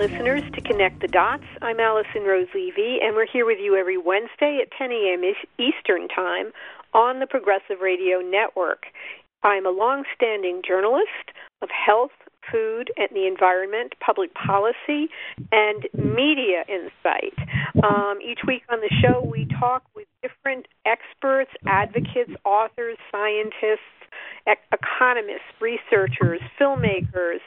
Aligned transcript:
Listeners, 0.00 0.40
to 0.54 0.62
Connect 0.62 1.02
the 1.02 1.08
Dots. 1.08 1.44
I'm 1.60 1.78
Alison 1.78 2.22
Rose 2.22 2.48
Levy, 2.54 3.00
and 3.02 3.14
we're 3.14 3.26
here 3.30 3.44
with 3.44 3.58
you 3.60 3.76
every 3.76 3.98
Wednesday 3.98 4.58
at 4.62 4.72
10 4.78 4.90
a.m. 4.90 5.20
Eastern 5.58 6.08
Time 6.08 6.52
on 6.94 7.20
the 7.20 7.26
Progressive 7.26 7.82
Radio 7.82 8.20
Network. 8.20 8.84
I'm 9.42 9.66
a 9.66 9.70
long-standing 9.70 10.62
journalist 10.66 11.36
of 11.60 11.68
health, 11.68 12.16
food 12.50 12.90
and 12.96 13.10
the 13.12 13.26
environment, 13.26 13.92
public 14.00 14.32
policy, 14.32 15.10
and 15.52 15.86
media 15.92 16.64
insight. 16.66 17.36
Um, 17.84 18.20
each 18.24 18.40
week 18.46 18.62
on 18.70 18.80
the 18.80 18.90
show, 19.04 19.20
we 19.20 19.46
talk 19.60 19.82
with 19.94 20.06
different 20.22 20.64
experts, 20.86 21.50
advocates, 21.66 22.32
authors, 22.46 22.96
scientists, 23.12 23.84
economists, 24.72 25.52
researchers, 25.60 26.40
filmmakers, 26.58 27.40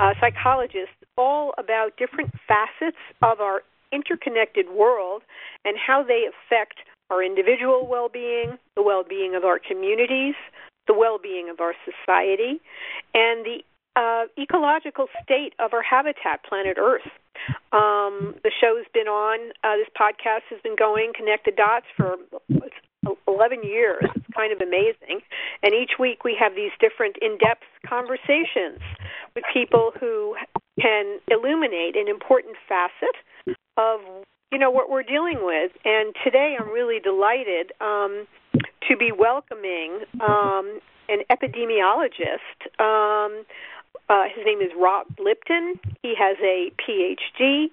uh, 0.00 0.14
psychologists, 0.20 0.94
all 1.16 1.54
about 1.58 1.96
different 1.96 2.32
facets 2.46 2.98
of 3.22 3.40
our 3.40 3.62
interconnected 3.92 4.68
world 4.70 5.22
and 5.64 5.76
how 5.78 6.02
they 6.02 6.24
affect 6.28 6.78
our 7.10 7.22
individual 7.22 7.86
well 7.86 8.08
being, 8.08 8.58
the 8.74 8.82
well 8.82 9.04
being 9.08 9.34
of 9.34 9.44
our 9.44 9.58
communities, 9.58 10.34
the 10.86 10.94
well 10.94 11.18
being 11.22 11.48
of 11.48 11.60
our 11.60 11.74
society, 11.84 12.60
and 13.14 13.44
the 13.46 13.58
uh, 13.96 14.24
ecological 14.38 15.06
state 15.22 15.54
of 15.58 15.72
our 15.72 15.82
habitat, 15.82 16.44
planet 16.44 16.76
Earth. 16.78 17.08
Um, 17.72 18.34
the 18.42 18.50
show's 18.60 18.84
been 18.92 19.08
on, 19.08 19.52
uh, 19.64 19.76
this 19.76 19.88
podcast 19.98 20.44
has 20.50 20.60
been 20.62 20.76
going, 20.76 21.12
Connect 21.14 21.44
the 21.44 21.52
Dots, 21.52 21.86
for 21.96 22.16
11 23.28 23.62
years. 23.62 24.04
It's 24.14 24.26
kind 24.34 24.52
of 24.52 24.60
amazing. 24.60 25.20
And 25.62 25.74
each 25.74 25.98
week 25.98 26.24
we 26.24 26.36
have 26.38 26.54
these 26.54 26.72
different 26.80 27.16
in 27.20 27.38
depth 27.38 27.64
conversations 27.86 28.80
with 29.34 29.44
people 29.52 29.92
who 29.98 30.36
can 30.80 31.18
illuminate 31.28 31.96
an 31.96 32.08
important 32.08 32.56
facet 32.68 33.56
of 33.76 34.00
you 34.52 34.58
know 34.58 34.70
what 34.70 34.88
we're 34.90 35.02
dealing 35.02 35.38
with. 35.42 35.72
And 35.84 36.14
today 36.24 36.56
I'm 36.58 36.68
really 36.68 37.00
delighted 37.00 37.72
um, 37.80 38.26
to 38.88 38.96
be 38.96 39.12
welcoming 39.12 40.00
um, 40.20 40.80
an 41.08 41.22
epidemiologist. 41.30 42.80
Um, 42.80 43.44
uh, 44.08 44.24
his 44.34 44.44
name 44.44 44.60
is 44.60 44.70
Rob 44.78 45.06
Lipton. 45.18 45.74
He 46.02 46.14
has 46.16 46.36
a 46.40 46.70
PhD 46.78 47.66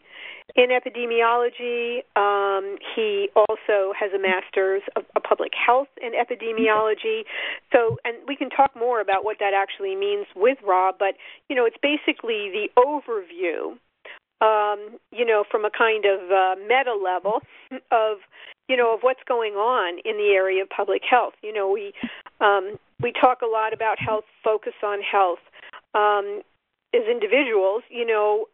in 0.56 0.70
epidemiology. 0.70 2.04
Um, 2.16 2.78
he 2.96 3.30
also 3.36 3.94
has 3.98 4.12
a 4.14 4.20
master's 4.20 4.84
of, 4.96 5.04
of 5.16 5.24
public 5.24 5.52
health 5.54 5.88
in 6.02 6.12
epidemiology. 6.12 7.24
So, 7.72 7.98
and 8.06 8.18
we 8.28 8.36
can 8.36 8.50
talk 8.50 8.76
more 8.76 9.02
about 9.02 9.24
what 9.24 9.38
that 9.40 9.54
actually 9.54 9.96
means 9.96 10.28
with 10.36 10.58
Rob. 10.66 10.96
But 11.00 11.16
you 11.50 11.56
know, 11.56 11.66
it's 11.66 11.78
basically 11.82 12.52
the 12.52 12.70
overview. 12.78 13.78
Um, 14.42 15.00
you 15.12 15.26
know, 15.26 15.46
from 15.50 15.64
a 15.64 15.70
kind 15.70 16.04
of 16.04 16.20
uh, 16.30 16.56
meta 16.60 16.94
level 16.94 17.40
of 17.92 18.18
you 18.68 18.76
know 18.76 18.94
of 18.94 19.00
what's 19.02 19.22
going 19.26 19.54
on 19.54 20.00
in 20.04 20.18
the 20.18 20.34
area 20.36 20.64
of 20.64 20.70
public 20.70 21.02
health. 21.10 21.34
You 21.42 21.54
know, 21.54 21.72
we 21.72 21.94
um, 22.42 22.78
we 23.02 23.14
talk 23.14 23.42
a 23.42 23.46
lot 23.46 23.74
about 23.74 24.00
health, 24.00 24.26
focus 24.44 24.74
on 24.84 25.00
health. 25.02 25.40
Um, 25.96 26.42
as 26.94 27.02
individuals, 27.10 27.84
you 27.90 28.06
know, 28.06 28.48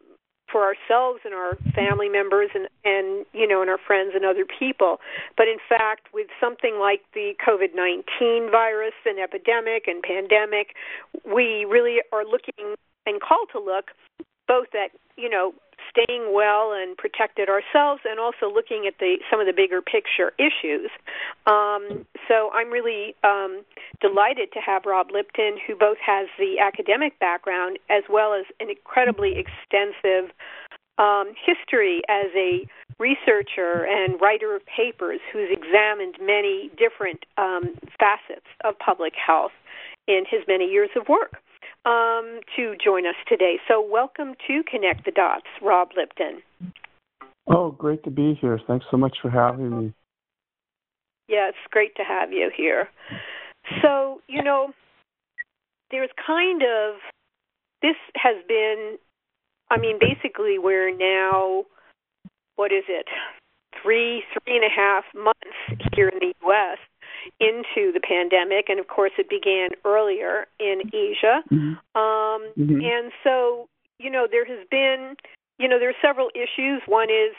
for 0.50 0.64
ourselves 0.64 1.20
and 1.24 1.34
our 1.34 1.56
family 1.74 2.08
members 2.08 2.50
and 2.54 2.68
and 2.84 3.26
you 3.32 3.46
know 3.46 3.60
and 3.60 3.70
our 3.70 3.78
friends 3.78 4.12
and 4.14 4.24
other 4.24 4.44
people. 4.44 5.00
But 5.36 5.48
in 5.48 5.58
fact 5.68 6.08
with 6.12 6.28
something 6.40 6.78
like 6.78 7.02
the 7.14 7.32
covid-19 7.44 8.50
virus 8.50 8.94
and 9.04 9.18
epidemic 9.18 9.86
and 9.86 10.02
pandemic 10.02 10.74
we 11.24 11.64
really 11.64 11.98
are 12.12 12.24
looking 12.24 12.74
and 13.06 13.20
called 13.20 13.48
to 13.52 13.60
look 13.60 13.90
both 14.46 14.74
at 14.74 14.90
you 15.16 15.28
know 15.28 15.54
staying 15.90 16.32
well 16.32 16.72
and 16.72 16.96
protected 16.96 17.48
ourselves 17.48 18.02
and 18.04 18.18
also 18.18 18.52
looking 18.52 18.86
at 18.86 18.94
the 18.98 19.18
some 19.30 19.40
of 19.40 19.46
the 19.46 19.52
bigger 19.52 19.82
picture 19.82 20.32
issues. 20.38 20.90
Um, 21.46 22.06
so 22.28 22.50
I'm 22.54 22.70
really 22.70 23.14
um, 23.24 23.62
delighted 24.00 24.52
to 24.52 24.60
have 24.60 24.84
Rob 24.86 25.10
Lipton, 25.12 25.58
who 25.66 25.76
both 25.76 25.98
has 26.04 26.28
the 26.38 26.58
academic 26.60 27.18
background 27.18 27.78
as 27.90 28.04
well 28.08 28.34
as 28.34 28.46
an 28.60 28.70
incredibly 28.70 29.36
extensive 29.38 30.30
um, 30.98 31.32
history 31.34 32.02
as 32.08 32.26
a 32.36 32.66
researcher 32.98 33.86
and 33.88 34.20
writer 34.20 34.54
of 34.54 34.62
papers 34.66 35.20
who's 35.32 35.48
examined 35.50 36.16
many 36.20 36.70
different 36.76 37.24
um, 37.38 37.74
facets 37.98 38.46
of 38.64 38.78
public 38.78 39.14
health 39.14 39.52
in 40.06 40.24
his 40.28 40.40
many 40.46 40.66
years 40.66 40.90
of 40.96 41.08
work 41.08 41.40
um, 41.84 42.40
to 42.56 42.74
join 42.82 43.06
us 43.06 43.14
today. 43.28 43.56
So, 43.68 43.80
welcome 43.80 44.34
to 44.46 44.62
Connect 44.70 45.04
the 45.04 45.10
Dots, 45.10 45.46
Rob 45.62 45.90
Lipton. 45.96 46.42
Oh, 47.46 47.70
great 47.70 48.04
to 48.04 48.10
be 48.10 48.38
here. 48.40 48.60
Thanks 48.66 48.86
so 48.90 48.96
much 48.96 49.16
for 49.22 49.30
having 49.30 49.70
me. 49.70 49.94
Yeah, 51.28 51.48
it's 51.48 51.58
great 51.70 51.94
to 51.96 52.02
have 52.02 52.32
you 52.32 52.50
here. 52.54 52.88
So, 53.82 54.20
you 54.28 54.42
know, 54.42 54.72
there's 55.90 56.10
kind 56.26 56.62
of, 56.62 56.96
this 57.82 57.96
has 58.16 58.36
been, 58.46 58.96
I 59.70 59.78
mean, 59.78 59.98
basically, 60.00 60.58
we're 60.58 60.94
now, 60.94 61.64
what 62.56 62.72
is 62.72 62.84
it, 62.88 63.06
three, 63.82 64.24
three 64.32 64.56
and 64.56 64.64
a 64.64 64.74
half 64.74 65.04
months 65.14 65.84
here 65.94 66.08
in 66.08 66.18
the 66.18 66.32
U.S 66.42 66.78
into 67.40 67.92
the 67.92 68.00
pandemic, 68.00 68.68
and 68.68 68.78
of 68.80 68.88
course, 68.88 69.12
it 69.18 69.28
began 69.28 69.70
earlier 69.84 70.46
in 70.58 70.82
Asia. 70.92 71.42
Mm-hmm. 71.50 71.74
Um, 71.94 72.52
mm-hmm. 72.58 72.80
And 72.80 73.12
so, 73.24 73.68
you 73.98 74.10
know, 74.10 74.26
there 74.30 74.44
has 74.44 74.66
been, 74.70 75.16
you 75.58 75.68
know, 75.68 75.78
there 75.78 75.90
are 75.90 76.02
several 76.02 76.30
issues. 76.34 76.82
One 76.86 77.10
is 77.10 77.34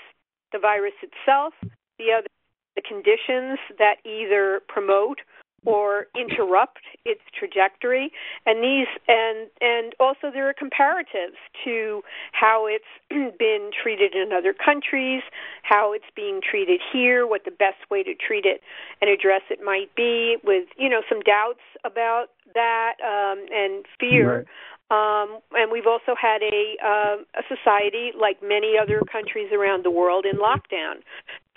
the 0.51 0.59
virus 0.59 0.93
itself. 1.01 1.53
The 1.97 2.13
other, 2.17 2.27
the 2.75 2.81
conditions 2.81 3.59
that 3.77 3.95
either 4.05 4.61
promote 4.67 5.19
or 5.65 6.07
interrupt 6.15 6.81
its 7.05 7.21
trajectory 7.37 8.11
and 8.45 8.63
these 8.63 8.87
and 9.07 9.49
and 9.61 9.93
also 9.99 10.31
there 10.33 10.49
are 10.49 10.53
comparatives 10.53 11.37
to 11.63 12.01
how 12.31 12.67
it's 12.67 12.85
been 13.37 13.69
treated 13.71 14.15
in 14.15 14.31
other 14.33 14.53
countries 14.53 15.21
how 15.63 15.93
it's 15.93 16.09
being 16.15 16.41
treated 16.41 16.81
here 16.91 17.27
what 17.27 17.45
the 17.45 17.51
best 17.51 17.89
way 17.91 18.01
to 18.01 18.15
treat 18.15 18.45
it 18.45 18.61
and 19.01 19.09
address 19.09 19.41
it 19.49 19.59
might 19.63 19.93
be 19.95 20.37
with 20.43 20.67
you 20.77 20.89
know 20.89 21.01
some 21.07 21.21
doubts 21.21 21.61
about 21.85 22.27
that 22.53 22.93
um 23.05 23.45
and 23.53 23.85
fear 23.99 24.37
right. 24.37 24.45
Um, 24.91 25.39
and 25.53 25.71
we've 25.71 25.87
also 25.87 26.19
had 26.21 26.41
a 26.43 26.75
uh, 26.83 27.15
a 27.39 27.43
society 27.47 28.11
like 28.19 28.43
many 28.43 28.73
other 28.75 29.01
countries 29.09 29.47
around 29.53 29.85
the 29.85 29.89
world 29.89 30.25
in 30.25 30.37
lockdown. 30.37 30.99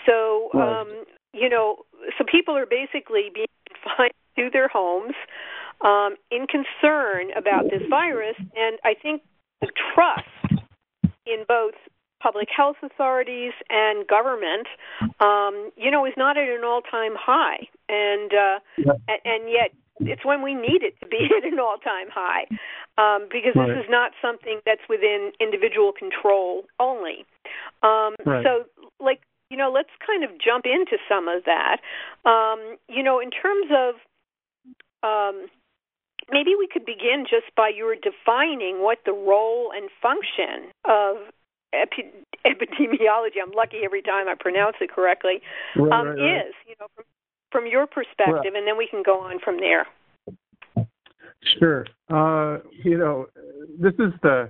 So 0.07 0.53
um, 0.55 1.05
you 1.33 1.49
know, 1.49 1.79
so 2.17 2.23
people 2.31 2.57
are 2.57 2.65
basically 2.65 3.31
being 3.35 3.49
confined 3.85 4.13
to 4.37 4.51
their 4.53 4.69
homes 4.69 5.15
um, 5.85 6.17
in 6.31 6.47
concern 6.47 7.31
about 7.37 7.65
this 7.71 7.83
virus. 7.89 8.37
And 8.39 8.79
I 8.85 8.95
think 9.01 9.23
the 9.61 9.69
trust 9.95 10.63
in 11.27 11.45
both 11.47 11.75
public 12.25 12.49
health 12.55 12.77
authorities 12.83 13.53
and 13.69 14.07
government, 14.09 14.67
um, 15.21 15.71
you 15.77 15.91
know, 15.91 16.07
is 16.07 16.15
not 16.17 16.37
at 16.39 16.49
an 16.49 16.65
all-time 16.65 17.13
high, 17.15 17.69
and 17.89 18.33
uh, 18.33 18.59
yeah. 18.79 19.19
and 19.25 19.51
yet 19.51 19.71
it's 20.01 20.25
when 20.25 20.43
we 20.43 20.55
need 20.55 20.83
it 20.83 20.99
to 21.01 21.07
be 21.07 21.29
at 21.37 21.45
an 21.45 21.59
all-time 21.61 22.09
high, 22.09 22.47
um, 22.97 23.29
because 23.31 23.53
right. 23.55 23.69
this 23.69 23.85
is 23.85 23.91
not 23.91 24.13
something 24.23 24.61
that's 24.65 24.81
within 24.89 25.33
individual 25.39 25.93
control 25.93 26.65
only. 26.81 27.27
Um, 27.83 28.17
right. 28.25 28.45
So, 28.45 28.65
like 29.01 29.21
you 29.51 29.57
know, 29.57 29.71
let's 29.73 29.91
kind 30.05 30.25
of 30.25 30.31
jump 30.39 30.65
into 30.67 30.97
some 31.09 31.29
of 31.29 31.45
that. 31.45 31.79
Um, 32.25 32.77
you 32.89 33.03
know, 33.03 33.21
in 33.21 33.31
terms 33.31 33.69
of 33.71 33.95
um, 35.03 35.47
maybe 36.31 36.55
we 36.59 36.67
could 36.67 36.85
begin 36.85 37.25
just 37.29 37.55
by 37.57 37.69
your 37.69 37.95
defining 37.95 38.83
what 38.83 38.99
the 39.05 39.13
role 39.13 39.71
and 39.75 39.91
function 40.01 40.73
of 40.85 41.17
epi- 41.73 42.13
epidemiology. 42.47 43.39
I'm 43.43 43.53
lucky 43.53 43.79
every 43.85 44.03
time 44.03 44.29
I 44.29 44.35
pronounce 44.39 44.77
it 44.81 44.91
correctly. 44.91 45.41
Right, 45.77 45.93
um, 45.93 46.07
right, 46.07 46.19
right. 46.19 46.47
Is 46.47 46.55
you 46.67 46.75
know 46.81 46.87
from, 46.95 47.05
from 47.51 47.67
your 47.67 47.87
perspective, 47.87 48.55
and 48.55 48.67
then 48.67 48.79
we 48.79 48.89
can 48.89 49.03
go 49.03 49.21
on 49.21 49.39
from 49.41 49.59
there. 49.59 49.87
Sure. 51.59 51.87
Uh, 52.09 52.61
you 52.83 52.97
know, 52.97 53.27
this 53.79 53.93
is 53.95 54.13
the 54.23 54.49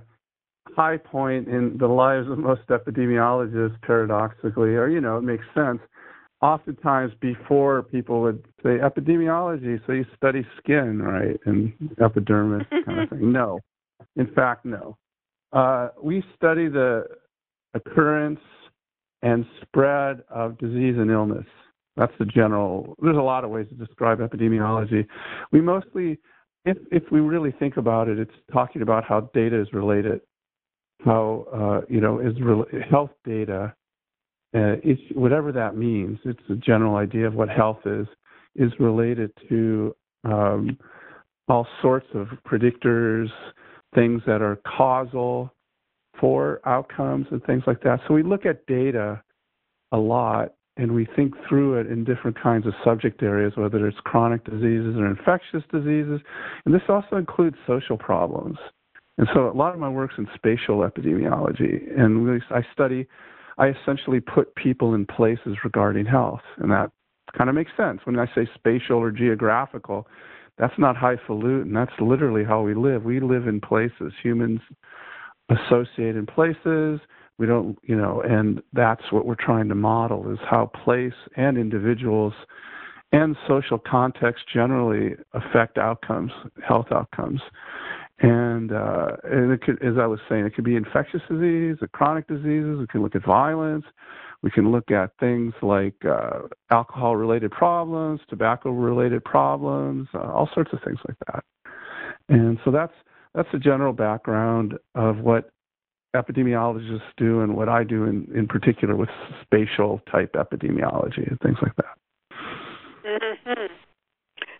high 0.75 0.97
point 0.97 1.47
in 1.47 1.77
the 1.77 1.87
lives 1.87 2.29
of 2.29 2.37
most 2.37 2.61
epidemiologists, 2.69 3.79
paradoxically, 3.81 4.75
or, 4.75 4.89
you 4.89 5.01
know, 5.01 5.17
it 5.17 5.21
makes 5.21 5.45
sense. 5.53 5.79
Oftentimes, 6.41 7.13
before 7.21 7.83
people 7.83 8.21
would 8.21 8.43
say 8.61 8.77
epidemiology, 8.77 9.79
so 9.85 9.93
you 9.93 10.05
study 10.15 10.45
skin, 10.57 11.01
right, 11.01 11.39
and 11.45 11.73
epidermis 12.03 12.67
kind 12.85 12.99
of 12.99 13.09
thing. 13.09 13.31
No. 13.31 13.59
In 14.15 14.27
fact, 14.33 14.65
no. 14.65 14.97
Uh, 15.53 15.89
we 16.01 16.23
study 16.35 16.67
the 16.67 17.05
occurrence 17.73 18.39
and 19.21 19.45
spread 19.61 20.23
of 20.29 20.57
disease 20.57 20.95
and 20.97 21.09
illness. 21.09 21.45
That's 21.95 22.13
the 22.19 22.25
general. 22.25 22.95
There's 23.01 23.17
a 23.17 23.21
lot 23.21 23.45
of 23.45 23.49
ways 23.49 23.67
to 23.69 23.75
describe 23.75 24.19
epidemiology. 24.19 25.07
We 25.51 25.61
mostly, 25.61 26.19
if 26.65 26.77
if 26.91 27.03
we 27.11 27.21
really 27.21 27.53
think 27.57 27.77
about 27.77 28.09
it, 28.09 28.19
it's 28.19 28.33
talking 28.51 28.81
about 28.81 29.05
how 29.05 29.29
data 29.33 29.59
is 29.59 29.71
related 29.71 30.19
how 31.03 31.45
uh, 31.53 31.85
you 31.89 32.01
know 32.01 32.19
is 32.19 32.33
health 32.89 33.11
data. 33.23 33.73
Uh, 34.55 34.79
it's 34.83 35.01
whatever 35.13 35.51
that 35.51 35.75
means. 35.75 36.19
It's 36.23 36.39
a 36.49 36.55
general 36.55 36.95
idea 36.95 37.27
of 37.27 37.33
what 37.33 37.49
health 37.49 37.79
is 37.85 38.07
is 38.55 38.71
related 38.79 39.31
to 39.49 39.95
um, 40.23 40.77
all 41.47 41.67
sorts 41.81 42.07
of 42.13 42.27
predictors, 42.47 43.27
things 43.93 44.21
that 44.25 44.41
are 44.41 44.59
causal 44.77 45.51
for 46.19 46.61
outcomes 46.65 47.27
and 47.31 47.43
things 47.43 47.63
like 47.67 47.81
that. 47.81 47.99
So 48.07 48.13
we 48.13 48.23
look 48.23 48.45
at 48.45 48.65
data 48.65 49.21
a 49.91 49.97
lot 49.97 50.53
and 50.77 50.93
we 50.93 51.07
think 51.15 51.33
through 51.47 51.79
it 51.79 51.87
in 51.87 52.03
different 52.03 52.41
kinds 52.41 52.65
of 52.65 52.73
subject 52.83 53.23
areas, 53.23 53.53
whether 53.55 53.87
it's 53.87 53.97
chronic 54.03 54.43
diseases 54.43 54.95
or 54.97 55.07
infectious 55.07 55.63
diseases. 55.71 56.19
And 56.65 56.73
this 56.73 56.81
also 56.89 57.15
includes 57.15 57.55
social 57.65 57.97
problems. 57.97 58.57
And 59.17 59.27
so 59.33 59.49
a 59.49 59.53
lot 59.53 59.73
of 59.73 59.79
my 59.79 59.89
work's 59.89 60.15
in 60.17 60.27
spatial 60.35 60.79
epidemiology. 60.79 61.87
And 61.97 62.41
I 62.51 62.65
study, 62.73 63.07
I 63.57 63.69
essentially 63.69 64.19
put 64.19 64.53
people 64.55 64.93
in 64.93 65.05
places 65.05 65.57
regarding 65.63 66.05
health. 66.05 66.41
And 66.57 66.69
that 66.71 66.91
kind 67.37 67.49
of 67.49 67.55
makes 67.55 67.71
sense. 67.77 68.01
When 68.03 68.19
I 68.19 68.25
say 68.35 68.47
spatial 68.55 68.97
or 68.97 69.11
geographical, 69.11 70.07
that's 70.57 70.77
not 70.77 70.95
highfalutin. 70.97 71.73
That's 71.73 71.91
literally 71.99 72.43
how 72.43 72.61
we 72.61 72.73
live. 72.73 73.03
We 73.03 73.19
live 73.19 73.47
in 73.47 73.61
places. 73.61 74.13
Humans 74.21 74.61
associate 75.49 76.15
in 76.15 76.25
places. 76.25 76.99
We 77.37 77.45
don't, 77.45 77.77
you 77.83 77.95
know, 77.95 78.21
and 78.21 78.61
that's 78.73 79.11
what 79.11 79.25
we're 79.25 79.35
trying 79.35 79.67
to 79.69 79.75
model 79.75 80.31
is 80.31 80.39
how 80.49 80.67
place 80.67 81.13
and 81.35 81.57
individuals 81.57 82.33
and 83.11 83.35
social 83.47 83.77
context 83.77 84.45
generally 84.51 85.15
affect 85.33 85.77
outcomes, 85.77 86.31
health 86.65 86.87
outcomes. 86.91 87.41
And, 88.19 88.71
uh, 88.71 89.17
and 89.23 89.51
it 89.51 89.61
could, 89.61 89.81
as 89.83 89.95
I 89.99 90.05
was 90.07 90.19
saying, 90.29 90.45
it 90.45 90.55
could 90.55 90.63
be 90.63 90.75
infectious 90.75 91.21
disease, 91.29 91.77
chronic 91.91 92.27
diseases. 92.27 92.79
We 92.79 92.87
can 92.87 93.01
look 93.01 93.15
at 93.15 93.25
violence. 93.25 93.85
We 94.41 94.51
can 94.51 94.71
look 94.71 94.91
at 94.91 95.11
things 95.19 95.53
like 95.61 95.95
uh, 96.05 96.43
alcohol 96.71 97.15
related 97.15 97.51
problems, 97.51 98.21
tobacco 98.29 98.69
related 98.71 99.23
problems, 99.23 100.07
uh, 100.13 100.19
all 100.19 100.49
sorts 100.53 100.71
of 100.71 100.79
things 100.85 100.99
like 101.07 101.17
that. 101.27 101.43
And 102.29 102.57
so 102.63 102.71
that's 102.71 102.93
that's 103.33 103.49
the 103.51 103.59
general 103.59 103.91
background 103.91 104.75
of 104.93 105.17
what 105.17 105.51
epidemiologists 106.15 107.01
do 107.17 107.41
and 107.41 107.55
what 107.55 107.67
I 107.67 107.83
do 107.83 108.05
in, 108.05 108.31
in 108.33 108.47
particular 108.47 108.95
with 108.95 109.09
spatial 109.41 110.01
type 110.09 110.33
epidemiology 110.33 111.27
and 111.27 111.39
things 111.41 111.57
like 111.61 111.75
that. 111.75 112.37
Mm-hmm. 113.05 113.73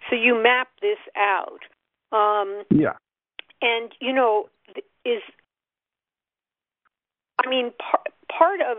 So 0.10 0.16
you 0.16 0.42
map 0.42 0.68
this 0.82 0.98
out. 1.16 1.60
Um, 2.12 2.64
yeah. 2.70 2.94
And, 3.62 3.92
you 4.00 4.14
know, 4.14 4.50
is, 5.06 5.22
I 7.44 7.50
mean, 7.50 7.72
par- 7.80 8.04
part 8.30 8.62
of 8.62 8.78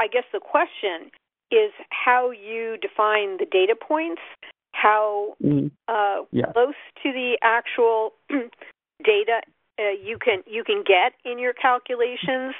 I 0.00 0.06
guess 0.06 0.24
the 0.32 0.40
question 0.40 1.10
is 1.50 1.72
how 1.90 2.30
you 2.30 2.76
define 2.80 3.38
the 3.38 3.46
data 3.50 3.74
points, 3.74 4.22
how 4.72 5.34
mm-hmm. 5.42 5.68
uh, 5.88 6.24
yeah. 6.30 6.52
close 6.52 6.78
to 7.02 7.12
the 7.12 7.38
actual 7.42 8.12
data 9.04 9.40
uh, 9.78 9.94
you 10.02 10.18
can 10.18 10.42
you 10.46 10.64
can 10.64 10.82
get 10.84 11.12
in 11.24 11.38
your 11.38 11.52
calculations, 11.52 12.54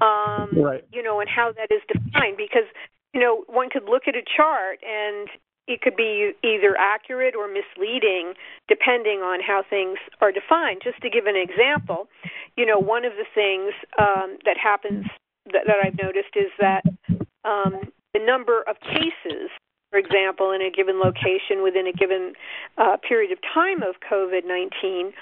um, 0.00 0.50
right. 0.54 0.84
you 0.92 1.02
know, 1.02 1.18
and 1.18 1.28
how 1.28 1.52
that 1.52 1.74
is 1.74 1.82
defined. 1.88 2.36
Because 2.36 2.68
you 3.12 3.20
know, 3.20 3.44
one 3.48 3.70
could 3.70 3.84
look 3.88 4.04
at 4.06 4.14
a 4.14 4.22
chart 4.22 4.78
and 4.86 5.28
it 5.70 5.82
could 5.82 5.94
be 5.94 6.32
either 6.42 6.76
accurate 6.76 7.34
or 7.36 7.46
misleading 7.46 8.34
depending 8.66 9.20
on 9.20 9.40
how 9.40 9.62
things 9.62 9.98
are 10.20 10.32
defined. 10.32 10.80
Just 10.82 11.00
to 11.02 11.08
give 11.08 11.26
an 11.26 11.36
example, 11.36 12.08
you 12.56 12.66
know, 12.66 12.78
one 12.78 13.04
of 13.04 13.12
the 13.14 13.26
things 13.34 13.72
um, 13.98 14.36
that 14.44 14.58
happens 14.58 15.06
that, 15.46 15.62
that 15.66 15.76
I've 15.82 15.96
noticed 15.96 16.34
is 16.34 16.50
that 16.58 16.82
um, 17.44 17.92
the 18.12 18.20
number 18.20 18.62
of 18.66 18.80
cases, 18.80 19.50
for 19.90 19.98
example, 19.98 20.50
in 20.50 20.60
a 20.60 20.70
given 20.70 20.98
location 20.98 21.62
within 21.62 21.86
a 21.86 21.92
given 21.92 22.34
uh, 22.76 22.96
period 23.06 23.30
of 23.30 23.38
time 23.54 23.82
of 23.82 23.96
COVID 24.02 24.42
19 24.46 25.12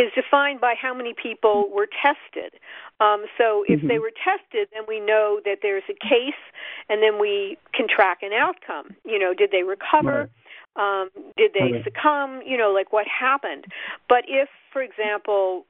is 0.00 0.10
defined 0.14 0.60
by 0.60 0.74
how 0.80 0.94
many 0.94 1.12
people 1.12 1.68
were 1.70 1.86
tested. 1.86 2.58
Um, 3.00 3.24
so 3.36 3.64
if 3.68 3.78
mm-hmm. 3.78 3.88
they 3.88 3.98
were 3.98 4.12
tested, 4.12 4.68
then 4.72 4.84
we 4.88 5.00
know 5.00 5.40
that 5.44 5.58
there's 5.62 5.82
a 5.88 5.94
case, 5.94 6.40
and 6.88 7.02
then 7.02 7.20
we 7.20 7.58
can 7.74 7.86
track 7.88 8.18
an 8.22 8.32
outcome. 8.32 8.96
You 9.04 9.18
know, 9.18 9.34
did 9.34 9.50
they 9.50 9.62
recover? 9.62 10.30
Right. 10.76 11.02
Um, 11.02 11.10
did 11.36 11.52
they 11.52 11.72
right. 11.72 11.84
succumb? 11.84 12.40
You 12.46 12.56
know, 12.56 12.72
like 12.72 12.92
what 12.92 13.06
happened. 13.06 13.66
But 14.08 14.24
if, 14.28 14.48
for 14.72 14.82
example, 14.82 15.66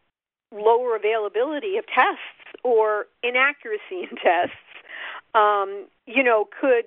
lower 0.53 0.97
availability 0.97 1.77
of 1.77 1.87
tests 1.87 2.59
or 2.63 3.07
inaccuracy 3.23 4.09
in 4.11 4.17
tests, 4.17 4.71
um, 5.35 5.87
you 6.07 6.23
know, 6.23 6.49
could 6.61 6.85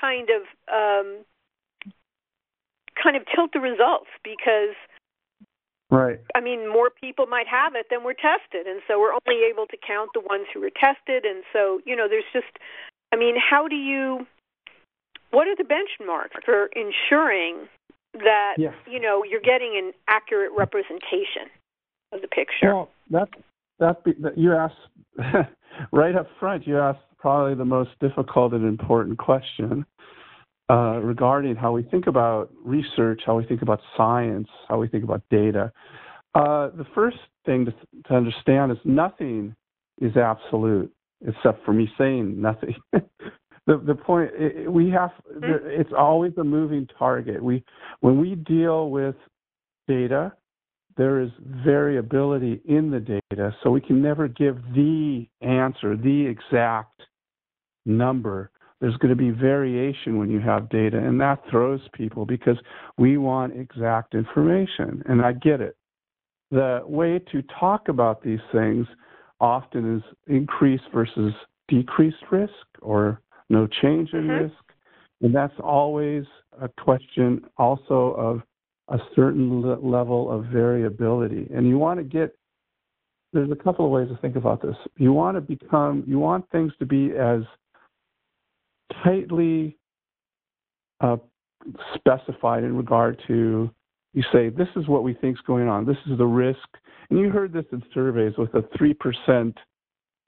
kind 0.00 0.28
of 0.30 0.42
um, 0.72 1.24
kind 3.00 3.16
of 3.16 3.22
tilt 3.34 3.52
the 3.52 3.60
results 3.60 4.10
because 4.22 4.74
right 5.90 6.20
i 6.34 6.40
mean 6.40 6.68
more 6.68 6.90
people 6.90 7.26
might 7.26 7.46
have 7.46 7.74
it 7.74 7.86
than 7.90 8.04
were 8.04 8.14
tested 8.14 8.66
and 8.66 8.80
so 8.88 8.98
we're 8.98 9.12
only 9.12 9.42
able 9.50 9.66
to 9.66 9.76
count 9.86 10.10
the 10.14 10.20
ones 10.20 10.46
who 10.52 10.60
were 10.60 10.72
tested 10.74 11.24
and 11.24 11.44
so 11.52 11.80
you 11.84 11.94
know 11.94 12.08
there's 12.08 12.24
just 12.32 12.58
i 13.12 13.16
mean 13.16 13.34
how 13.38 13.68
do 13.68 13.76
you 13.76 14.26
what 15.30 15.48
are 15.48 15.56
the 15.56 15.64
benchmarks 15.64 16.42
for 16.44 16.66
ensuring 16.74 17.68
that 18.14 18.54
yeah. 18.58 18.70
you 18.90 19.00
know 19.00 19.24
you're 19.24 19.40
getting 19.40 19.76
an 19.76 19.92
accurate 20.08 20.52
representation 20.56 21.50
of 22.12 22.20
the 22.22 22.28
picture 22.28 22.74
well 22.74 22.90
that's 23.10 23.32
that, 23.78 24.02
that 24.20 24.38
you 24.38 24.52
asked 24.52 24.74
right 25.92 26.14
up 26.14 26.28
front. 26.38 26.66
You 26.66 26.78
asked 26.78 27.00
probably 27.18 27.54
the 27.54 27.64
most 27.64 27.90
difficult 28.00 28.52
and 28.52 28.64
important 28.64 29.18
question 29.18 29.84
uh, 30.70 30.98
regarding 31.02 31.56
how 31.56 31.72
we 31.72 31.82
think 31.82 32.06
about 32.06 32.50
research, 32.64 33.20
how 33.26 33.36
we 33.36 33.44
think 33.44 33.62
about 33.62 33.80
science, 33.96 34.48
how 34.68 34.78
we 34.78 34.88
think 34.88 35.04
about 35.04 35.22
data. 35.30 35.72
Uh, 36.34 36.70
the 36.76 36.86
first 36.94 37.18
thing 37.44 37.66
to, 37.66 37.72
to 38.08 38.14
understand 38.14 38.72
is 38.72 38.78
nothing 38.84 39.54
is 40.00 40.16
absolute, 40.16 40.92
except 41.26 41.64
for 41.64 41.72
me 41.72 41.88
saying 41.98 42.40
nothing. 42.40 42.74
the 42.92 43.78
the 43.86 43.94
point 43.94 44.30
it, 44.34 44.70
we 44.70 44.90
have 44.90 45.10
mm-hmm. 45.30 45.66
it's 45.66 45.92
always 45.96 46.32
a 46.38 46.44
moving 46.44 46.88
target. 46.98 47.42
We 47.42 47.64
when 48.00 48.20
we 48.20 48.34
deal 48.34 48.90
with 48.90 49.16
data 49.86 50.32
there 50.96 51.20
is 51.20 51.30
variability 51.40 52.60
in 52.66 52.90
the 52.90 53.00
data, 53.00 53.54
so 53.62 53.70
we 53.70 53.80
can 53.80 54.00
never 54.00 54.28
give 54.28 54.56
the 54.74 55.26
answer, 55.40 55.96
the 55.96 56.26
exact 56.26 57.02
number. 57.84 58.50
There's 58.80 58.96
going 58.96 59.10
to 59.10 59.16
be 59.16 59.30
variation 59.30 60.18
when 60.18 60.30
you 60.30 60.40
have 60.40 60.68
data, 60.68 60.98
and 60.98 61.20
that 61.20 61.40
throws 61.50 61.80
people 61.94 62.26
because 62.26 62.58
we 62.98 63.16
want 63.16 63.58
exact 63.58 64.14
information, 64.14 65.02
and 65.06 65.22
I 65.22 65.32
get 65.32 65.60
it. 65.60 65.76
The 66.50 66.82
way 66.84 67.18
to 67.32 67.42
talk 67.58 67.88
about 67.88 68.22
these 68.22 68.40
things 68.52 68.86
often 69.40 69.96
is 69.96 70.02
increased 70.26 70.84
versus 70.92 71.32
decreased 71.68 72.24
risk 72.30 72.52
or 72.82 73.20
no 73.48 73.66
change 73.66 74.12
in 74.12 74.22
mm-hmm. 74.22 74.44
risk, 74.44 74.64
and 75.22 75.34
that's 75.34 75.58
always 75.62 76.24
a 76.60 76.68
question 76.68 77.44
also 77.56 78.14
of 78.18 78.42
a 78.88 78.98
certain 79.16 79.62
level 79.82 80.30
of 80.30 80.44
variability. 80.46 81.48
And 81.54 81.66
you 81.66 81.78
want 81.78 81.98
to 82.00 82.04
get 82.04 82.36
there's 83.32 83.50
a 83.50 83.56
couple 83.56 83.84
of 83.84 83.90
ways 83.90 84.08
to 84.08 84.16
think 84.18 84.36
about 84.36 84.62
this. 84.62 84.76
You 84.96 85.12
want 85.12 85.36
to 85.36 85.40
become 85.40 86.04
you 86.06 86.18
want 86.18 86.48
things 86.50 86.72
to 86.78 86.86
be 86.86 87.10
as 87.18 87.40
tightly 89.02 89.76
uh, 91.00 91.16
specified 91.94 92.64
in 92.64 92.76
regard 92.76 93.20
to 93.26 93.70
you 94.12 94.22
say 94.32 94.48
this 94.48 94.68
is 94.76 94.86
what 94.86 95.02
we 95.02 95.14
think 95.14 95.36
is 95.36 95.42
going 95.46 95.68
on. 95.68 95.84
This 95.84 95.96
is 96.06 96.16
the 96.18 96.26
risk, 96.26 96.68
and 97.10 97.18
you 97.18 97.30
heard 97.30 97.52
this 97.52 97.64
in 97.72 97.82
surveys 97.92 98.34
with 98.38 98.54
a 98.54 98.62
three 98.76 98.94
percent, 98.94 99.58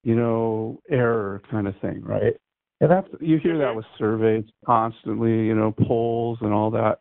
you 0.02 0.16
know, 0.16 0.80
error 0.90 1.40
kind 1.50 1.68
of 1.68 1.74
thing, 1.80 2.02
right? 2.02 2.34
And 2.80 2.90
that's 2.90 3.08
you 3.20 3.38
hear 3.38 3.56
that 3.58 3.64
mm-hmm. 3.64 3.76
with 3.76 3.86
surveys 3.98 4.44
constantly, 4.64 5.30
you 5.30 5.54
know, 5.54 5.72
polls 5.86 6.38
and 6.40 6.52
all 6.52 6.70
that. 6.72 6.98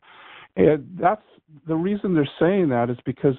And 0.56 0.86
that's 1.00 1.22
the 1.68 1.76
reason 1.76 2.14
they're 2.14 2.30
saying 2.40 2.70
that 2.70 2.90
is 2.90 2.98
because 3.06 3.36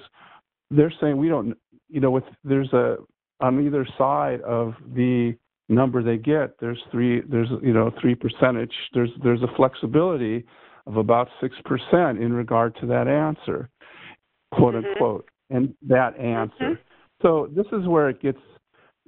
they're 0.69 0.93
saying 1.01 1.17
we 1.17 1.29
don't, 1.29 1.57
you 1.89 1.99
know, 1.99 2.11
with 2.11 2.25
there's 2.43 2.71
a 2.73 2.97
on 3.39 3.65
either 3.65 3.87
side 3.97 4.41
of 4.41 4.73
the 4.93 5.35
number 5.69 6.01
they 6.03 6.17
get, 6.17 6.59
there's 6.59 6.81
three, 6.91 7.21
there's 7.21 7.49
you 7.61 7.73
know 7.73 7.91
three 8.01 8.15
percentage, 8.15 8.73
there's 8.93 9.09
there's 9.23 9.41
a 9.43 9.55
flexibility 9.55 10.45
of 10.85 10.97
about 10.97 11.27
six 11.41 11.55
percent 11.65 12.19
in 12.19 12.33
regard 12.33 12.75
to 12.79 12.85
that 12.87 13.07
answer, 13.07 13.69
quote 14.53 14.75
mm-hmm. 14.75 14.87
unquote, 14.87 15.29
and 15.49 15.73
that 15.87 16.17
answer. 16.17 16.55
Mm-hmm. 16.61 16.81
So 17.21 17.49
this 17.55 17.65
is 17.71 17.87
where 17.87 18.09
it 18.09 18.21
gets, 18.21 18.39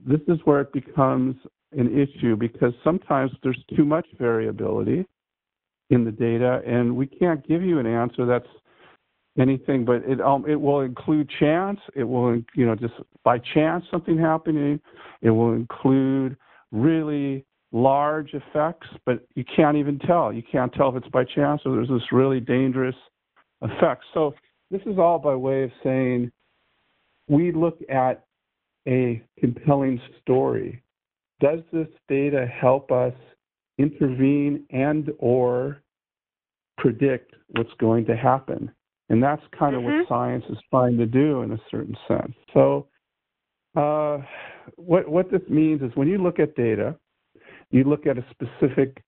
this 0.05 0.21
is 0.27 0.39
where 0.45 0.61
it 0.61 0.73
becomes 0.73 1.35
an 1.73 1.97
issue 1.97 2.35
because 2.35 2.73
sometimes 2.83 3.31
there's 3.43 3.63
too 3.75 3.85
much 3.85 4.07
variability 4.17 5.05
in 5.91 6.03
the 6.03 6.11
data, 6.11 6.61
and 6.67 6.95
we 6.95 7.07
can't 7.07 7.47
give 7.47 7.61
you 7.61 7.79
an 7.79 7.85
answer 7.85 8.25
that's 8.25 8.47
anything, 9.39 9.85
but 9.85 10.03
it 10.05 10.19
um, 10.21 10.45
it 10.47 10.59
will 10.59 10.81
include 10.81 11.29
chance. 11.39 11.79
It 11.95 12.03
will 12.03 12.41
you 12.55 12.65
know 12.65 12.75
just 12.75 12.95
by 13.23 13.39
chance 13.53 13.85
something 13.89 14.17
happening. 14.17 14.79
It 15.21 15.29
will 15.29 15.53
include 15.53 16.35
really 16.71 17.45
large 17.71 18.33
effects, 18.33 18.87
but 19.05 19.25
you 19.35 19.43
can't 19.55 19.77
even 19.77 19.99
tell. 19.99 20.33
You 20.33 20.43
can't 20.51 20.73
tell 20.73 20.89
if 20.89 20.95
it's 20.95 21.11
by 21.11 21.23
chance 21.23 21.61
or 21.65 21.75
there's 21.75 21.89
this 21.89 22.11
really 22.11 22.39
dangerous 22.39 22.95
effect. 23.61 24.03
So 24.13 24.33
this 24.71 24.81
is 24.85 24.97
all 24.97 25.19
by 25.19 25.35
way 25.35 25.63
of 25.63 25.71
saying 25.83 26.31
we 27.27 27.51
look 27.51 27.79
at 27.89 28.25
a 28.87 29.21
compelling 29.39 30.01
story. 30.21 30.81
Does 31.39 31.59
this 31.71 31.87
data 32.07 32.45
help 32.47 32.91
us 32.91 33.13
intervene 33.77 34.65
and 34.71 35.11
or 35.19 35.81
predict 36.77 37.35
what's 37.49 37.73
going 37.79 38.05
to 38.05 38.15
happen? 38.15 38.71
And 39.09 39.21
that's 39.21 39.41
kind 39.57 39.75
of 39.75 39.81
mm-hmm. 39.81 39.99
what 39.99 40.09
science 40.09 40.43
is 40.49 40.57
trying 40.69 40.97
to 40.97 41.05
do 41.05 41.41
in 41.41 41.51
a 41.51 41.59
certain 41.71 41.95
sense. 42.07 42.33
So 42.53 42.87
uh, 43.79 44.21
what 44.75 45.07
what 45.07 45.31
this 45.31 45.41
means 45.49 45.81
is 45.81 45.91
when 45.95 46.07
you 46.07 46.17
look 46.17 46.39
at 46.39 46.55
data, 46.55 46.95
you 47.71 47.83
look 47.83 48.05
at 48.05 48.17
a 48.17 48.25
specific 48.31 49.03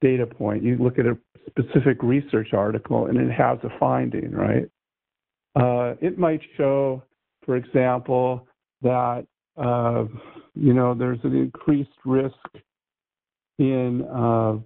data 0.00 0.26
point, 0.26 0.62
you 0.62 0.76
look 0.76 0.98
at 0.98 1.06
a 1.06 1.16
specific 1.48 2.02
research 2.02 2.52
article, 2.52 3.06
and 3.06 3.18
it 3.18 3.30
has 3.30 3.58
a 3.62 3.78
finding, 3.78 4.32
right? 4.32 4.68
Uh, 5.54 5.94
it 6.00 6.18
might 6.18 6.40
show, 6.56 7.02
for 7.44 7.56
example, 7.56 8.46
that 8.82 9.26
uh, 9.56 10.04
you 10.54 10.74
know 10.74 10.94
there's 10.94 11.20
an 11.22 11.34
increased 11.34 11.98
risk 12.04 12.34
in 13.58 14.02
uh, 14.12 14.56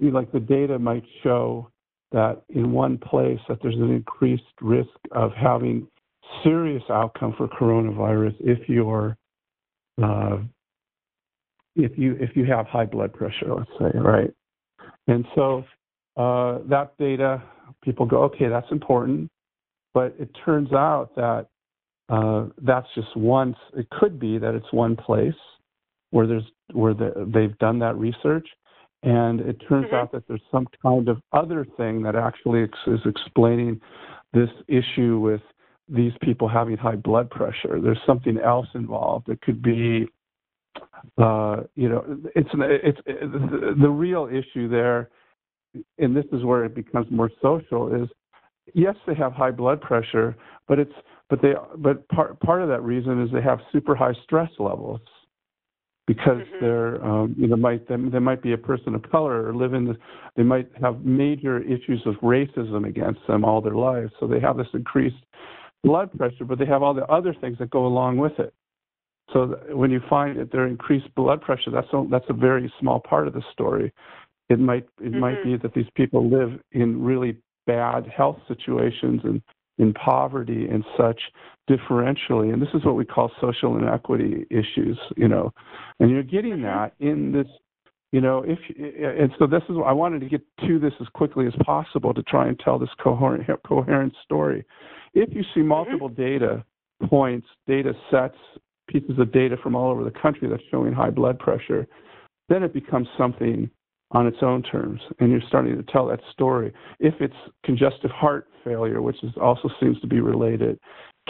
like 0.00 0.30
the 0.32 0.40
data 0.40 0.78
might 0.78 1.04
show 1.22 1.70
that 2.12 2.42
in 2.50 2.72
one 2.72 2.98
place 2.98 3.40
that 3.48 3.58
there's 3.62 3.76
an 3.76 3.90
increased 3.90 4.44
risk 4.60 4.98
of 5.12 5.32
having 5.32 5.86
serious 6.42 6.82
outcome 6.90 7.34
for 7.36 7.48
coronavirus 7.48 8.34
if 8.40 8.68
you're 8.68 9.16
uh, 10.02 10.38
if 11.74 11.96
you 11.96 12.16
if 12.18 12.36
you 12.36 12.44
have 12.46 12.66
high 12.66 12.86
blood 12.86 13.12
pressure, 13.12 13.54
let's 13.54 13.70
say, 13.78 13.98
right? 13.98 14.32
And 15.06 15.24
so 15.34 15.64
uh, 16.16 16.58
that 16.68 16.92
data, 16.98 17.42
people 17.82 18.06
go, 18.06 18.22
okay, 18.24 18.48
that's 18.48 18.70
important, 18.70 19.30
but 19.94 20.14
it 20.18 20.30
turns 20.44 20.72
out 20.72 21.10
that 21.16 21.46
uh, 22.08 22.46
that's 22.62 22.86
just 22.94 23.14
once. 23.16 23.56
It 23.74 23.88
could 23.90 24.18
be 24.18 24.38
that 24.38 24.54
it's 24.54 24.72
one 24.72 24.96
place 24.96 25.34
where 26.10 26.26
there's 26.26 26.44
where 26.72 26.94
the, 26.94 27.30
they've 27.32 27.56
done 27.58 27.78
that 27.80 27.96
research, 27.96 28.48
and 29.02 29.40
it 29.40 29.60
turns 29.68 29.86
mm-hmm. 29.86 29.94
out 29.94 30.12
that 30.12 30.26
there's 30.28 30.42
some 30.50 30.66
kind 30.82 31.08
of 31.08 31.18
other 31.32 31.66
thing 31.76 32.02
that 32.02 32.16
actually 32.16 32.62
is 32.86 33.00
explaining 33.04 33.80
this 34.32 34.50
issue 34.68 35.18
with 35.18 35.40
these 35.88 36.12
people 36.22 36.48
having 36.48 36.76
high 36.76 36.96
blood 36.96 37.30
pressure. 37.30 37.80
There's 37.80 38.00
something 38.06 38.38
else 38.38 38.66
involved. 38.74 39.28
It 39.28 39.40
could 39.42 39.62
be, 39.62 40.06
uh, 41.18 41.62
you 41.74 41.88
know, 41.88 42.04
it's 42.34 42.48
it's, 42.52 42.98
it's 43.06 43.32
the, 43.32 43.74
the 43.80 43.88
real 43.88 44.26
issue 44.26 44.68
there, 44.68 45.10
and 45.98 46.16
this 46.16 46.24
is 46.32 46.44
where 46.44 46.64
it 46.64 46.74
becomes 46.74 47.06
more 47.10 47.30
social. 47.40 47.94
Is 48.02 48.08
yes, 48.74 48.96
they 49.06 49.14
have 49.14 49.32
high 49.32 49.52
blood 49.52 49.80
pressure, 49.80 50.36
but 50.66 50.78
it's 50.78 50.92
but 51.30 51.40
they 51.42 51.54
but 51.78 52.08
part 52.08 52.38
part 52.40 52.62
of 52.62 52.68
that 52.68 52.82
reason 52.82 53.22
is 53.22 53.30
they 53.32 53.42
have 53.42 53.60
super 53.72 53.94
high 53.94 54.14
stress 54.24 54.50
levels 54.58 55.00
because 56.06 56.38
mm-hmm. 56.38 56.64
they're 56.64 57.04
um, 57.04 57.34
you 57.38 57.46
know 57.46 57.56
might 57.56 57.86
they, 57.88 57.96
they 57.96 58.18
might 58.18 58.42
be 58.42 58.52
a 58.52 58.58
person 58.58 58.94
of 58.94 59.02
color 59.10 59.48
or 59.48 59.54
live 59.54 59.74
in 59.74 59.86
the 59.86 59.96
they 60.36 60.42
might 60.42 60.68
have 60.80 61.04
major 61.04 61.60
issues 61.62 62.00
of 62.06 62.14
racism 62.16 62.86
against 62.88 63.20
them 63.26 63.44
all 63.44 63.60
their 63.60 63.74
lives 63.74 64.12
so 64.20 64.26
they 64.26 64.40
have 64.40 64.56
this 64.56 64.66
increased 64.72 65.16
blood 65.82 66.10
pressure 66.16 66.44
but 66.44 66.58
they 66.58 66.66
have 66.66 66.82
all 66.82 66.94
the 66.94 67.06
other 67.06 67.34
things 67.40 67.56
that 67.58 67.70
go 67.70 67.86
along 67.86 68.16
with 68.16 68.38
it 68.38 68.52
so 69.32 69.58
when 69.70 69.90
you 69.90 70.00
find 70.08 70.38
that 70.38 70.50
they're 70.52 70.66
increased 70.66 71.12
blood 71.14 71.40
pressure 71.40 71.70
that's 71.70 71.88
a, 71.92 72.04
that's 72.10 72.26
a 72.28 72.34
very 72.34 72.72
small 72.80 73.00
part 73.00 73.26
of 73.26 73.34
the 73.34 73.42
story 73.52 73.92
it 74.48 74.58
might 74.58 74.86
it 75.00 75.10
mm-hmm. 75.10 75.20
might 75.20 75.42
be 75.44 75.56
that 75.56 75.74
these 75.74 75.88
people 75.94 76.28
live 76.28 76.58
in 76.72 77.02
really 77.02 77.36
bad 77.66 78.06
health 78.06 78.38
situations 78.46 79.20
and 79.24 79.42
in 79.78 79.92
poverty 79.92 80.66
and 80.70 80.84
such 80.96 81.20
differentially 81.68 82.52
and 82.52 82.62
this 82.62 82.68
is 82.74 82.84
what 82.84 82.96
we 82.96 83.04
call 83.04 83.30
social 83.40 83.76
inequity 83.76 84.46
issues 84.50 84.98
you 85.16 85.28
know 85.28 85.52
and 86.00 86.10
you're 86.10 86.22
getting 86.22 86.52
mm-hmm. 86.52 86.62
that 86.62 86.92
in 87.00 87.32
this 87.32 87.46
you 88.12 88.20
know 88.20 88.44
if 88.46 88.58
and 88.78 89.30
so 89.38 89.46
this 89.46 89.62
is 89.68 89.76
i 89.84 89.92
wanted 89.92 90.20
to 90.20 90.28
get 90.28 90.40
to 90.66 90.78
this 90.78 90.92
as 91.00 91.08
quickly 91.08 91.46
as 91.46 91.52
possible 91.64 92.14
to 92.14 92.22
try 92.22 92.46
and 92.46 92.58
tell 92.60 92.78
this 92.78 92.88
coherent 93.02 93.44
coherent 93.66 94.14
story 94.24 94.64
if 95.16 95.34
you 95.34 95.42
see 95.42 95.60
mm-hmm. 95.60 95.68
multiple 95.68 96.08
data 96.08 96.64
points 97.08 97.48
data 97.66 97.92
sets 98.10 98.36
pieces 98.88 99.18
of 99.18 99.32
data 99.32 99.56
from 99.60 99.74
all 99.74 99.90
over 99.90 100.04
the 100.04 100.12
country 100.12 100.48
that's 100.48 100.62
showing 100.70 100.92
high 100.92 101.10
blood 101.10 101.38
pressure 101.40 101.88
then 102.48 102.62
it 102.62 102.72
becomes 102.72 103.08
something 103.18 103.68
on 104.12 104.26
its 104.26 104.38
own 104.42 104.62
terms, 104.62 105.00
and 105.18 105.30
you're 105.30 105.40
starting 105.48 105.76
to 105.76 105.82
tell 105.92 106.06
that 106.06 106.20
story. 106.32 106.72
If 107.00 107.14
it's 107.20 107.34
congestive 107.64 108.10
heart 108.10 108.46
failure, 108.64 109.02
which 109.02 109.22
is 109.22 109.32
also 109.40 109.68
seems 109.80 110.00
to 110.00 110.06
be 110.06 110.20
related, 110.20 110.78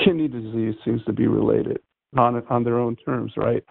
kidney 0.02 0.28
disease 0.28 0.74
seems 0.84 1.02
to 1.04 1.12
be 1.12 1.26
related 1.26 1.78
on 2.16 2.42
on 2.50 2.64
their 2.64 2.78
own 2.78 2.96
terms, 2.96 3.32
right? 3.36 3.64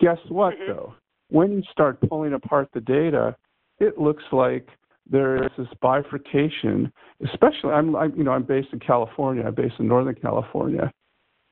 Guess 0.00 0.18
what 0.28 0.54
mm-hmm. 0.54 0.72
though? 0.72 0.94
When 1.30 1.52
you 1.52 1.62
start 1.70 2.00
pulling 2.08 2.34
apart 2.34 2.68
the 2.74 2.80
data, 2.80 3.36
it 3.78 3.98
looks 3.98 4.24
like 4.32 4.68
there 5.12 5.44
is 5.44 5.50
this 5.56 5.68
bifurcation. 5.80 6.90
Especially, 7.24 7.70
I'm, 7.70 7.94
I'm 7.94 8.16
you 8.16 8.24
know 8.24 8.32
I'm 8.32 8.42
based 8.42 8.68
in 8.72 8.80
California. 8.80 9.44
I'm 9.46 9.54
based 9.54 9.74
in 9.78 9.86
Northern 9.86 10.16
California. 10.16 10.90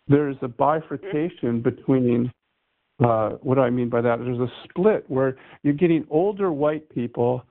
There 0.08 0.28
is 0.28 0.36
a 0.42 0.48
bifurcation 0.48 1.62
between 1.62 2.32
uh, 3.04 3.30
what 3.42 3.54
do 3.54 3.60
I 3.60 3.70
mean 3.70 3.88
by 3.88 4.00
that? 4.00 4.18
There's 4.18 4.40
a 4.40 4.52
split 4.64 5.04
where 5.08 5.36
you're 5.62 5.74
getting 5.74 6.06
older 6.10 6.52
white 6.52 6.88
people 6.90 7.44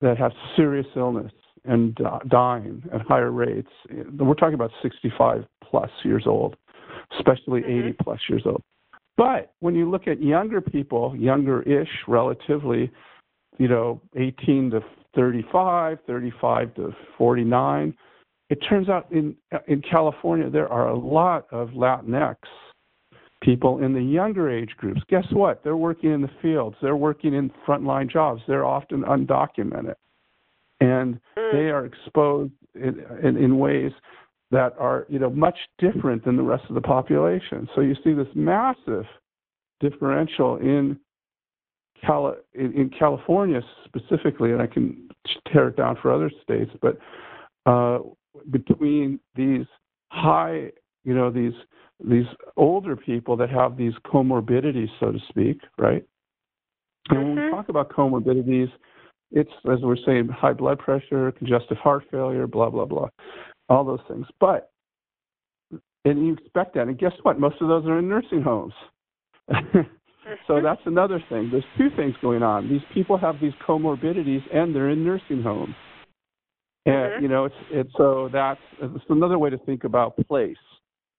that 0.00 0.16
have 0.16 0.32
serious 0.56 0.86
illness 0.96 1.32
and 1.64 2.00
uh, 2.00 2.20
dying 2.28 2.82
at 2.92 3.02
higher 3.02 3.30
rates. 3.30 3.68
We're 3.90 4.34
talking 4.34 4.54
about 4.54 4.70
65 4.82 5.44
plus 5.62 5.90
years 6.04 6.24
old, 6.26 6.56
especially 7.18 7.62
mm-hmm. 7.62 7.88
80 7.88 7.96
plus 8.02 8.20
years 8.28 8.42
old. 8.46 8.62
But 9.16 9.52
when 9.60 9.74
you 9.74 9.90
look 9.90 10.06
at 10.06 10.22
younger 10.22 10.60
people, 10.60 11.14
younger-ish 11.16 11.88
relatively, 12.06 12.90
you 13.58 13.68
know, 13.68 14.00
18 14.16 14.70
to 14.70 14.80
35, 15.18 15.98
35 16.06 16.74
to 16.76 16.94
49, 17.18 17.92
it 18.50 18.58
turns 18.68 18.88
out 18.88 19.10
in 19.10 19.34
in 19.66 19.82
California 19.82 20.48
there 20.48 20.68
are 20.68 20.88
a 20.88 20.96
lot 20.96 21.48
of 21.50 21.70
Latinx 21.70 22.36
people 23.42 23.84
in 23.84 23.92
the 23.92 24.00
younger 24.00 24.48
age 24.48 24.70
groups. 24.76 25.00
Guess 25.08 25.26
what? 25.32 25.64
They're 25.64 25.76
working 25.76 26.12
in 26.12 26.22
the 26.22 26.30
fields. 26.40 26.76
They're 26.80 26.96
working 26.96 27.34
in 27.34 27.50
frontline 27.66 28.08
jobs. 28.08 28.42
They're 28.46 28.64
often 28.64 29.02
undocumented, 29.02 29.96
and 30.80 31.20
hmm. 31.36 31.56
they 31.56 31.70
are 31.70 31.84
exposed 31.84 32.52
in, 32.76 33.04
in, 33.22 33.36
in 33.36 33.58
ways 33.58 33.90
that 34.52 34.74
are 34.78 35.04
you 35.08 35.18
know 35.18 35.30
much 35.30 35.58
different 35.78 36.24
than 36.24 36.36
the 36.36 36.42
rest 36.44 36.62
of 36.68 36.76
the 36.76 36.80
population. 36.80 37.68
So 37.74 37.80
you 37.80 37.96
see 38.04 38.12
this 38.12 38.28
massive 38.36 39.04
differential 39.80 40.58
in 40.58 40.96
Cali- 42.06 42.38
in 42.54 42.90
California 42.96 43.60
specifically, 43.84 44.52
and 44.52 44.62
I 44.62 44.66
can 44.66 45.07
tear 45.52 45.68
it 45.68 45.76
down 45.76 45.96
for 46.00 46.12
other 46.12 46.30
states, 46.42 46.70
but 46.80 46.98
uh, 47.66 47.98
between 48.50 49.20
these 49.34 49.66
high, 50.10 50.70
you 51.04 51.14
know, 51.14 51.30
these 51.30 51.52
these 52.04 52.26
older 52.56 52.94
people 52.94 53.36
that 53.36 53.50
have 53.50 53.76
these 53.76 53.92
comorbidities, 54.06 54.88
so 55.00 55.10
to 55.10 55.18
speak, 55.28 55.60
right? 55.78 56.04
And 57.10 57.18
when 57.18 57.34
we 57.34 57.40
mm-hmm. 57.40 57.54
talk 57.54 57.68
about 57.68 57.90
comorbidities, 57.90 58.70
it's 59.32 59.50
as 59.70 59.80
we're 59.82 59.96
saying, 60.06 60.28
high 60.28 60.52
blood 60.52 60.78
pressure, 60.78 61.32
congestive 61.32 61.78
heart 61.78 62.04
failure, 62.10 62.46
blah 62.46 62.70
blah 62.70 62.84
blah, 62.84 63.08
all 63.68 63.84
those 63.84 64.00
things. 64.08 64.26
But 64.40 64.70
and 66.04 66.26
you 66.26 66.34
expect 66.34 66.74
that, 66.74 66.88
and 66.88 66.98
guess 66.98 67.12
what? 67.22 67.38
Most 67.38 67.60
of 67.60 67.68
those 67.68 67.84
are 67.86 67.98
in 67.98 68.08
nursing 68.08 68.42
homes. 68.42 68.74
so 70.46 70.60
that's 70.62 70.80
another 70.86 71.22
thing. 71.28 71.48
There's 71.50 71.64
two 71.76 71.88
things 71.96 72.14
going 72.20 72.42
on. 72.42 72.68
These 72.68 72.82
people 72.92 73.16
have 73.18 73.36
these 73.40 73.52
comorbidities, 73.66 74.42
and 74.52 74.74
they're 74.74 74.90
in 74.90 75.04
nursing 75.04 75.42
homes. 75.42 75.74
And 76.86 76.94
mm-hmm. 76.94 77.22
you 77.22 77.28
know, 77.28 77.44
it's 77.44 77.54
it's 77.70 77.92
so 77.96 78.28
that's 78.32 78.60
it's 78.80 79.04
another 79.08 79.38
way 79.38 79.50
to 79.50 79.58
think 79.58 79.84
about 79.84 80.16
place. 80.26 80.56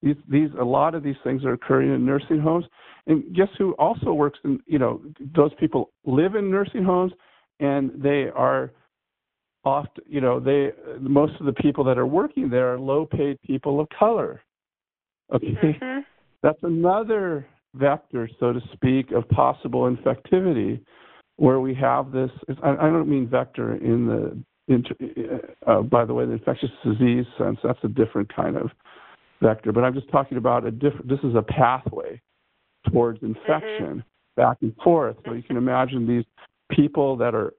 These, 0.01 0.15
these, 0.29 0.49
a 0.59 0.63
lot 0.63 0.95
of 0.95 1.03
these 1.03 1.17
things 1.23 1.43
are 1.43 1.53
occurring 1.53 1.93
in 1.93 2.05
nursing 2.05 2.39
homes. 2.39 2.65
And 3.07 3.35
guess 3.35 3.49
who 3.57 3.73
also 3.73 4.13
works 4.13 4.39
in, 4.45 4.59
you 4.65 4.79
know, 4.79 5.01
those 5.35 5.51
people 5.59 5.91
live 6.05 6.35
in 6.35 6.49
nursing 6.49 6.83
homes 6.83 7.11
and 7.59 7.91
they 8.01 8.27
are 8.33 8.71
oft, 9.65 9.99
you 10.07 10.21
know, 10.21 10.39
they, 10.39 10.69
most 11.01 11.33
of 11.39 11.45
the 11.45 11.53
people 11.53 11.83
that 11.83 11.97
are 11.97 12.05
working 12.05 12.49
there 12.49 12.73
are 12.73 12.79
low 12.79 13.05
paid 13.05 13.41
people 13.41 13.79
of 13.79 13.87
color. 13.89 14.41
Okay. 15.33 15.47
Mm-hmm. 15.47 15.99
That's 16.41 16.59
another 16.63 17.45
vector, 17.75 18.29
so 18.39 18.53
to 18.53 18.61
speak, 18.73 19.11
of 19.11 19.27
possible 19.29 19.93
infectivity 19.93 20.79
where 21.37 21.59
we 21.59 21.73
have 21.73 22.11
this, 22.11 22.31
I 22.63 22.75
don't 22.75 23.09
mean 23.09 23.27
vector 23.27 23.75
in 23.75 24.07
the 24.07 24.43
uh, 25.65 25.81
by 25.81 26.05
the 26.05 26.13
way, 26.13 26.25
the 26.25 26.33
infectious 26.33 26.69
disease 26.83 27.25
sense, 27.37 27.57
that's 27.63 27.79
a 27.83 27.87
different 27.87 28.33
kind 28.33 28.55
of 28.55 28.69
vector. 29.41 29.71
But 29.71 29.83
I'm 29.83 29.93
just 29.93 30.09
talking 30.11 30.37
about 30.37 30.65
a 30.65 30.71
different. 30.71 31.07
This 31.07 31.19
is 31.23 31.35
a 31.35 31.41
pathway 31.41 32.21
towards 32.91 33.21
infection 33.23 34.03
mm-hmm. 34.03 34.41
back 34.41 34.57
and 34.61 34.75
forth. 34.83 35.17
So 35.25 35.33
you 35.33 35.43
can 35.43 35.57
imagine 35.57 36.07
these 36.07 36.25
people 36.71 37.17
that 37.17 37.33
are 37.33 37.53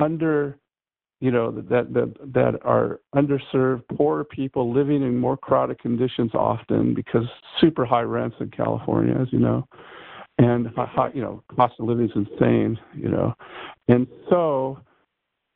under, 0.00 0.58
you 1.20 1.30
know, 1.30 1.50
that 1.50 1.92
that 1.94 2.14
that 2.34 2.58
are 2.62 3.00
underserved, 3.14 3.82
poor 3.96 4.24
people 4.24 4.72
living 4.72 5.02
in 5.02 5.18
more 5.18 5.36
crowded 5.36 5.78
conditions 5.78 6.32
often 6.34 6.94
because 6.94 7.24
super 7.60 7.84
high 7.84 8.02
rents 8.02 8.36
in 8.40 8.50
California, 8.50 9.14
as 9.20 9.28
you 9.32 9.38
know, 9.38 9.66
and 10.38 10.68
high, 10.76 11.10
you 11.14 11.22
know, 11.22 11.42
cost 11.54 11.74
of 11.78 11.86
living 11.86 12.06
is 12.06 12.12
insane, 12.14 12.78
you 12.94 13.08
know, 13.08 13.34
and 13.88 14.06
so 14.28 14.78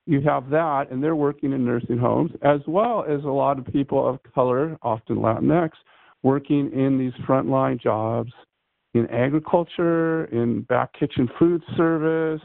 you 0.07 0.21
have 0.23 0.49
that, 0.51 0.91
and 0.91 1.03
they're 1.03 1.15
working 1.15 1.53
in 1.53 1.65
nursing 1.65 1.99
homes, 1.99 2.33
as 2.43 2.61
well 2.67 3.05
as 3.09 3.23
a 3.25 3.29
lot 3.29 3.59
of 3.59 3.67
people 3.67 4.09
of 4.09 4.19
color, 4.35 4.77
often 4.83 5.17
Latinx, 5.17 5.71
working 6.23 6.73
in 6.73 6.99
these 6.99 7.13
frontline 7.27 7.81
jobs 7.81 8.33
in 8.95 9.07
agriculture, 9.09 10.25
in 10.27 10.63
back 10.63 10.93
kitchen 10.99 11.29
food 11.39 11.63
service, 11.77 12.41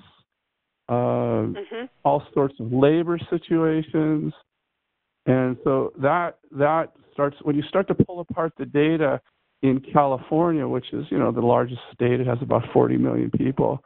uh, 0.87 0.93
mm-hmm. 0.93 1.85
all 2.03 2.23
sorts 2.33 2.55
of 2.59 2.71
labor 2.71 3.19
situations. 3.29 4.33
And 5.25 5.57
so 5.63 5.93
that 6.01 6.37
that 6.51 6.91
starts 7.13 7.37
when 7.41 7.55
you 7.55 7.63
start 7.69 7.87
to 7.87 7.95
pull 7.95 8.19
apart 8.19 8.53
the 8.57 8.65
data 8.65 9.19
in 9.61 9.81
California, 9.93 10.67
which 10.67 10.93
is 10.93 11.05
you 11.09 11.17
know 11.17 11.31
the 11.31 11.41
largest 11.41 11.81
state, 11.93 12.19
it 12.19 12.27
has 12.27 12.37
about 12.41 12.63
40 12.73 12.97
million 12.97 13.31
people. 13.31 13.83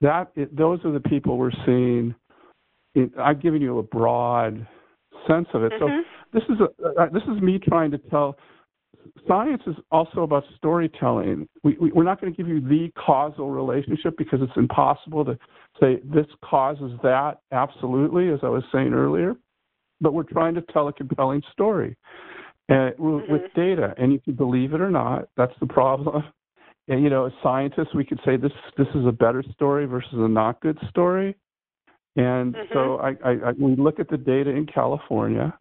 That 0.00 0.32
it, 0.34 0.56
those 0.56 0.80
are 0.84 0.92
the 0.92 1.00
people 1.00 1.38
we're 1.38 1.52
seeing 1.64 2.14
it, 2.94 3.10
I've 3.18 3.40
given 3.40 3.62
you 3.62 3.78
a 3.78 3.82
broad 3.82 4.66
sense 5.26 5.48
of 5.54 5.62
it. 5.64 5.72
Mm-hmm. 5.72 6.00
So 6.32 6.38
this 6.38 6.42
is 6.48 6.56
a, 6.60 7.02
uh, 7.02 7.06
this 7.12 7.22
is 7.22 7.42
me 7.42 7.58
trying 7.58 7.90
to 7.92 7.98
tell. 7.98 8.36
Science 9.26 9.62
is 9.66 9.76
also 9.90 10.22
about 10.22 10.44
storytelling. 10.56 11.48
We, 11.62 11.76
we, 11.80 11.92
we're 11.92 12.04
not 12.04 12.20
going 12.20 12.32
to 12.32 12.36
give 12.36 12.48
you 12.48 12.60
the 12.60 12.90
causal 12.98 13.50
relationship 13.50 14.16
because 14.16 14.40
it's 14.42 14.52
impossible 14.56 15.24
to 15.24 15.38
say 15.80 16.00
this 16.04 16.26
causes 16.44 16.92
that 17.02 17.38
absolutely, 17.52 18.30
as 18.30 18.40
I 18.42 18.48
was 18.48 18.64
saying 18.72 18.92
earlier. 18.92 19.34
But 20.00 20.14
we're 20.14 20.24
trying 20.24 20.54
to 20.54 20.62
tell 20.72 20.88
a 20.88 20.92
compelling 20.92 21.42
story 21.52 21.96
uh, 22.68 22.90
mm-hmm. 22.98 23.32
with 23.32 23.42
data, 23.54 23.94
and 23.98 24.12
you 24.12 24.20
can 24.20 24.34
believe 24.34 24.74
it 24.74 24.80
or 24.80 24.90
not. 24.90 25.28
That's 25.36 25.54
the 25.60 25.66
problem. 25.66 26.24
And 26.88 27.00
you 27.04 27.10
know, 27.10 27.26
as 27.26 27.32
scientists, 27.44 27.94
we 27.94 28.04
could 28.04 28.18
say 28.24 28.36
this 28.36 28.50
this 28.76 28.88
is 28.96 29.06
a 29.06 29.12
better 29.12 29.44
story 29.54 29.86
versus 29.86 30.14
a 30.14 30.26
not 30.26 30.60
good 30.60 30.76
story. 30.90 31.36
And 32.16 32.54
mm-hmm. 32.54 32.72
so 32.72 32.96
I, 32.96 33.10
I, 33.24 33.30
I, 33.30 33.52
we 33.56 33.76
look 33.76 34.00
at 34.00 34.08
the 34.08 34.16
data 34.16 34.50
in 34.50 34.66
California 34.66 35.56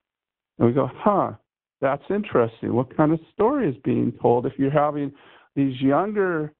and 0.57 0.67
we 0.67 0.73
go, 0.73 0.89
huh, 0.91 1.33
that's 1.81 2.03
interesting. 2.09 2.73
What 2.73 2.95
kind 2.95 3.11
of 3.11 3.19
story 3.33 3.67
is 3.67 3.75
being 3.83 4.13
told 4.21 4.45
if 4.45 4.53
you're 4.57 4.69
having 4.69 5.11
these 5.55 5.79
younger 5.81 6.53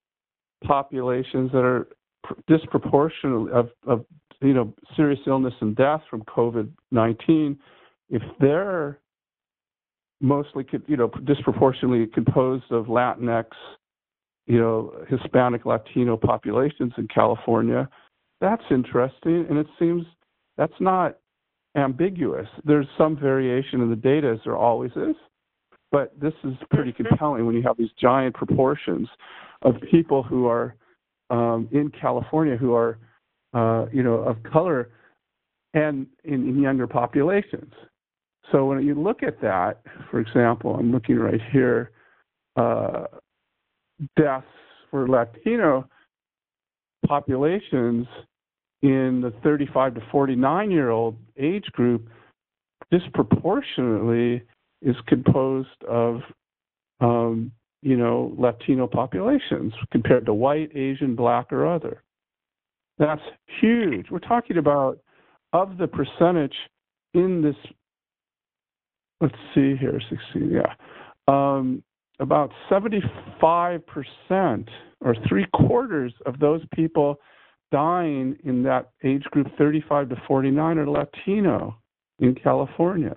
populations 0.64 1.52
that 1.52 1.64
are 1.64 1.88
disproportionately 2.48 3.52
of, 3.52 3.70
of 3.88 4.06
you 4.42 4.54
know 4.54 4.74
serious 4.96 5.20
illness 5.28 5.54
and 5.62 5.76
death 5.76 6.02
from 6.10 6.24
COVID-19, 6.24 7.58
if 8.10 8.22
they're 8.40 9.00
mostly 10.20 10.66
you 10.88 10.98
know 10.98 11.10
disproportionately 11.26 12.08
composed 12.08 12.72
of 12.72 12.88
Latinx, 12.88 13.46
you 14.48 14.60
know 14.60 14.94
Hispanic 15.08 15.66
Latino 15.66 16.18
populations 16.18 16.94
in 16.98 17.08
California, 17.08 17.88
that's 18.40 18.64
interesting, 18.72 19.46
and 19.50 19.60
it 19.60 19.68
seems 19.78 20.04
that's 20.58 20.74
not 20.80 21.18
ambiguous. 21.76 22.48
There's 22.64 22.88
some 22.98 23.18
variation 23.18 23.82
in 23.82 23.90
the 23.90 23.96
data, 23.96 24.30
as 24.30 24.40
there 24.44 24.58
always 24.58 24.92
is, 24.92 25.16
but 25.92 26.18
this 26.20 26.34
is 26.44 26.54
pretty 26.70 26.92
mm-hmm. 26.92 27.08
compelling 27.08 27.46
when 27.46 27.56
you 27.56 27.64
have 27.64 27.78
these 27.78 27.92
giant 28.00 28.36
proportions 28.36 29.08
of 29.62 29.76
people 29.90 30.24
who 30.24 30.48
are 30.48 30.76
um, 31.30 31.70
in 31.72 31.90
California 31.90 32.58
who 32.58 32.74
are, 32.74 32.98
uh, 33.54 33.86
you 33.92 34.04
know, 34.04 34.16
of 34.16 34.42
color 34.44 34.90
and 35.74 36.06
in, 36.26 36.48
in 36.50 36.62
younger 36.62 36.88
populations. 36.88 37.72
So 38.52 38.66
when 38.66 38.86
you 38.86 38.96
look 38.96 39.24
at 39.24 39.40
that, 39.42 39.82
for 40.10 40.20
example, 40.20 40.76
I'm 40.76 40.92
looking 40.92 41.18
right 41.18 41.40
here, 41.52 41.92
uh, 42.58 43.06
deaths 44.18 44.46
for 44.90 45.08
Latino 45.08 45.88
populations 47.08 48.08
in 48.82 49.22
the 49.22 49.32
35 49.44 49.96
to 49.96 50.02
49 50.12 50.72
year 50.72 50.90
old 50.90 51.18
age 51.38 51.66
group 51.74 52.08
disproportionately 52.92 54.44
is 54.82 54.96
composed 55.08 55.84
of 55.88 56.22
um, 57.00 57.52
you 57.82 57.98
know 57.98 58.34
Latino 58.38 58.88
populations 58.88 59.74
compared 59.92 60.26
to 60.26 60.34
white, 60.34 60.76
Asian, 60.76 61.16
black, 61.16 61.52
or 61.52 61.68
other. 61.68 62.04
That's 62.98 63.22
huge. 63.60 64.08
We're 64.12 64.20
talking 64.20 64.58
about 64.58 65.00
of 65.54 65.78
the 65.78 65.88
percentage 65.88 66.56
in 67.14 67.42
this. 67.42 67.56
Let's 69.20 69.36
see 69.54 69.76
here, 69.76 70.00
16. 70.10 70.52
Yeah, 70.52 70.74
um, 71.28 71.84
about 72.20 72.52
75 72.70 73.82
percent 73.86 74.70
or 75.02 75.16
three 75.28 75.48
quarters 75.54 76.14
of 76.26 76.40
those 76.40 76.62
people 76.74 77.20
dying 77.72 78.38
in 78.44 78.64
that 78.64 78.92
age 79.04 79.24
group 79.32 79.48
35 79.58 80.10
to 80.10 80.16
49 80.28 80.78
are 80.78 80.90
Latino 80.90 81.78
in 82.20 82.36
California. 82.36 83.16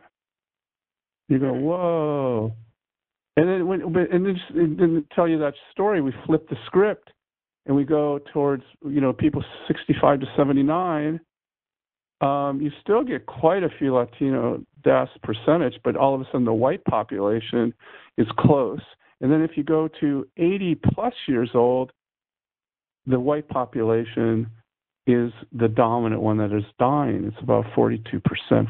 You 1.28 1.38
go, 1.38 1.52
whoa. 1.52 2.52
And 3.36 3.48
then 3.48 3.66
when 3.66 3.82
and 3.82 4.26
then, 4.26 4.40
and 4.54 4.78
then 4.78 5.04
tell 5.14 5.26
you 5.26 5.38
that 5.40 5.54
story, 5.72 6.00
we 6.00 6.12
flip 6.26 6.48
the 6.48 6.56
script 6.66 7.10
and 7.66 7.74
we 7.74 7.84
go 7.84 8.20
towards 8.32 8.62
you 8.84 9.00
know 9.00 9.12
people 9.12 9.42
65 9.66 10.20
to 10.20 10.26
79. 10.36 11.20
Um, 12.20 12.60
you 12.60 12.70
still 12.80 13.02
get 13.02 13.26
quite 13.26 13.64
a 13.64 13.68
few 13.78 13.94
Latino 13.94 14.62
deaths 14.84 15.10
percentage, 15.22 15.74
but 15.82 15.96
all 15.96 16.14
of 16.14 16.20
a 16.20 16.24
sudden 16.26 16.44
the 16.44 16.52
white 16.52 16.84
population 16.84 17.74
is 18.16 18.26
close. 18.38 18.80
And 19.20 19.32
then 19.32 19.42
if 19.42 19.56
you 19.56 19.64
go 19.64 19.88
to 20.00 20.26
80 20.36 20.76
plus 20.92 21.14
years 21.26 21.50
old, 21.54 21.92
the 23.06 23.20
white 23.20 23.48
population 23.48 24.50
is 25.06 25.32
the 25.52 25.68
dominant 25.68 26.22
one 26.22 26.38
that 26.38 26.56
is 26.56 26.64
dying. 26.78 27.24
It's 27.26 27.42
about 27.42 27.66
42% 27.76 28.22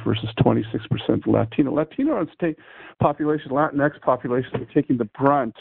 versus 0.04 0.28
26% 0.40 1.26
Latino. 1.26 1.72
Latino 1.72 2.18
and 2.18 2.28
state 2.34 2.58
population, 3.00 3.50
Latinx 3.52 4.00
population 4.00 4.50
are 4.56 4.74
taking 4.74 4.96
the 4.96 5.08
brunt 5.16 5.54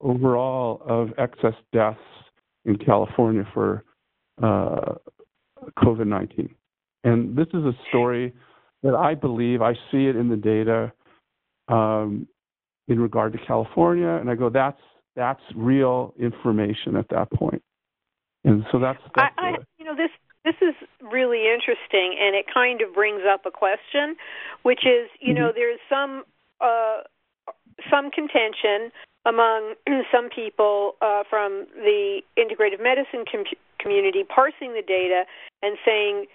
overall 0.00 0.82
of 0.86 1.10
excess 1.18 1.54
deaths 1.72 1.98
in 2.64 2.76
California 2.76 3.46
for 3.52 3.84
uh, 4.42 4.94
COVID 5.78 6.06
19. 6.06 6.54
And 7.04 7.36
this 7.36 7.48
is 7.48 7.64
a 7.64 7.72
story 7.88 8.32
that 8.84 8.94
I 8.94 9.14
believe 9.14 9.60
I 9.60 9.74
see 9.90 10.06
it 10.06 10.14
in 10.14 10.28
the 10.28 10.36
data 10.36 10.92
um, 11.68 12.28
in 12.88 13.00
regard 13.00 13.32
to 13.32 13.38
California, 13.46 14.08
and 14.08 14.30
I 14.30 14.34
go, 14.34 14.50
that's 14.50 14.80
that's 15.14 15.42
real 15.54 16.14
information 16.18 16.96
at 16.96 17.08
that 17.10 17.30
point. 17.32 17.62
And 18.44 18.64
so 18.72 18.78
that's, 18.78 18.98
that's 19.14 19.34
I, 19.38 19.42
I, 19.42 19.56
you 19.78 19.84
know 19.84 19.94
this 19.94 20.10
this 20.44 20.56
is 20.60 20.74
really 21.00 21.46
interesting, 21.46 22.18
and 22.18 22.34
it 22.34 22.46
kind 22.52 22.82
of 22.82 22.94
brings 22.94 23.22
up 23.28 23.46
a 23.46 23.50
question, 23.50 24.16
which 24.62 24.84
is 24.84 25.08
you 25.20 25.34
mm-hmm. 25.34 25.42
know 25.42 25.52
there's 25.54 25.78
some 25.88 26.24
uh, 26.60 27.02
some 27.90 28.10
contention 28.10 28.90
among 29.24 29.74
some 30.12 30.28
people 30.34 30.96
uh, 31.00 31.22
from 31.28 31.66
the 31.74 32.22
integrative 32.36 32.82
medicine 32.82 33.24
com- 33.30 33.44
community 33.78 34.24
parsing 34.24 34.74
the 34.74 34.82
data 34.86 35.24
and 35.62 35.76
saying 35.84 36.26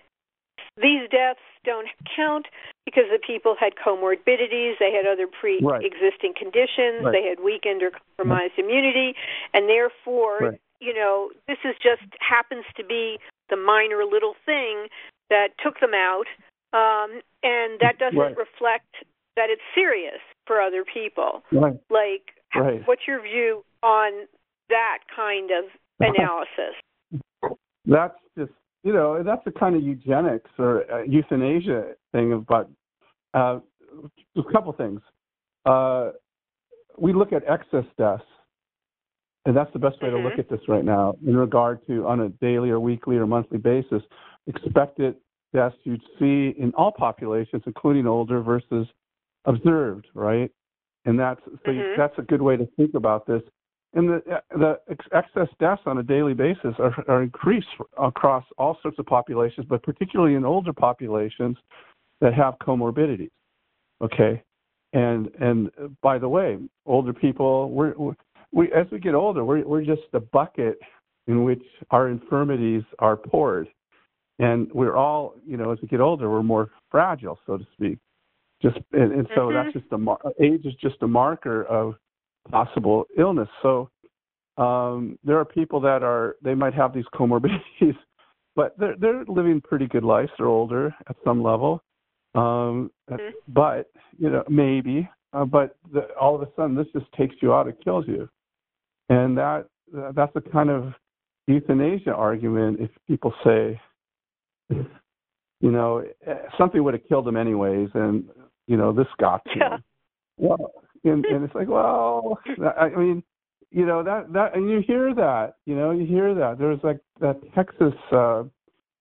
these 0.81 1.09
deaths 1.09 1.43
don't 1.63 1.87
count 2.15 2.47
because 2.85 3.05
the 3.11 3.19
people 3.19 3.55
had 3.59 3.73
comorbidities, 3.75 4.79
they 4.79 4.91
had 4.91 5.05
other 5.05 5.27
pre-existing 5.27 6.31
right. 6.31 6.35
conditions, 6.35 7.03
right. 7.03 7.11
they 7.11 7.27
had 7.27 7.39
weakened 7.43 7.83
or 7.83 7.91
compromised 7.91 8.53
right. 8.57 8.65
immunity, 8.65 9.13
and 9.53 9.67
therefore 9.67 10.57
you 10.79 10.93
know, 10.93 11.29
this 11.47 11.57
is 11.63 11.75
just 11.81 12.03
happens 12.19 12.65
to 12.75 12.83
be 12.83 13.17
the 13.49 13.57
minor 13.57 14.03
little 14.03 14.33
thing 14.45 14.87
that 15.29 15.49
took 15.63 15.79
them 15.79 15.93
out, 15.93 16.27
um, 16.73 17.21
and 17.43 17.79
that 17.81 17.97
doesn't 17.99 18.17
right. 18.17 18.35
reflect 18.37 18.93
that 19.35 19.49
it's 19.49 19.61
serious 19.73 20.19
for 20.45 20.61
other 20.61 20.83
people. 20.83 21.43
Right. 21.51 21.79
Like, 21.89 22.33
right. 22.55 22.81
what's 22.85 23.03
your 23.07 23.21
view 23.21 23.63
on 23.83 24.27
that 24.69 24.99
kind 25.15 25.49
of 25.51 25.65
analysis? 25.99 26.75
That's 27.85 28.17
just 28.37 28.51
you 28.83 28.93
know 28.93 29.23
that's 29.23 29.45
a 29.45 29.51
kind 29.51 29.75
of 29.75 29.83
eugenics 29.83 30.49
or 30.57 30.91
uh, 30.91 31.03
euthanasia 31.03 31.93
thing 32.11 32.33
about 32.33 32.69
uh, 33.33 33.59
a 34.35 34.51
couple 34.51 34.73
things. 34.73 35.01
Uh, 35.65 36.11
we 36.97 37.13
look 37.13 37.31
at 37.31 37.43
excess 37.47 37.85
deaths 37.97 38.23
and 39.47 39.55
that's 39.55 39.71
the 39.71 39.79
best 39.79 39.99
way 40.01 40.09
mm-hmm. 40.09 40.17
to 40.17 40.23
look 40.23 40.33
mm-hmm. 40.33 40.41
at 40.41 40.49
this 40.49 40.67
right 40.67 40.85
now 40.85 41.15
in 41.25 41.35
regard 41.35 41.79
to 41.87 42.05
on 42.05 42.19
a 42.19 42.29
daily 42.29 42.69
or 42.69 42.79
weekly 42.79 43.15
or 43.15 43.25
monthly 43.25 43.57
basis 43.57 44.03
expected 44.45 45.15
deaths 45.53 45.75
you'd 45.83 46.01
see 46.19 46.53
in 46.59 46.73
all 46.77 46.91
populations, 46.91 47.63
including 47.65 48.05
older 48.05 48.41
versus 48.41 48.85
observed, 49.45 50.05
right? 50.13 50.51
And 51.05 51.17
that's 51.17 51.39
so 51.45 51.71
mm-hmm. 51.71 51.99
that's 51.99 52.13
a 52.17 52.21
good 52.21 52.41
way 52.41 52.57
to 52.57 52.67
think 52.75 52.93
about 52.93 53.25
this. 53.25 53.41
And 53.93 54.09
the 54.09 54.21
the 54.51 54.79
excess 55.13 55.47
deaths 55.59 55.81
on 55.85 55.97
a 55.97 56.03
daily 56.03 56.33
basis 56.33 56.75
are, 56.77 56.93
are 57.07 57.23
increased 57.23 57.67
across 57.97 58.43
all 58.57 58.77
sorts 58.81 58.99
of 58.99 59.05
populations, 59.05 59.65
but 59.69 59.81
particularly 59.81 60.35
in 60.35 60.43
older 60.43 60.73
populations 60.73 61.55
that 62.19 62.33
have 62.33 62.55
comorbidities. 62.61 63.31
Okay, 64.01 64.43
and 64.91 65.29
and 65.39 65.71
by 66.01 66.17
the 66.17 66.27
way, 66.27 66.57
older 66.85 67.13
people, 67.13 67.71
we're, 67.71 67.93
we 68.51 68.71
as 68.71 68.87
we 68.91 68.99
get 68.99 69.15
older, 69.15 69.43
we're 69.43 69.65
we're 69.65 69.83
just 69.83 70.03
the 70.11 70.19
bucket 70.19 70.79
in 71.27 71.43
which 71.43 71.63
our 71.91 72.07
infirmities 72.07 72.83
are 72.99 73.17
poured, 73.17 73.67
and 74.39 74.71
we're 74.73 74.95
all, 74.95 75.35
you 75.45 75.57
know, 75.57 75.71
as 75.71 75.79
we 75.81 75.87
get 75.87 75.99
older, 75.99 76.29
we're 76.29 76.43
more 76.43 76.69
fragile, 76.89 77.37
so 77.45 77.57
to 77.57 77.67
speak. 77.73 77.99
Just 78.61 78.77
and, 78.93 79.11
and 79.11 79.27
so 79.35 79.41
mm-hmm. 79.41 79.55
that's 79.55 79.73
just 79.73 79.91
a 79.91 79.97
mar- 79.97 80.21
age 80.41 80.65
is 80.65 80.73
just 80.81 80.95
a 81.01 81.07
marker 81.07 81.63
of 81.65 81.95
possible 82.49 83.05
illness. 83.17 83.49
So 83.61 83.89
um, 84.57 85.19
there 85.23 85.37
are 85.37 85.45
people 85.45 85.79
that 85.81 86.01
are 86.01 86.37
they 86.41 86.55
might 86.55 86.73
have 86.73 86.93
these 86.93 87.05
comorbidities, 87.13 87.95
but 88.55 88.77
they're 88.79 88.95
they're 88.99 89.25
living 89.27 89.61
pretty 89.61 89.87
good 89.87 90.03
lives. 90.03 90.31
They're 90.37 90.47
older 90.47 90.93
at 91.07 91.15
some 91.23 91.43
level, 91.43 91.83
um, 92.35 92.89
mm-hmm. 93.09 93.29
but 93.49 93.91
you 94.17 94.29
know 94.29 94.43
maybe, 94.49 95.07
uh, 95.33 95.45
but 95.45 95.75
the, 95.93 96.07
all 96.19 96.35
of 96.35 96.41
a 96.41 96.47
sudden 96.55 96.75
this 96.75 96.87
just 96.93 97.11
takes 97.13 97.35
you 97.41 97.53
out. 97.53 97.67
It 97.67 97.77
kills 97.83 98.05
you, 98.07 98.27
and 99.09 99.37
that 99.37 99.67
that's 100.15 100.35
a 100.35 100.41
kind 100.41 100.69
of 100.69 100.93
euthanasia 101.47 102.13
argument. 102.13 102.79
If 102.79 102.89
people 103.07 103.33
say, 103.43 103.79
you 104.69 105.71
know, 105.71 106.03
something 106.57 106.83
would 106.83 106.93
have 106.93 107.07
killed 107.07 107.25
them 107.25 107.37
anyways, 107.37 107.89
and 107.93 108.25
you 108.67 108.77
know 108.77 108.91
this 108.91 109.07
got 109.19 109.43
to 109.45 109.51
yeah. 109.55 109.77
Well, 110.37 110.71
and, 111.03 111.25
and 111.25 111.43
it's 111.43 111.55
like, 111.55 111.67
well, 111.67 112.37
I 112.79 112.89
mean, 112.89 113.23
you 113.71 113.85
know 113.85 114.03
that 114.03 114.31
that, 114.33 114.55
and 114.55 114.69
you 114.69 114.81
hear 114.85 115.13
that, 115.15 115.55
you 115.65 115.75
know, 115.75 115.91
you 115.91 116.05
hear 116.05 116.33
that. 116.35 116.57
There's 116.59 116.79
like 116.83 116.99
that 117.21 117.39
Texas 117.55 117.93
uh, 118.11 118.43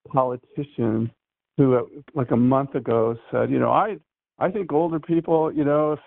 politician 0.08 1.10
who, 1.56 1.76
uh, 1.76 1.82
like 2.14 2.30
a 2.30 2.36
month 2.36 2.74
ago, 2.74 3.16
said, 3.30 3.50
you 3.50 3.58
know, 3.58 3.70
I 3.70 3.96
I 4.38 4.50
think 4.50 4.72
older 4.72 5.00
people, 5.00 5.52
you 5.52 5.64
know, 5.64 5.92
if 5.92 6.00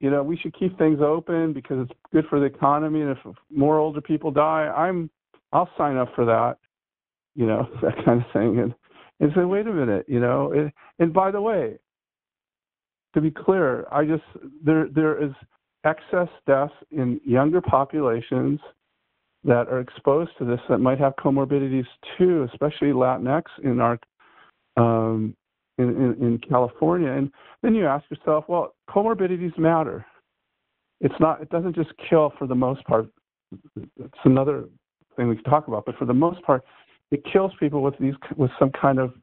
you 0.00 0.10
know, 0.10 0.22
we 0.22 0.36
should 0.36 0.58
keep 0.58 0.76
things 0.78 1.00
open 1.00 1.52
because 1.52 1.86
it's 1.88 1.98
good 2.12 2.26
for 2.28 2.40
the 2.40 2.46
economy, 2.46 3.00
and 3.02 3.10
if 3.10 3.18
more 3.50 3.78
older 3.78 4.00
people 4.00 4.30
die, 4.30 4.72
I'm 4.76 5.10
I'll 5.52 5.70
sign 5.78 5.96
up 5.96 6.08
for 6.14 6.24
that, 6.24 6.56
you 7.34 7.46
know, 7.46 7.68
that 7.82 8.04
kind 8.04 8.22
of 8.22 8.32
thing. 8.32 8.58
And 8.58 8.74
and 9.20 9.32
say, 9.34 9.44
wait 9.44 9.66
a 9.66 9.72
minute, 9.72 10.06
you 10.08 10.18
know, 10.18 10.52
and, 10.52 10.72
and 10.98 11.12
by 11.12 11.30
the 11.30 11.40
way, 11.40 11.78
to 13.14 13.20
be 13.20 13.30
clear, 13.30 13.86
I 13.92 14.04
just 14.04 14.24
there 14.64 14.88
there 14.88 15.22
is 15.22 15.30
excess 15.84 16.28
deaths 16.46 16.72
in 16.90 17.20
younger 17.24 17.60
populations 17.60 18.58
that 19.44 19.68
are 19.68 19.80
exposed 19.80 20.30
to 20.38 20.44
this 20.44 20.60
that 20.68 20.78
might 20.78 20.98
have 20.98 21.14
comorbidities 21.16 21.86
too, 22.18 22.48
especially 22.52 22.88
Latinx 22.88 23.44
in 23.62 23.80
our 23.80 23.98
um, 24.76 25.36
in, 25.78 25.88
in, 25.88 26.26
in 26.26 26.38
California. 26.38 27.10
And 27.10 27.30
then 27.62 27.74
you 27.74 27.86
ask 27.86 28.04
yourself, 28.10 28.44
well, 28.48 28.74
comorbidities 28.88 29.56
matter. 29.58 30.04
It's 31.00 31.14
not. 31.20 31.42
It 31.42 31.50
doesn't 31.50 31.74
just 31.74 31.90
kill 32.08 32.32
for 32.38 32.46
the 32.46 32.54
most 32.54 32.84
part. 32.84 33.06
It's 33.76 34.14
another 34.24 34.64
thing 35.16 35.28
we 35.28 35.36
can 35.36 35.44
talk 35.44 35.68
about, 35.68 35.84
but 35.86 35.96
for 35.96 36.06
the 36.06 36.14
most 36.14 36.42
part, 36.42 36.64
it 37.10 37.22
kills 37.30 37.52
people 37.60 37.82
with 37.82 37.94
these 37.98 38.14
with 38.36 38.50
some 38.58 38.70
kind 38.70 38.98
of 38.98 39.14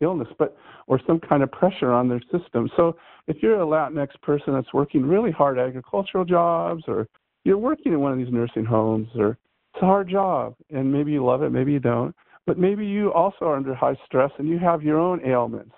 illness, 0.00 0.28
but 0.38 0.56
or 0.86 1.00
some 1.06 1.20
kind 1.20 1.42
of 1.42 1.50
pressure 1.52 1.92
on 1.92 2.08
their 2.08 2.20
system. 2.32 2.68
So 2.76 2.96
if 3.26 3.42
you're 3.42 3.60
a 3.60 3.66
Latinx 3.66 4.08
person 4.22 4.54
that's 4.54 4.72
working 4.72 5.04
really 5.04 5.30
hard 5.30 5.58
agricultural 5.58 6.24
jobs, 6.24 6.84
or 6.88 7.06
you're 7.44 7.58
working 7.58 7.92
in 7.92 8.00
one 8.00 8.12
of 8.12 8.18
these 8.18 8.32
nursing 8.32 8.64
homes, 8.64 9.08
or 9.16 9.38
it's 9.74 9.82
a 9.82 9.86
hard 9.86 10.08
job, 10.08 10.54
and 10.70 10.92
maybe 10.92 11.12
you 11.12 11.24
love 11.24 11.42
it, 11.42 11.50
maybe 11.50 11.72
you 11.72 11.80
don't, 11.80 12.14
but 12.46 12.58
maybe 12.58 12.86
you 12.86 13.12
also 13.12 13.44
are 13.44 13.56
under 13.56 13.74
high 13.74 13.96
stress 14.06 14.30
and 14.38 14.48
you 14.48 14.58
have 14.58 14.82
your 14.82 14.98
own 14.98 15.24
ailments. 15.26 15.74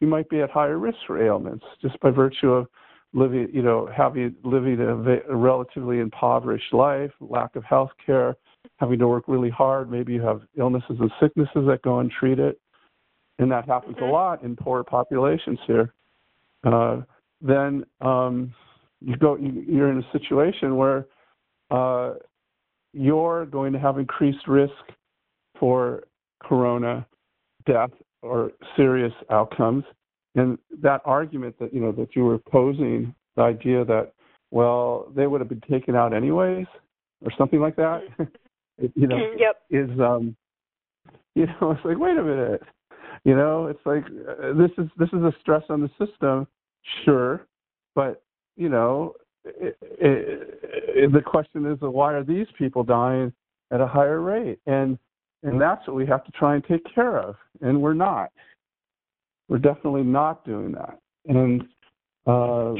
You 0.00 0.06
might 0.06 0.28
be 0.28 0.40
at 0.40 0.50
higher 0.50 0.78
risk 0.78 0.98
for 1.06 1.24
ailments 1.24 1.64
just 1.80 1.98
by 2.00 2.10
virtue 2.10 2.50
of 2.50 2.66
living, 3.12 3.48
you 3.52 3.62
know, 3.62 3.88
having 3.94 4.34
living 4.44 4.80
a, 4.80 5.32
a 5.32 5.36
relatively 5.36 6.00
impoverished 6.00 6.72
life, 6.72 7.10
lack 7.20 7.56
of 7.56 7.64
health 7.64 7.90
care, 8.04 8.36
having 8.76 8.98
to 8.98 9.08
work 9.08 9.24
really 9.26 9.50
hard. 9.50 9.90
Maybe 9.90 10.12
you 10.12 10.22
have 10.22 10.42
illnesses 10.58 10.96
and 11.00 11.10
sicknesses 11.20 11.66
that 11.66 11.80
go 11.82 12.00
untreated 12.00 12.56
and 13.38 13.50
that 13.50 13.66
happens 13.66 13.96
mm-hmm. 13.96 14.06
a 14.06 14.10
lot 14.10 14.42
in 14.42 14.56
poor 14.56 14.82
populations 14.82 15.58
here, 15.66 15.92
uh, 16.64 17.02
then 17.40 17.84
um, 18.00 18.52
you 19.00 19.16
go 19.16 19.36
you're 19.36 19.90
in 19.90 19.98
a 19.98 20.18
situation 20.18 20.76
where 20.76 21.06
uh, 21.70 22.14
you're 22.92 23.46
going 23.46 23.72
to 23.72 23.78
have 23.78 23.98
increased 23.98 24.46
risk 24.48 24.72
for 25.58 26.04
corona 26.42 27.06
death 27.66 27.90
or 28.26 28.52
serious 28.76 29.12
outcomes. 29.30 29.84
And 30.34 30.58
that 30.82 31.00
argument 31.04 31.58
that 31.58 31.72
you 31.72 31.80
know 31.80 31.92
that 31.92 32.14
you 32.14 32.24
were 32.24 32.38
posing, 32.38 33.14
the 33.36 33.42
idea 33.42 33.84
that 33.84 34.12
well 34.50 35.10
they 35.14 35.26
would 35.26 35.40
have 35.40 35.48
been 35.48 35.62
taken 35.70 35.96
out 35.96 36.12
anyways, 36.12 36.66
or 37.24 37.32
something 37.38 37.60
like 37.60 37.76
that, 37.76 38.02
you 38.94 39.06
know, 39.06 39.16
yep. 39.38 39.62
is 39.70 39.88
um, 40.00 40.36
you 41.34 41.46
know 41.46 41.70
it's 41.70 41.84
like 41.84 41.98
wait 41.98 42.18
a 42.18 42.22
minute, 42.22 42.62
you 43.24 43.34
know, 43.34 43.66
it's 43.66 43.80
like 43.84 44.04
uh, 44.04 44.52
this 44.52 44.70
is 44.78 44.90
this 44.98 45.08
is 45.08 45.22
a 45.22 45.32
stress 45.40 45.62
on 45.70 45.80
the 45.80 45.90
system, 46.04 46.46
sure, 47.04 47.46
but 47.94 48.22
you 48.56 48.68
know, 48.68 49.14
it, 49.44 49.76
it, 49.80 50.60
it, 50.62 51.12
the 51.12 51.20
question 51.20 51.66
is, 51.66 51.78
why 51.80 52.12
are 52.14 52.24
these 52.24 52.46
people 52.58 52.84
dying 52.84 53.32
at 53.72 53.80
a 53.80 53.86
higher 53.86 54.20
rate? 54.20 54.58
And 54.66 54.98
and 55.46 55.60
that's 55.60 55.86
what 55.86 55.96
we 55.96 56.06
have 56.06 56.24
to 56.24 56.32
try 56.32 56.54
and 56.54 56.64
take 56.64 56.82
care 56.94 57.18
of, 57.18 57.36
and 57.60 57.80
we're 57.80 57.94
not. 57.94 58.30
We're 59.48 59.58
definitely 59.58 60.02
not 60.02 60.44
doing 60.44 60.72
that. 60.72 60.98
And 61.26 61.62
uh, 62.26 62.74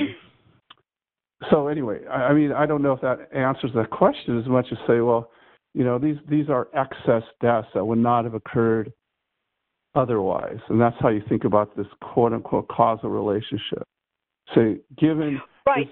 so 1.51 1.69
anyway, 1.69 2.01
I, 2.11 2.15
I 2.15 2.33
mean, 2.35 2.53
I 2.53 2.67
don't 2.67 2.83
know 2.83 2.93
if 2.93 3.01
that 3.03 3.29
answers 3.35 3.71
the 3.75 3.85
question 3.85 4.39
as 4.39 4.47
much 4.47 4.67
as 4.73 4.79
say, 4.87 5.01
well, 5.01 5.31
you 5.75 5.85
know, 5.85 5.99
these 5.99 6.17
these 6.29 6.49
are 6.49 6.69
excess 6.75 7.23
deaths 7.41 7.69
that 7.75 7.85
would 7.85 7.99
not 7.99 8.25
have 8.25 8.35
occurred 8.35 8.93
otherwise. 9.95 10.59
And 10.69 10.81
that's 10.81 10.97
how 11.01 11.09
you 11.09 11.23
think 11.29 11.45
about 11.45 11.77
this 11.77 11.87
quote 12.01 12.33
unquote 12.33 12.69
causal 12.69 13.11
relationship. 13.11 13.85
So, 14.55 14.77
given. 14.97 15.41
Right. 15.67 15.89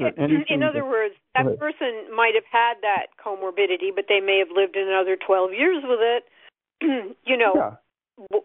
In 0.49 0.63
other 0.63 0.85
words, 0.85 1.15
that 1.35 1.59
person 1.59 2.15
might 2.15 2.35
have 2.35 2.47
had 2.51 2.75
that 2.83 3.07
comorbidity, 3.19 3.91
but 3.93 4.05
they 4.09 4.21
may 4.21 4.39
have 4.39 4.55
lived 4.55 4.77
another 4.77 5.17
12 5.27 5.51
years 5.53 5.83
with 5.83 5.99
it, 6.01 6.23
you 7.25 7.37
know. 7.37 7.53
Yeah. 7.55 8.39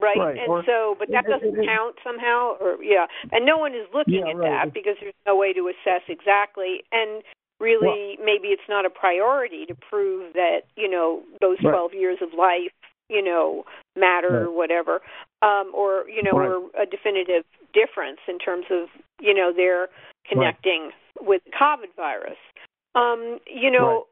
Right? 0.00 0.16
right. 0.16 0.38
And 0.38 0.48
or, 0.48 0.64
so, 0.64 0.96
but 0.98 1.08
that 1.12 1.26
doesn't 1.28 1.60
it, 1.60 1.60
it, 1.60 1.66
count 1.66 1.96
somehow, 2.02 2.56
or 2.58 2.82
yeah. 2.82 3.04
And 3.32 3.44
no 3.44 3.58
one 3.58 3.74
is 3.74 3.84
looking 3.92 4.24
yeah, 4.24 4.32
at 4.32 4.36
right. 4.36 4.64
that 4.64 4.72
because 4.72 4.96
there's 4.98 5.12
no 5.26 5.36
way 5.36 5.52
to 5.52 5.68
assess 5.68 6.00
exactly. 6.08 6.80
And 6.90 7.22
really, 7.60 8.16
well, 8.16 8.24
maybe 8.24 8.48
it's 8.48 8.66
not 8.68 8.86
a 8.86 8.90
priority 8.90 9.66
to 9.66 9.74
prove 9.74 10.32
that 10.32 10.60
you 10.74 10.90
know 10.90 11.22
those 11.40 11.58
12 11.60 11.90
right. 11.92 12.00
years 12.00 12.18
of 12.22 12.30
life 12.36 12.72
you 13.08 13.22
know 13.22 13.64
matter 13.96 14.46
or 14.46 14.56
whatever 14.56 15.00
um 15.42 15.70
or 15.74 16.08
you 16.08 16.22
know 16.22 16.32
or 16.32 16.70
a 16.80 16.86
definitive 16.86 17.44
difference 17.74 18.18
in 18.26 18.38
terms 18.38 18.64
of 18.70 18.88
you 19.20 19.34
know 19.34 19.52
their 19.54 19.88
connecting 20.28 20.90
with 21.20 21.42
covid 21.60 21.94
virus 21.96 22.38
um 22.94 23.38
you 23.46 23.70
know 23.70 24.06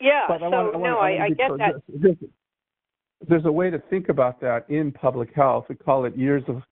yeah 0.00 0.26
so 0.26 0.34
I 0.34 0.38
want, 0.38 0.54
I 0.54 0.62
want, 0.62 0.82
no 0.82 0.98
I, 0.98 1.10
I, 1.10 1.24
I 1.24 1.28
get 1.28 1.50
that 1.58 1.82
there's, 1.88 2.16
there's 3.28 3.44
a 3.44 3.52
way 3.52 3.70
to 3.70 3.78
think 3.90 4.08
about 4.08 4.40
that 4.40 4.68
in 4.68 4.92
public 4.92 5.34
health. 5.34 5.66
We 5.68 5.76
call 5.76 6.04
it 6.04 6.16
years 6.16 6.42
of 6.48 6.62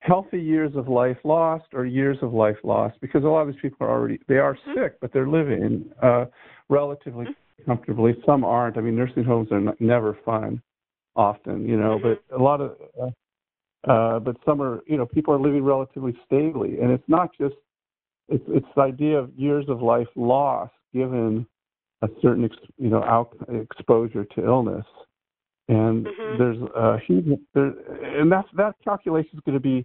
healthy 0.00 0.40
years 0.40 0.72
of 0.76 0.88
life 0.88 1.16
lost 1.24 1.64
or 1.72 1.84
years 1.84 2.18
of 2.22 2.32
life 2.32 2.58
lost 2.62 2.96
because 3.00 3.24
a 3.24 3.26
lot 3.26 3.40
of 3.40 3.48
these 3.48 3.60
people 3.60 3.86
are 3.86 3.90
already 3.90 4.20
they 4.28 4.36
are 4.36 4.54
mm-hmm. 4.54 4.74
sick 4.80 5.00
but 5.00 5.12
they're 5.12 5.26
living 5.26 5.90
uh 6.00 6.26
relatively 6.68 7.24
mm-hmm. 7.24 7.64
comfortably. 7.64 8.14
Some 8.24 8.44
aren't. 8.44 8.76
I 8.76 8.82
mean 8.82 8.94
nursing 8.94 9.24
homes 9.24 9.50
are 9.50 9.60
not, 9.60 9.80
never 9.80 10.16
fun 10.24 10.62
often, 11.16 11.66
you 11.66 11.76
know, 11.76 11.98
but 12.00 12.22
a 12.34 12.40
lot 12.40 12.60
of, 12.60 12.76
uh, 13.00 13.90
uh, 13.90 14.20
but 14.20 14.36
some 14.44 14.62
are, 14.62 14.82
you 14.86 14.96
know, 14.96 15.06
people 15.06 15.34
are 15.34 15.40
living 15.40 15.64
relatively 15.64 16.16
stably, 16.26 16.78
and 16.80 16.90
it's 16.90 17.08
not 17.08 17.30
just, 17.40 17.54
it's 18.28 18.44
it's 18.48 18.66
the 18.74 18.82
idea 18.82 19.18
of 19.18 19.32
years 19.34 19.64
of 19.68 19.80
life 19.80 20.08
lost 20.14 20.72
given 20.92 21.46
a 22.02 22.08
certain, 22.20 22.44
ex, 22.44 22.56
you 22.76 22.90
know, 22.90 23.02
out, 23.04 23.34
exposure 23.48 24.24
to 24.24 24.44
illness, 24.44 24.84
and 25.68 26.06
mm-hmm. 26.06 26.38
there's 26.38 26.58
a 26.74 26.98
huge, 27.06 27.40
there, 27.54 27.74
and 28.20 28.30
that's 28.30 28.48
that 28.56 28.74
calculation 28.84 29.30
is 29.34 29.40
going 29.44 29.54
to 29.54 29.60
be 29.60 29.84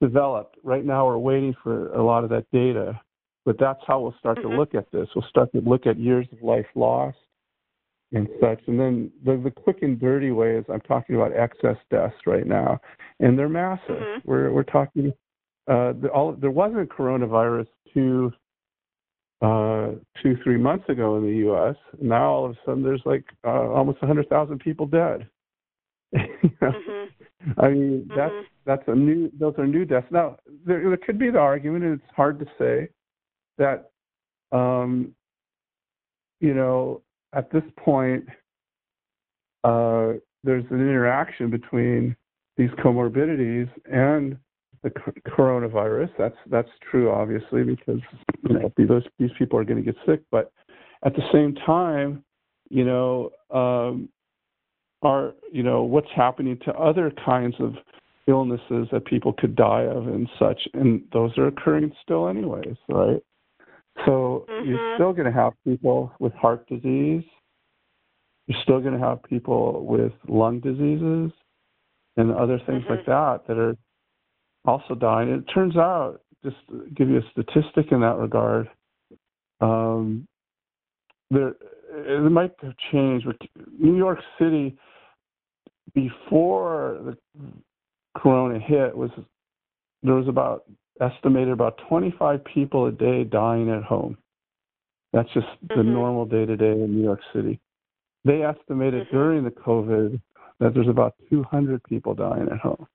developed. 0.00 0.56
Right 0.62 0.84
now, 0.84 1.06
we're 1.06 1.18
waiting 1.18 1.54
for 1.62 1.92
a 1.94 2.02
lot 2.02 2.24
of 2.24 2.30
that 2.30 2.44
data, 2.52 3.00
but 3.44 3.56
that's 3.58 3.80
how 3.86 4.00
we'll 4.00 4.14
start 4.18 4.38
mm-hmm. 4.38 4.50
to 4.50 4.56
look 4.56 4.74
at 4.74 4.90
this. 4.92 5.08
We'll 5.14 5.28
start 5.28 5.52
to 5.52 5.60
look 5.60 5.86
at 5.86 5.98
years 5.98 6.26
of 6.32 6.42
life 6.42 6.66
lost 6.74 7.16
and 8.12 8.28
such. 8.40 8.60
And 8.66 8.78
then 8.78 9.10
the, 9.24 9.40
the 9.42 9.50
quick 9.50 9.78
and 9.82 9.98
dirty 9.98 10.30
way 10.30 10.56
is 10.56 10.64
I'm 10.72 10.80
talking 10.82 11.16
about 11.16 11.32
excess 11.32 11.76
deaths 11.90 12.14
right 12.26 12.46
now, 12.46 12.78
and 13.20 13.38
they're 13.38 13.48
massive. 13.48 13.96
Mhm. 13.96 14.22
We're 14.24 14.52
we're 14.52 14.62
talking. 14.64 15.12
Uh, 15.68 15.92
the, 16.00 16.08
all 16.14 16.32
there 16.32 16.50
wasn't 16.50 16.88
coronavirus 16.88 17.66
two 17.92 18.32
uh, 19.42 19.90
two 20.22 20.36
three 20.42 20.56
months 20.56 20.88
ago 20.88 21.16
in 21.16 21.24
the 21.24 21.36
U.S. 21.38 21.76
Now 22.00 22.30
all 22.30 22.44
of 22.46 22.52
a 22.52 22.58
sudden 22.64 22.82
there's 22.82 23.02
like 23.04 23.24
uh, 23.44 23.70
almost 23.70 24.00
100,000 24.00 24.58
people 24.58 24.86
dead. 24.86 25.28
You 26.42 26.50
know? 26.62 26.72
Mhm. 26.72 27.08
I 27.58 27.68
mean 27.68 28.10
that's 28.14 28.32
Mhm. 28.32 28.44
that's 28.64 28.88
a 28.88 28.94
new 28.94 29.30
those 29.38 29.54
are 29.58 29.66
new 29.66 29.84
deaths. 29.84 30.06
Now 30.10 30.38
there, 30.64 30.88
there 30.88 30.96
could 30.96 31.18
be 31.18 31.30
the 31.30 31.38
argument, 31.38 31.84
and 31.84 32.00
it's 32.00 32.14
hard 32.16 32.38
to 32.40 32.46
say 32.58 32.88
that 33.58 33.90
um, 34.52 35.14
you 36.40 36.54
know 36.54 37.02
at 37.34 37.50
this 37.50 37.64
point 37.76 38.24
uh, 39.64 40.14
there's 40.44 40.64
an 40.70 40.80
interaction 40.80 41.50
between 41.50 42.16
these 42.56 42.70
comorbidities 42.70 43.68
and 43.84 44.38
the 44.86 45.20
coronavirus. 45.30 46.10
That's 46.18 46.36
that's 46.50 46.68
true, 46.90 47.10
obviously, 47.10 47.64
because 47.64 48.00
you 48.48 48.58
know 48.58 48.72
those 48.78 49.02
these 49.18 49.30
people 49.38 49.58
are 49.58 49.64
going 49.64 49.82
to 49.82 49.92
get 49.92 49.96
sick. 50.06 50.20
But 50.30 50.52
at 51.04 51.14
the 51.14 51.22
same 51.32 51.54
time, 51.54 52.24
you 52.70 52.84
know, 52.84 53.30
um, 53.50 54.08
are 55.02 55.34
you 55.52 55.62
know 55.62 55.82
what's 55.82 56.10
happening 56.14 56.58
to 56.64 56.72
other 56.74 57.12
kinds 57.24 57.56
of 57.58 57.74
illnesses 58.28 58.88
that 58.92 59.04
people 59.04 59.32
could 59.32 59.54
die 59.56 59.82
of 59.82 60.06
and 60.08 60.28
such, 60.38 60.60
and 60.74 61.02
those 61.12 61.36
are 61.38 61.48
occurring 61.48 61.92
still, 62.02 62.28
anyways, 62.28 62.76
right? 62.88 63.22
So 64.04 64.46
you're 64.62 64.78
Mhm. 64.78 64.94
still 64.94 65.12
going 65.12 65.26
to 65.26 65.32
have 65.32 65.54
people 65.64 66.12
with 66.18 66.34
heart 66.34 66.66
disease. 66.68 67.24
You're 68.46 68.60
still 68.62 68.80
going 68.80 68.94
to 68.94 69.00
have 69.00 69.22
people 69.24 69.84
with 69.86 70.12
lung 70.28 70.60
diseases 70.60 71.32
and 72.16 72.32
other 72.32 72.58
things 72.60 72.84
Mhm. 72.84 72.90
like 72.90 73.04
that 73.06 73.46
that 73.46 73.58
are 73.58 73.76
also 74.66 74.94
dying. 74.94 75.28
It 75.28 75.44
turns 75.52 75.76
out, 75.76 76.20
just 76.44 76.56
to 76.68 76.86
give 76.94 77.08
you 77.08 77.18
a 77.18 77.30
statistic 77.30 77.92
in 77.92 78.00
that 78.00 78.16
regard, 78.18 78.68
um, 79.60 80.26
there 81.30 81.54
it 81.90 82.30
might 82.30 82.52
have 82.62 82.74
changed. 82.92 83.26
But 83.26 83.36
New 83.78 83.96
York 83.96 84.18
City, 84.38 84.76
before 85.94 86.98
the 87.04 87.16
corona 88.16 88.58
hit, 88.58 88.96
was 88.96 89.10
there 90.02 90.14
was 90.14 90.28
about 90.28 90.64
estimated 91.00 91.52
about 91.52 91.78
25 91.88 92.44
people 92.44 92.86
a 92.86 92.92
day 92.92 93.24
dying 93.24 93.70
at 93.70 93.82
home. 93.82 94.16
That's 95.12 95.30
just 95.32 95.46
the 95.68 95.76
Mhm. 95.76 95.86
normal 95.86 96.26
day 96.26 96.46
to 96.46 96.56
day 96.56 96.72
in 96.72 96.94
New 96.94 97.02
York 97.02 97.20
City. 97.32 97.60
They 98.24 98.42
estimated 98.42 99.06
Mhm. 99.06 99.10
during 99.10 99.44
the 99.44 99.50
COVID 99.50 100.20
that 100.58 100.74
there's 100.74 100.88
about 100.88 101.14
200 101.28 101.82
people 101.84 102.14
dying 102.14 102.48
at 102.48 102.58
home 102.58 102.86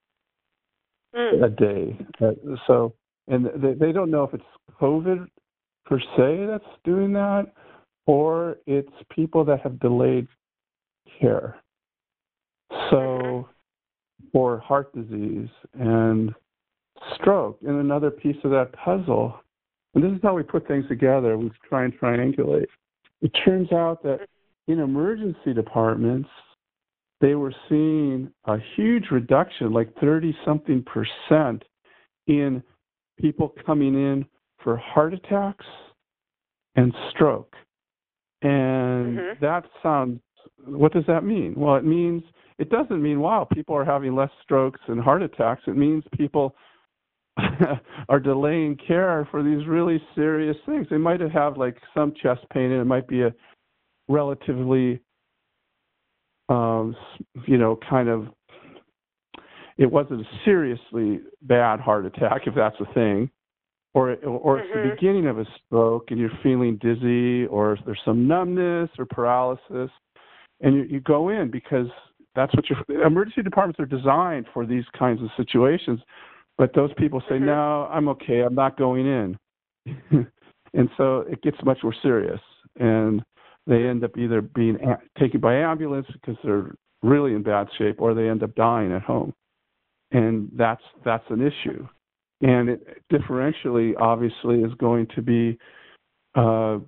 Mm. 1.15 1.43
a 1.43 1.49
day. 1.49 1.97
Uh, 2.21 2.55
So, 2.67 2.93
and 3.27 3.49
they, 3.57 3.73
they 3.73 3.91
don't 3.91 4.11
know 4.11 4.23
if 4.23 4.33
it's 4.33 4.43
COVID 4.79 5.27
per 5.85 5.99
se 5.99 6.45
that's 6.47 6.63
doing 6.83 7.11
that, 7.13 7.51
or 8.05 8.57
it's 8.65 8.91
people 9.13 9.43
that 9.45 9.61
have 9.61 9.79
delayed 9.79 10.27
care. 11.19 11.57
So, 12.89 13.49
for 14.31 14.59
heart 14.59 14.93
disease 14.95 15.49
and 15.73 16.33
stroke, 17.15 17.59
and 17.61 17.79
another 17.79 18.09
piece 18.09 18.37
of 18.43 18.51
that 18.51 18.71
puzzle, 18.73 19.35
and 19.93 20.03
this 20.03 20.11
is 20.11 20.19
how 20.23 20.33
we 20.33 20.43
put 20.43 20.67
things 20.67 20.85
together. 20.87 21.37
We 21.37 21.51
try 21.67 21.83
and 21.83 21.93
triangulate. 21.99 22.67
It 23.21 23.31
turns 23.43 23.71
out 23.73 24.01
that 24.03 24.27
in 24.67 24.79
emergency 24.79 25.53
departments, 25.53 26.29
they 27.21 27.35
were 27.35 27.53
seeing 27.69 28.31
a 28.45 28.57
huge 28.75 29.05
reduction, 29.11 29.71
like 29.71 29.93
30 30.01 30.35
something 30.43 30.83
percent, 30.83 31.63
in 32.27 32.61
people 33.19 33.53
coming 33.65 33.93
in 33.93 34.25
for 34.63 34.75
heart 34.77 35.13
attacks 35.13 35.65
and 36.75 36.93
stroke. 37.11 37.55
And 38.41 39.19
Mhm. 39.19 39.39
that 39.39 39.65
sounds, 39.83 40.21
what 40.65 40.91
does 40.93 41.05
that 41.05 41.23
mean? 41.23 41.53
Well, 41.55 41.75
it 41.75 41.85
means, 41.85 42.23
it 42.57 42.69
doesn't 42.69 43.01
mean, 43.01 43.19
wow, 43.19 43.43
people 43.45 43.75
are 43.75 43.85
having 43.85 44.15
less 44.15 44.31
strokes 44.41 44.81
and 44.87 44.99
heart 44.99 45.21
attacks. 45.21 45.67
It 45.67 45.77
means 45.77 46.03
people 46.13 46.55
are 48.09 48.19
delaying 48.19 48.77
care 48.77 49.25
for 49.25 49.43
these 49.43 49.65
really 49.67 50.03
serious 50.15 50.57
things. 50.65 50.87
They 50.89 50.97
might 50.97 51.19
have, 51.19 51.31
have 51.31 51.57
like 51.57 51.77
some 51.93 52.13
chest 52.13 52.47
pain 52.49 52.71
and 52.71 52.81
it 52.81 52.85
might 52.85 53.07
be 53.07 53.21
a 53.21 53.33
relatively 54.07 55.01
um, 56.51 56.95
you 57.47 57.57
know, 57.57 57.79
kind 57.89 58.09
of, 58.09 58.27
it 59.77 59.89
wasn't 59.89 60.21
a 60.21 60.25
seriously 60.43 61.21
bad 61.43 61.79
heart 61.79 62.05
attack, 62.05 62.41
if 62.45 62.53
that's 62.53 62.75
a 62.81 62.93
thing, 62.93 63.29
or 63.93 64.15
or 64.25 64.59
it's 64.59 64.73
the 64.73 64.79
Mhm. 64.79 64.95
beginning 64.95 65.27
of 65.27 65.39
a 65.39 65.45
stroke 65.45 66.11
and 66.11 66.19
you're 66.19 66.37
feeling 66.43 66.75
dizzy, 66.77 67.45
or 67.47 67.77
there's 67.85 68.01
some 68.03 68.27
numbness 68.27 68.89
or 68.99 69.05
paralysis, 69.05 69.89
and 70.59 70.75
you, 70.75 70.83
you 70.83 70.99
go 70.99 71.29
in 71.29 71.49
because 71.49 71.87
that's 72.35 72.53
what 72.55 72.69
your 72.69 73.05
emergency 73.05 73.41
departments 73.41 73.79
are 73.79 73.85
designed 73.85 74.45
for 74.53 74.65
these 74.65 74.85
kinds 74.97 75.21
of 75.21 75.29
situations. 75.37 75.99
But 76.57 76.73
those 76.73 76.93
people 76.93 77.21
say, 77.29 77.35
Mhm. 77.35 77.45
"No, 77.45 77.87
I'm 77.89 78.07
okay. 78.09 78.41
I'm 78.41 78.55
not 78.55 78.77
going 78.77 79.07
in," 79.07 79.37
and 80.73 80.89
so 80.97 81.21
it 81.21 81.41
gets 81.41 81.63
much 81.63 81.81
more 81.81 81.93
serious 81.93 82.41
and 82.77 83.23
they 83.67 83.87
end 83.87 84.03
up 84.03 84.17
either 84.17 84.41
being 84.41 84.77
taken 85.19 85.39
by 85.39 85.55
ambulance 85.55 86.07
because 86.13 86.35
they're 86.43 86.73
really 87.03 87.33
in 87.33 87.43
bad 87.43 87.67
shape, 87.77 88.01
or 88.01 88.13
they 88.13 88.29
end 88.29 88.43
up 88.43 88.53
dying 88.55 88.91
at 88.91 89.01
home, 89.01 89.33
and 90.11 90.49
that's 90.55 90.83
that's 91.05 91.25
an 91.29 91.41
issue. 91.41 91.87
And 92.41 92.69
it 92.69 93.03
differentially, 93.11 93.93
obviously, 93.99 94.61
is 94.61 94.73
going 94.79 95.07
to 95.15 95.21
be 95.21 95.57
uh, 96.35 96.79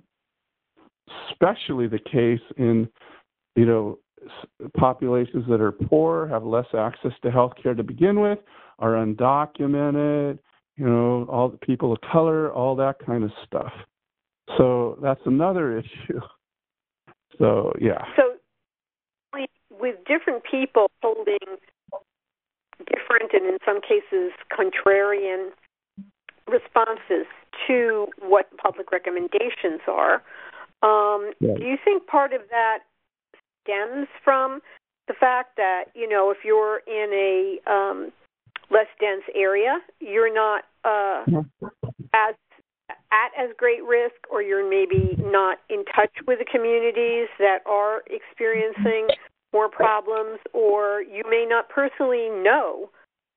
especially 1.30 1.86
the 1.86 1.98
case 1.98 2.40
in 2.56 2.88
you 3.56 3.66
know 3.66 3.98
populations 4.76 5.44
that 5.48 5.60
are 5.60 5.72
poor, 5.72 6.26
have 6.28 6.44
less 6.44 6.66
access 6.76 7.12
to 7.22 7.30
health 7.30 7.52
care 7.62 7.74
to 7.74 7.82
begin 7.82 8.20
with, 8.20 8.38
are 8.78 8.92
undocumented, 8.92 10.38
you 10.76 10.86
know, 10.86 11.26
all 11.30 11.48
the 11.48 11.58
people 11.58 11.92
of 11.92 11.98
color, 12.10 12.52
all 12.52 12.74
that 12.76 12.96
kind 13.04 13.24
of 13.24 13.30
stuff. 13.46 13.72
So 14.56 14.98
that's 15.02 15.20
another 15.26 15.78
issue. 15.78 16.20
So 17.38 17.72
yeah. 17.80 18.04
So, 18.16 18.34
with 19.70 19.96
different 20.06 20.44
people 20.48 20.90
holding 21.02 21.38
different 22.86 23.32
and 23.32 23.46
in 23.46 23.58
some 23.64 23.80
cases 23.80 24.32
contrarian 24.52 25.50
responses 26.46 27.26
to 27.66 28.06
what 28.20 28.46
public 28.58 28.92
recommendations 28.92 29.80
are, 29.88 30.22
um, 30.82 31.32
do 31.40 31.64
you 31.64 31.76
think 31.84 32.06
part 32.06 32.32
of 32.32 32.42
that 32.50 32.80
stems 33.62 34.06
from 34.22 34.60
the 35.08 35.14
fact 35.14 35.56
that 35.56 35.84
you 35.94 36.08
know 36.08 36.30
if 36.30 36.38
you're 36.44 36.82
in 36.86 37.10
a 37.12 37.70
um, 37.70 38.12
less 38.70 38.86
dense 39.00 39.24
area, 39.34 39.78
you're 40.00 40.32
not 40.32 40.64
uh, 40.84 41.24
as 42.14 42.34
at 42.90 43.30
as 43.38 43.50
great 43.56 43.82
risk, 43.84 44.16
or 44.30 44.42
you're 44.42 44.68
maybe 44.68 45.16
not 45.18 45.58
in 45.70 45.84
touch 45.94 46.12
with 46.26 46.38
the 46.38 46.44
communities 46.44 47.28
that 47.38 47.58
are 47.66 48.02
experiencing 48.10 49.08
more 49.52 49.68
problems, 49.68 50.40
or 50.52 51.02
you 51.02 51.22
may 51.28 51.46
not 51.48 51.68
personally 51.68 52.28
know 52.28 52.90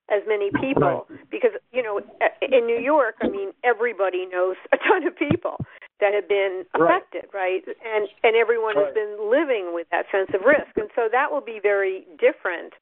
as 0.09 0.23
many 0.27 0.49
people. 0.59 1.07
Because 1.29 1.51
you 1.71 1.83
know 1.83 2.01
in 2.41 2.65
New 2.65 2.79
York, 2.79 3.15
I 3.21 3.29
mean 3.29 3.51
everybody 3.63 4.25
knows 4.25 4.55
a 4.73 4.77
ton 4.77 5.05
of 5.07 5.15
people 5.15 5.57
that 5.99 6.13
have 6.13 6.27
been 6.27 6.63
affected, 6.73 7.25
right? 7.33 7.63
And 7.65 8.07
and 8.23 8.35
everyone 8.35 8.75
has 8.75 8.93
been 8.93 9.17
living 9.29 9.73
with 9.73 9.87
that 9.91 10.05
sense 10.11 10.29
of 10.33 10.41
risk, 10.41 10.75
and 10.75 10.89
so 10.95 11.07
that 11.11 11.31
will 11.31 11.41
be 11.41 11.59
very 11.61 12.05
different, 12.19 12.73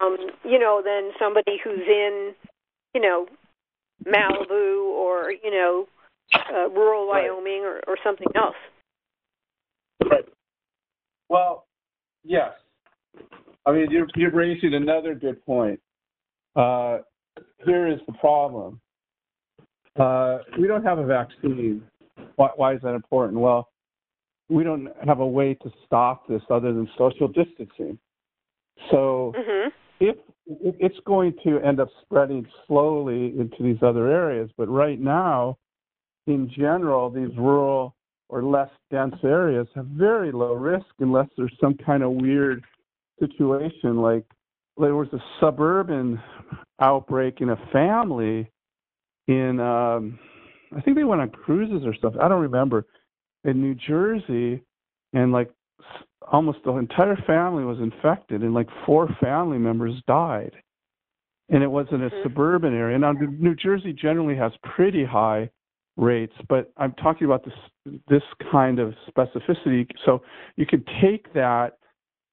um, 0.00 0.16
you 0.44 0.58
know, 0.58 0.82
than 0.84 1.12
somebody 1.18 1.58
who's 1.62 1.86
in, 1.86 2.34
you 2.94 3.00
know, 3.00 3.26
Malibu 4.12 4.84
or 4.84 5.30
you 5.30 5.50
know, 5.50 5.86
uh, 6.34 6.68
rural 6.70 7.10
Right. 7.10 7.30
Wyoming 7.30 7.62
or, 7.64 7.80
or 7.86 7.96
something 8.02 8.28
else. 8.34 8.56
Right. 10.10 10.24
Well, 11.28 11.66
yes. 12.24 12.52
I 13.66 13.72
mean, 13.72 13.90
you're, 13.90 14.06
you're 14.16 14.30
raising 14.30 14.74
another 14.74 15.14
good 15.14 15.44
point. 15.44 15.80
Uh, 16.56 16.98
here 17.66 17.86
is 17.86 18.00
the 18.06 18.14
problem. 18.14 18.80
Uh, 19.98 20.38
we 20.58 20.66
don't 20.66 20.84
have 20.84 20.98
a 20.98 21.04
vaccine. 21.04 21.82
Why, 22.36 22.48
why 22.56 22.74
is 22.74 22.80
that 22.82 22.94
important? 22.94 23.38
Well, 23.40 23.68
we 24.48 24.64
don't 24.64 24.88
have 25.06 25.20
a 25.20 25.26
way 25.26 25.54
to 25.54 25.70
stop 25.84 26.26
this 26.28 26.42
other 26.48 26.72
than 26.72 26.88
social 26.96 27.28
distancing. 27.28 27.98
So 28.90 29.34
Mhm. 29.36 29.72
If 30.00 30.16
it's 30.46 30.98
going 31.04 31.34
to 31.44 31.58
end 31.60 31.80
up 31.80 31.88
spreading 32.02 32.46
slowly 32.66 33.34
into 33.38 33.62
these 33.62 33.82
other 33.82 34.08
areas, 34.08 34.50
but 34.56 34.68
right 34.68 35.00
now, 35.00 35.58
in 36.26 36.50
general, 36.56 37.10
these 37.10 37.36
rural 37.36 37.94
or 38.28 38.42
less 38.42 38.70
dense 38.90 39.16
areas 39.24 39.66
have 39.74 39.86
very 39.86 40.30
low 40.32 40.52
risk 40.52 40.86
unless 40.98 41.26
there's 41.36 41.54
some 41.60 41.74
kind 41.74 42.02
of 42.02 42.12
weird 42.12 42.62
situation 43.18 43.96
like 43.96 44.24
there 44.76 44.94
was 44.94 45.08
a 45.12 45.18
suburban 45.40 46.20
outbreak 46.80 47.40
in 47.40 47.50
a 47.50 47.56
family 47.72 48.48
in 49.26 49.58
um 49.60 50.18
I 50.76 50.80
think 50.82 50.96
they 50.96 51.04
went 51.04 51.20
on 51.20 51.30
cruises 51.30 51.86
or 51.86 51.94
something. 52.00 52.20
I 52.20 52.28
don't 52.28 52.42
remember. 52.42 52.86
In 53.44 53.62
New 53.62 53.74
Jersey 53.74 54.62
and 55.14 55.32
like 55.32 55.50
almost 56.30 56.58
the 56.64 56.72
entire 56.72 57.16
family 57.26 57.64
was 57.64 57.78
infected 57.78 58.42
and 58.42 58.54
like 58.54 58.68
four 58.84 59.08
family 59.20 59.58
members 59.58 59.94
died. 60.06 60.52
And 61.50 61.62
it 61.62 61.70
was 61.70 61.86
in 61.90 62.02
a 62.02 62.10
mm-hmm. 62.10 62.22
suburban 62.22 62.74
area. 62.74 62.98
Now 62.98 63.12
New 63.12 63.54
Jersey 63.54 63.92
generally 63.92 64.36
has 64.36 64.52
pretty 64.62 65.04
high 65.04 65.50
rates, 65.96 66.34
but 66.48 66.72
I'm 66.76 66.92
talking 66.92 67.24
about 67.26 67.44
this 67.44 67.98
this 68.08 68.22
kind 68.50 68.78
of 68.78 68.94
specificity. 69.08 69.86
So 70.04 70.22
you 70.56 70.66
could 70.66 70.88
take 71.02 71.32
that 71.34 71.78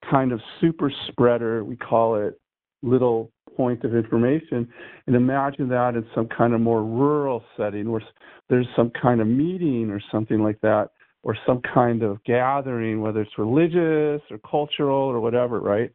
kind 0.09 0.31
of 0.31 0.39
super 0.61 0.91
spreader, 1.07 1.63
we 1.63 1.75
call 1.75 2.15
it, 2.15 2.39
little 2.83 3.31
point 3.55 3.83
of 3.83 3.95
information, 3.95 4.67
and 5.07 5.15
imagine 5.15 5.69
that 5.69 5.95
in 5.95 6.05
some 6.13 6.27
kind 6.27 6.53
of 6.53 6.61
more 6.61 6.83
rural 6.83 7.43
setting 7.57 7.89
where 7.89 8.03
there's 8.49 8.67
some 8.75 8.91
kind 9.01 9.21
of 9.21 9.27
meeting 9.27 9.89
or 9.89 10.01
something 10.11 10.43
like 10.43 10.59
that, 10.61 10.89
or 11.25 11.35
some 11.45 11.59
kind 11.73 12.03
of 12.03 12.23
gathering, 12.23 13.01
whether 13.01 13.19
it's 13.19 13.37
religious 13.37 14.21
or 14.29 14.37
cultural 14.49 14.95
or 14.95 15.19
whatever, 15.19 15.59
right? 15.59 15.91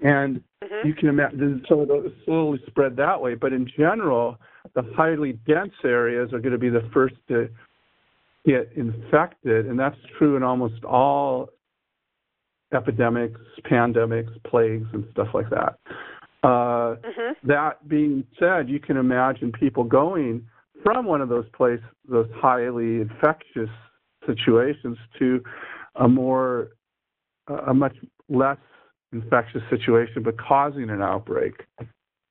And 0.00 0.42
mm-hmm. 0.64 0.88
you 0.88 0.94
can 0.94 1.10
imagine, 1.10 1.62
so 1.68 1.82
it'll 1.82 2.10
slowly 2.24 2.58
spread 2.66 2.96
that 2.96 3.20
way. 3.20 3.34
But 3.34 3.52
in 3.52 3.70
general, 3.76 4.38
the 4.74 4.82
highly 4.96 5.34
dense 5.46 5.74
areas 5.84 6.32
are 6.32 6.40
going 6.40 6.52
to 6.52 6.58
be 6.58 6.70
the 6.70 6.88
first 6.92 7.14
to 7.28 7.50
get 8.46 8.72
infected, 8.74 9.66
and 9.66 9.78
that's 9.78 9.96
true 10.18 10.36
in 10.36 10.42
almost 10.42 10.82
all 10.84 11.50
epidemics, 12.74 13.40
pandemics, 13.70 14.32
plagues, 14.44 14.88
and 14.94 15.04
stuff 15.12 15.28
like 15.34 15.50
that. 15.50 15.78
Uh, 16.42 16.96
mm-hmm. 16.96 17.46
That 17.46 17.86
being 17.86 18.24
said, 18.40 18.70
you 18.70 18.80
can 18.80 18.96
imagine 18.96 19.52
people 19.52 19.84
going 19.84 20.46
from 20.82 21.04
one 21.04 21.20
of 21.20 21.28
those 21.28 21.44
places, 21.54 21.84
those 22.08 22.28
highly 22.34 23.02
infectious 23.02 23.68
situations, 24.26 24.96
to 25.18 25.42
a 25.96 26.08
more, 26.08 26.68
a 27.66 27.74
much 27.74 27.96
less 28.28 28.58
infectious 29.12 29.62
situation, 29.70 30.22
but 30.22 30.38
causing 30.38 30.90
an 30.90 31.02
outbreak. 31.02 31.54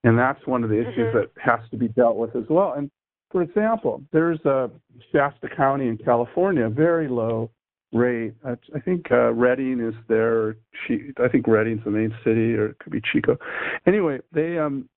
And 0.04 0.18
that's 0.18 0.46
one 0.48 0.64
of 0.64 0.70
the 0.70 0.80
issues 0.80 1.14
mm-hmm. 1.14 1.18
that 1.18 1.30
has 1.40 1.60
to 1.70 1.78
be 1.78 1.88
dealt 1.90 2.18
with 2.18 2.36
as 2.36 2.46
well. 2.50 2.74
And 2.76 2.90
for 3.32 3.42
example, 3.42 4.04
there's 4.12 4.44
a 4.46 4.70
Shasta 5.12 5.48
County 5.56 5.88
in 5.88 5.98
California, 5.98 6.68
very 6.70 7.08
low 7.08 7.52
rate. 7.94 8.34
I, 8.46 8.52
I 8.76 8.80
think 8.80 9.12
uh, 9.12 9.32
Redding 9.34 9.80
is 9.80 9.94
there. 10.08 10.56
I 10.90 11.28
think 11.32 11.48
Redding's 11.48 11.84
the 11.84 11.92
main 11.92 12.14
city, 12.24 12.54
or 12.56 12.68
it 12.68 12.80
could 12.80 12.92
be 12.92 13.02
Chico. 13.12 13.38
Anyway, 13.86 14.20
they 14.32 14.58
um, 14.58 14.90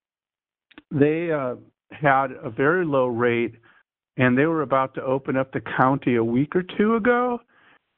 they 0.90 1.30
uh, 1.30 1.56
had 1.90 2.32
a 2.42 2.50
very 2.50 2.84
low 2.84 3.06
rate, 3.06 3.54
and 4.16 4.36
they 4.36 4.46
were 4.46 4.62
about 4.62 4.94
to 4.94 5.02
open 5.02 5.36
up 5.36 5.52
the 5.52 5.60
county 5.60 6.16
a 6.16 6.24
week 6.24 6.54
or 6.54 6.62
two 6.62 6.96
ago. 6.96 7.40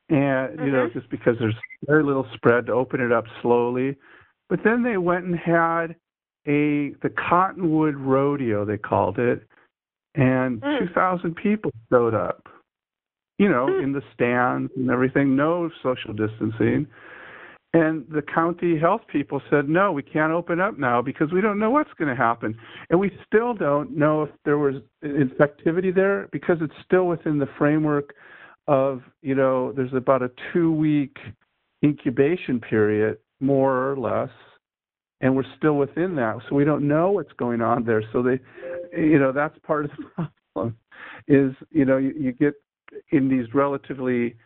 And 0.09 0.59
you 0.61 0.71
know, 0.71 0.87
mm-hmm. 0.87 0.99
just 0.99 1.11
because 1.11 1.37
there's 1.41 1.57
very 1.87 2.05
little 2.05 2.27
spread 2.35 2.67
to 2.67 2.73
open 2.73 3.01
it 3.01 3.13
up 3.13 3.25
slowly, 3.43 3.97
but 4.49 4.61
then 4.63 4.83
they 4.83 4.99
went 4.99 5.25
and 5.25 5.37
had 5.37 5.97
a 6.47 6.95
the 7.03 7.11
Cottonwood 7.29 7.97
Rodeo 7.97 8.65
they 8.65 8.79
called 8.79 9.19
it, 9.19 9.47
and 10.15 10.61
mm. 10.61 10.79
2,000 10.79 11.35
people 11.35 11.73
showed 11.91 12.15
up 12.15 12.49
you 13.39 13.49
know, 13.49 13.67
hmm. 13.67 13.85
in 13.85 13.93
the 13.93 14.03
stands 14.15 14.73
and 14.77 14.91
everything, 14.91 15.37
no 15.37 15.71
social 15.83 16.13
distancing. 16.13 16.87
And 17.73 18.07
the 18.09 18.23
county 18.23 18.79
health 18.79 19.03
people 19.11 19.43
said, 19.51 19.69
no, 19.69 19.93
we 19.93 20.03
can't 20.03 20.33
open 20.33 20.61
up 20.61 20.79
now 20.79 21.03
because 21.03 21.31
we 21.33 21.41
don't 21.41 21.59
know 21.59 21.71
what's 21.71 21.93
going 21.99 22.09
to 22.09 22.17
happen. 22.17 22.57
And 22.91 22.99
we 22.99 23.11
still 23.27 23.55
don't 23.55 23.97
know 23.97 24.23
if 24.23 24.31
there 24.45 24.57
was 24.57 24.77
infectivity 25.05 25.95
there 25.95 26.29
because 26.33 26.59
it's 26.61 26.73
still 26.85 27.07
within 27.07 27.39
the 27.39 27.49
framework 27.59 28.15
of, 28.67 29.03
you 29.21 29.35
know, 29.35 29.73
there's 29.73 29.93
about 29.93 30.23
a 30.23 30.31
two 30.53 30.73
week 30.73 31.17
incubation 31.85 32.61
period, 32.61 33.19
more 33.41 33.91
or 33.91 33.99
less. 33.99 34.31
And 35.21 35.35
we're 35.35 35.45
still 35.57 35.77
within 35.77 36.15
that. 36.17 36.39
So 36.49 36.55
we 36.55 36.65
don't 36.65 36.87
know 36.87 37.11
what's 37.11 37.33
going 37.39 37.61
on 37.61 37.85
there. 37.85 38.03
So 38.13 38.23
they, 38.23 38.39
you 38.97 39.19
know, 39.19 39.33
that's 39.33 39.59
part 39.67 39.87
of 39.87 39.91
the 39.93 40.29
problem 40.55 40.77
is, 41.27 41.53
you 41.71 41.85
know, 41.85 41.97
you, 41.97 42.15
you 42.19 42.33
get 42.33 42.55
in 43.11 43.29
these 43.29 43.53
relatively 43.55 44.37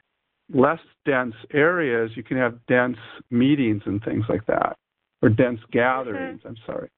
less 0.52 0.80
dense 1.06 1.34
areas, 1.52 2.10
you 2.14 2.22
can 2.22 2.36
have 2.36 2.58
dense 2.66 2.98
meetings 3.30 3.82
and 3.86 4.02
things 4.02 4.24
like 4.28 4.46
that, 4.46 4.76
or 5.22 5.28
dense 5.28 5.60
gatherings. 5.72 6.40
Mm-hmm. 6.40 6.48
I'm 6.48 6.56
sorry. 6.66 6.90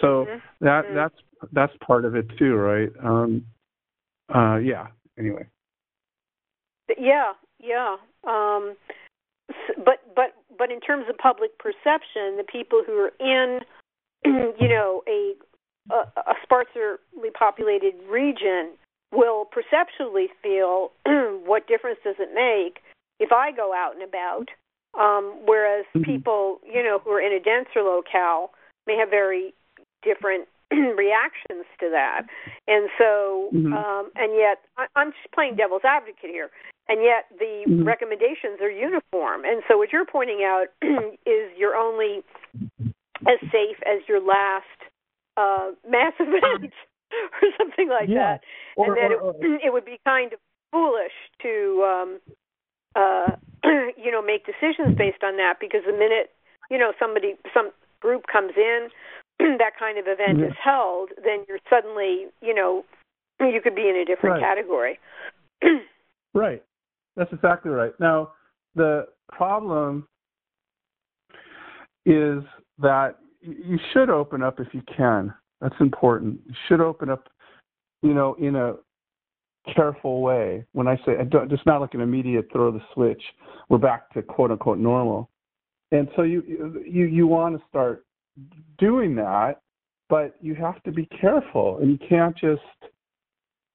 So 0.00 0.26
mm-hmm. 0.26 0.64
that 0.64 0.84
mm-hmm. 0.84 0.94
that's 0.94 1.14
that's 1.52 1.72
part 1.84 2.04
of 2.04 2.14
it 2.14 2.26
too, 2.38 2.54
right? 2.54 2.90
Um, 3.02 3.44
uh, 4.34 4.56
yeah. 4.56 4.88
Anyway. 5.18 5.46
Yeah, 6.98 7.32
yeah. 7.58 7.96
Um, 8.26 8.76
but 9.84 10.00
but 10.14 10.34
but 10.56 10.70
in 10.70 10.80
terms 10.80 11.06
of 11.08 11.18
public 11.18 11.58
perception, 11.58 12.36
the 12.36 12.44
people 12.50 12.82
who 12.86 12.94
are 12.94 13.12
in, 13.20 13.60
you 14.24 14.68
know, 14.68 15.02
a 15.08 15.34
a, 15.90 16.20
a 16.20 16.34
sparsely 16.42 17.30
populated 17.36 17.94
region 18.08 18.72
will 19.12 19.44
perceptually 19.44 20.28
feel 20.42 20.92
what 21.44 21.66
difference 21.68 21.98
does 22.02 22.16
it 22.18 22.30
make 22.34 22.82
if 23.20 23.30
I 23.30 23.52
go 23.52 23.72
out 23.72 23.94
and 23.94 24.02
about, 24.02 24.48
um, 24.98 25.38
whereas 25.46 25.84
mm-hmm. 25.94 26.10
people, 26.10 26.58
you 26.66 26.82
know, 26.82 26.98
who 26.98 27.10
are 27.10 27.20
in 27.20 27.32
a 27.32 27.40
denser 27.40 27.82
locale 27.82 28.50
may 28.86 28.96
have 28.96 29.10
very 29.10 29.54
different 30.02 30.48
reactions 30.72 31.64
to 31.80 31.90
that. 31.90 32.22
And 32.66 32.88
so, 32.98 33.50
mm-hmm. 33.54 33.72
um, 33.72 34.10
and 34.16 34.34
yet, 34.34 34.58
I, 34.76 34.86
I'm 34.96 35.12
just 35.12 35.32
playing 35.34 35.56
devil's 35.56 35.82
advocate 35.84 36.30
here. 36.30 36.50
And 36.88 37.00
yet, 37.02 37.26
the 37.38 37.64
mm-hmm. 37.68 37.84
recommendations 37.84 38.60
are 38.60 38.70
uniform. 38.70 39.44
And 39.44 39.62
so, 39.68 39.78
what 39.78 39.92
you're 39.92 40.04
pointing 40.04 40.42
out 40.42 40.66
is 40.82 41.50
you're 41.56 41.76
only 41.76 42.22
as 43.28 43.38
safe 43.52 43.78
as 43.86 44.02
your 44.08 44.20
last 44.20 44.66
uh, 45.36 45.70
mass 45.88 46.12
event 46.20 46.72
or 47.42 47.48
something 47.58 47.88
like 47.88 48.08
yeah. 48.08 48.38
that, 48.38 48.40
or, 48.76 48.94
and 48.94 48.96
that 48.96 49.16
or, 49.16 49.34
it, 49.40 49.60
it 49.66 49.72
would 49.72 49.84
be 49.84 49.98
kind 50.04 50.32
of 50.32 50.38
foolish 50.70 51.16
to, 51.42 51.84
um, 51.84 52.20
uh, 52.96 53.36
you 53.96 54.10
know, 54.10 54.22
make 54.22 54.46
decisions 54.46 54.96
based 54.96 55.22
on 55.22 55.36
that 55.36 55.54
because 55.60 55.82
the 55.86 55.92
minute 55.92 56.30
you 56.70 56.78
know 56.78 56.92
somebody, 56.98 57.34
some 57.54 57.70
group 58.00 58.24
comes 58.30 58.52
in, 58.56 58.88
that 59.58 59.72
kind 59.78 59.98
of 59.98 60.06
event 60.06 60.38
yeah. 60.38 60.46
is 60.46 60.52
held, 60.62 61.10
then 61.24 61.44
you're 61.48 61.58
suddenly, 61.70 62.26
you 62.40 62.54
know, 62.54 62.84
you 63.40 63.60
could 63.62 63.74
be 63.74 63.88
in 63.88 63.96
a 63.96 64.04
different 64.04 64.34
right. 64.34 64.42
category. 64.42 64.98
right. 66.34 66.62
That's 67.16 67.32
exactly 67.32 67.70
right. 67.70 67.92
Now, 68.00 68.32
the 68.74 69.06
problem 69.30 70.08
is 72.06 72.42
that 72.78 73.16
you 73.40 73.78
should 73.92 74.08
open 74.08 74.42
up 74.42 74.60
if 74.60 74.68
you 74.72 74.82
can. 74.96 75.34
That's 75.62 75.74
important. 75.80 76.40
You 76.44 76.54
should 76.66 76.80
open 76.80 77.08
up, 77.08 77.28
you 78.02 78.12
know, 78.12 78.34
in 78.34 78.56
a 78.56 78.74
careful 79.74 80.20
way. 80.20 80.64
When 80.72 80.88
I 80.88 80.96
say 81.06 81.12
just 81.48 81.64
not 81.64 81.80
like 81.80 81.94
an 81.94 82.00
immediate 82.00 82.48
throw 82.52 82.72
the 82.72 82.82
switch, 82.92 83.22
we're 83.68 83.78
back 83.78 84.10
to 84.10 84.22
quote 84.22 84.50
unquote 84.50 84.78
normal. 84.78 85.30
And 85.92 86.08
so 86.16 86.22
you 86.22 86.82
you 86.84 87.04
you 87.04 87.26
want 87.28 87.56
to 87.56 87.62
start 87.68 88.04
doing 88.78 89.14
that, 89.16 89.60
but 90.08 90.34
you 90.40 90.56
have 90.56 90.82
to 90.82 90.90
be 90.90 91.06
careful, 91.20 91.78
and 91.78 91.90
you 91.92 91.98
can't 92.08 92.36
just. 92.36 92.60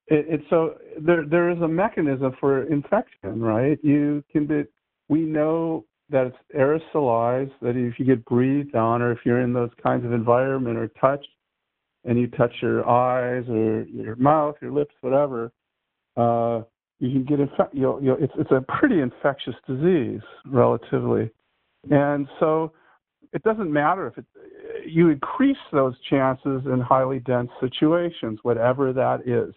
It, 0.07 0.25
it 0.27 0.41
so 0.49 0.75
there 0.99 1.25
there 1.25 1.49
is 1.49 1.61
a 1.61 1.67
mechanism 1.67 2.35
for 2.39 2.63
infection, 2.63 3.41
right? 3.41 3.79
You 3.81 4.23
can 4.29 4.45
be. 4.45 4.63
We 5.07 5.21
know 5.21 5.85
that 6.09 6.27
it's 6.27 6.37
aerosolized. 6.53 7.53
That 7.61 7.77
if 7.77 7.97
you 7.97 8.05
get 8.05 8.25
breathed 8.25 8.75
on, 8.75 9.01
or 9.01 9.13
if 9.13 9.19
you're 9.23 9.41
in 9.41 9.53
those 9.53 9.71
kinds 9.81 10.05
of 10.05 10.11
environment 10.11 10.77
or 10.77 10.89
touched, 10.99 11.29
and 12.07 12.17
you 12.17 12.27
touch 12.27 12.53
your 12.61 12.87
eyes 12.89 13.43
or 13.49 13.83
your 13.83 14.15
mouth, 14.15 14.55
your 14.61 14.71
lips, 14.71 14.95
whatever, 15.01 15.51
uh, 16.15 16.61
you 16.99 17.11
can 17.11 17.25
get 17.25 17.39
infected. 17.39 17.79
You'll, 17.79 18.01
you'll, 18.01 18.17
it's, 18.19 18.33
it's 18.39 18.51
a 18.51 18.65
pretty 18.79 19.01
infectious 19.01 19.53
disease, 19.67 20.21
relatively. 20.45 21.29
And 21.91 22.27
so 22.39 22.71
it 23.33 23.43
doesn't 23.43 23.71
matter 23.71 24.07
if 24.07 24.17
it, 24.17 24.25
you 24.87 25.09
increase 25.09 25.57
those 25.71 25.95
chances 26.09 26.61
in 26.65 26.79
highly 26.79 27.19
dense 27.19 27.51
situations, 27.59 28.39
whatever 28.41 28.93
that 28.93 29.27
is, 29.27 29.53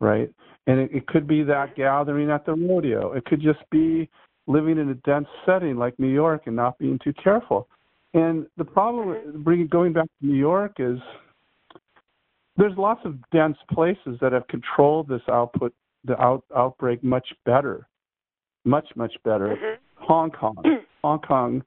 right? 0.00 0.30
And 0.66 0.78
it, 0.78 0.90
it 0.92 1.06
could 1.08 1.26
be 1.26 1.42
that 1.42 1.74
gathering 1.74 2.30
at 2.30 2.46
the 2.46 2.54
rodeo. 2.54 3.12
It 3.12 3.24
could 3.24 3.42
just 3.42 3.60
be 3.70 4.08
living 4.46 4.78
in 4.78 4.88
a 4.88 4.94
dense 4.94 5.28
setting 5.44 5.76
like 5.76 5.98
New 5.98 6.08
York 6.08 6.42
and 6.46 6.54
not 6.54 6.78
being 6.78 6.98
too 7.02 7.12
careful. 7.22 7.68
And 8.14 8.46
the 8.56 8.64
problem, 8.64 9.42
bringing 9.42 9.66
going 9.66 9.92
back 9.92 10.06
to 10.06 10.26
New 10.26 10.36
York, 10.36 10.76
is 10.78 10.98
there's 12.56 12.76
lots 12.76 13.00
of 13.04 13.16
dense 13.30 13.56
places 13.72 14.18
that 14.20 14.32
have 14.32 14.46
controlled 14.48 15.08
this 15.08 15.22
output 15.30 15.72
the 16.04 16.20
out, 16.20 16.44
outbreak 16.56 17.04
much 17.04 17.28
better, 17.44 17.86
much 18.64 18.88
much 18.96 19.14
better. 19.24 19.48
Mm-hmm. 19.48 20.04
Hong 20.04 20.30
Kong, 20.30 20.56
Hong 21.02 21.20
Kong, 21.20 21.62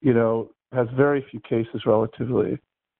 you 0.00 0.12
know, 0.12 0.50
has 0.72 0.86
very 0.96 1.24
few 1.30 1.40
cases 1.40 1.82
relatively. 1.86 2.58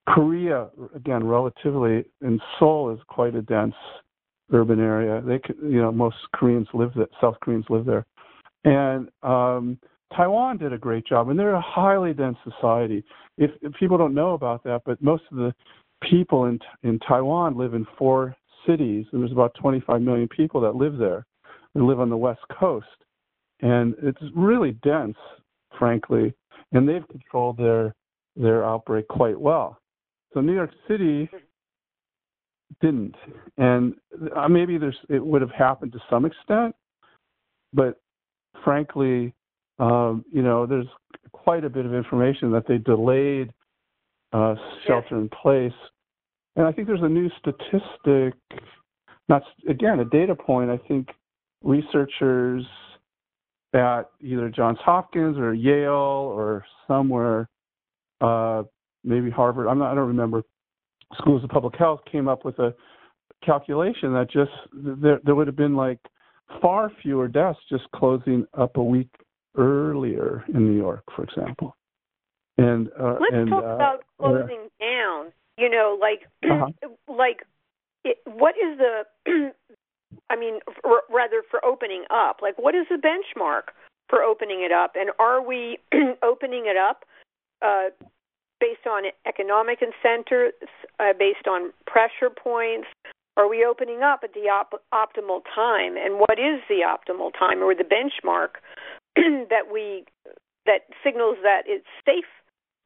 Korea, 0.08 0.68
again, 0.94 1.26
relatively, 1.26 2.04
and 2.22 2.40
Seoul 2.58 2.92
is 2.94 3.00
quite 3.08 3.34
a 3.34 3.42
dense 3.42 3.74
urban 4.52 4.80
area. 4.80 5.20
They, 5.20 5.40
you 5.62 5.82
know, 5.82 5.90
most 5.90 6.16
Koreans 6.34 6.68
live 6.72 6.92
there. 6.94 7.08
South 7.20 7.36
Koreans 7.42 7.66
live 7.68 7.84
there, 7.84 8.06
and 8.64 9.08
um, 9.22 9.78
Taiwan 10.14 10.58
did 10.58 10.72
a 10.72 10.78
great 10.78 11.06
job, 11.06 11.28
and 11.28 11.38
they're 11.38 11.54
a 11.54 11.60
highly 11.60 12.12
dense 12.12 12.38
society. 12.44 13.04
If, 13.36 13.50
if 13.60 13.72
people 13.74 13.98
don't 13.98 14.14
know 14.14 14.34
about 14.34 14.62
that, 14.64 14.82
but 14.84 15.02
most 15.02 15.24
of 15.30 15.36
the 15.36 15.54
people 16.02 16.46
in 16.46 16.58
in 16.82 16.98
Taiwan 17.00 17.56
live 17.56 17.74
in 17.74 17.86
four 17.98 18.36
cities, 18.66 19.06
and 19.12 19.22
there's 19.22 19.32
about 19.32 19.54
25 19.60 20.02
million 20.02 20.28
people 20.28 20.60
that 20.60 20.74
live 20.74 20.98
there. 20.98 21.24
They 21.74 21.80
live 21.80 22.00
on 22.00 22.10
the 22.10 22.16
west 22.16 22.40
coast, 22.58 22.86
and 23.60 23.94
it's 24.02 24.18
really 24.34 24.72
dense, 24.82 25.16
frankly. 25.78 26.34
And 26.72 26.88
they've 26.88 27.06
controlled 27.08 27.58
their 27.58 27.94
their 28.34 28.64
outbreak 28.64 29.08
quite 29.08 29.40
well. 29.40 29.78
So 30.34 30.40
New 30.40 30.54
York 30.54 30.72
City 30.88 31.28
didn't, 32.80 33.14
and 33.56 33.94
uh, 34.34 34.48
maybe 34.48 34.78
there's 34.78 34.98
it 35.08 35.24
would 35.24 35.40
have 35.40 35.52
happened 35.52 35.92
to 35.92 36.00
some 36.10 36.24
extent, 36.24 36.74
but 37.72 38.00
frankly, 38.64 39.32
um, 39.78 40.24
you 40.32 40.42
know, 40.42 40.66
there's 40.66 40.88
quite 41.32 41.64
a 41.64 41.70
bit 41.70 41.86
of 41.86 41.94
information 41.94 42.50
that 42.52 42.66
they 42.66 42.78
delayed 42.78 43.52
uh, 44.36 44.54
shelter 44.86 45.16
in 45.16 45.28
place. 45.30 45.72
And 46.56 46.66
I 46.66 46.72
think 46.72 46.86
there's 46.86 47.02
a 47.02 47.08
new 47.08 47.30
statistic, 47.38 48.34
not 49.28 49.42
again 49.68 50.00
a 50.00 50.04
data 50.04 50.34
point. 50.34 50.70
I 50.70 50.78
think 50.88 51.08
researchers 51.62 52.64
at 53.74 54.04
either 54.20 54.50
Johns 54.50 54.78
Hopkins 54.82 55.38
or 55.38 55.54
Yale 55.54 55.90
or 55.92 56.64
somewhere, 56.86 57.48
uh, 58.20 58.62
maybe 59.04 59.30
Harvard. 59.30 59.68
I'm 59.68 59.78
not. 59.78 59.92
I 59.92 59.94
don't 59.94 60.08
remember. 60.08 60.42
Schools 61.18 61.44
of 61.44 61.50
Public 61.50 61.76
Health 61.76 62.00
came 62.10 62.26
up 62.26 62.44
with 62.44 62.58
a 62.58 62.74
calculation 63.44 64.12
that 64.12 64.30
just 64.30 64.50
there 64.74 65.20
there 65.24 65.34
would 65.34 65.46
have 65.46 65.56
been 65.56 65.76
like 65.76 65.98
far 66.60 66.90
fewer 67.02 67.28
deaths 67.28 67.58
just 67.70 67.84
closing 67.94 68.44
up 68.58 68.76
a 68.76 68.82
week 68.82 69.10
earlier 69.56 70.44
in 70.54 70.66
New 70.66 70.76
York, 70.76 71.04
for 71.14 71.24
example. 71.24 71.75
And 72.58 72.88
uh, 72.98 73.16
let's 73.20 73.34
and, 73.34 73.50
talk 73.50 73.64
uh, 73.64 73.74
about 73.74 74.04
closing 74.18 74.68
uh, 74.80 74.84
down. 74.84 75.32
You 75.58 75.70
know, 75.70 75.98
like 76.00 76.26
uh-huh. 76.44 76.88
like 77.08 77.42
it, 78.04 78.18
what 78.24 78.54
is 78.56 78.78
the? 78.78 79.02
I 80.30 80.36
mean, 80.36 80.60
r- 80.84 81.02
rather 81.10 81.42
for 81.50 81.64
opening 81.64 82.04
up. 82.10 82.38
Like, 82.40 82.58
what 82.58 82.74
is 82.74 82.86
the 82.88 82.96
benchmark 82.96 83.74
for 84.08 84.22
opening 84.22 84.62
it 84.62 84.72
up? 84.72 84.92
And 84.94 85.10
are 85.18 85.44
we 85.46 85.78
opening 86.22 86.64
it 86.66 86.76
up 86.76 87.04
uh, 87.62 87.90
based 88.60 88.86
on 88.88 89.04
economic 89.26 89.80
incentives, 89.82 90.54
uh, 91.00 91.12
based 91.18 91.46
on 91.48 91.72
pressure 91.86 92.30
points? 92.30 92.88
Are 93.36 93.48
we 93.48 93.66
opening 93.68 94.02
up 94.02 94.20
at 94.24 94.32
the 94.32 94.48
op- 94.48 94.82
optimal 94.94 95.42
time? 95.54 95.96
And 95.96 96.18
what 96.18 96.38
is 96.38 96.62
the 96.68 96.80
optimal 96.86 97.32
time 97.38 97.62
or 97.62 97.74
the 97.74 97.84
benchmark 97.84 98.56
that 99.16 99.70
we 99.70 100.04
that 100.64 100.88
signals 101.04 101.36
that 101.42 101.62
it's 101.66 101.86
safe 102.04 102.24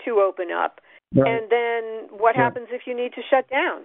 to 0.05 0.21
open 0.21 0.49
up. 0.51 0.81
Right. 1.15 1.27
And 1.27 1.51
then 1.51 2.19
what 2.19 2.37
right. 2.37 2.45
happens 2.45 2.69
if 2.71 2.83
you 2.87 2.97
need 2.97 3.13
to 3.15 3.23
shut 3.31 3.49
down? 3.51 3.83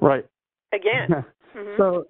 Right. 0.00 0.26
Again. 0.72 1.08
mm-hmm. 1.56 1.76
So, 1.76 2.04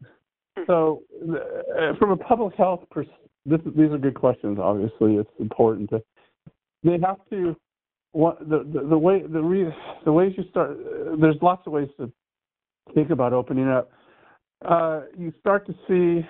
so 0.67 1.03
uh, 1.33 1.97
from 1.99 2.11
a 2.11 2.17
public 2.17 2.55
health 2.57 2.85
pers- 2.91 3.07
this, 3.47 3.61
these 3.65 3.91
are 3.91 3.99
good 3.99 4.15
questions. 4.15 4.59
Obviously, 4.61 5.17
it's 5.17 5.31
important 5.39 5.91
to. 5.91 6.03
They 6.85 6.99
have 7.05 7.19
to. 7.31 7.57
What 8.13 8.41
the 8.41 8.59
the, 8.59 8.87
the 8.89 8.99
way 8.99 9.23
the 9.23 9.41
re, 9.41 9.73
the 10.05 10.13
ways 10.13 10.35
you 10.37 10.45
start. 10.51 10.73
Uh, 10.73 11.17
there's 11.19 11.37
lots 11.41 11.67
of 11.67 11.73
ways 11.73 11.89
to 11.99 12.13
think 12.95 13.11
about 13.11 13.33
opening 13.33 13.69
up. 13.69 13.91
Uh, 14.65 15.03
you 15.19 15.33
start 15.41 15.67
to 15.67 15.75
see 15.89 16.27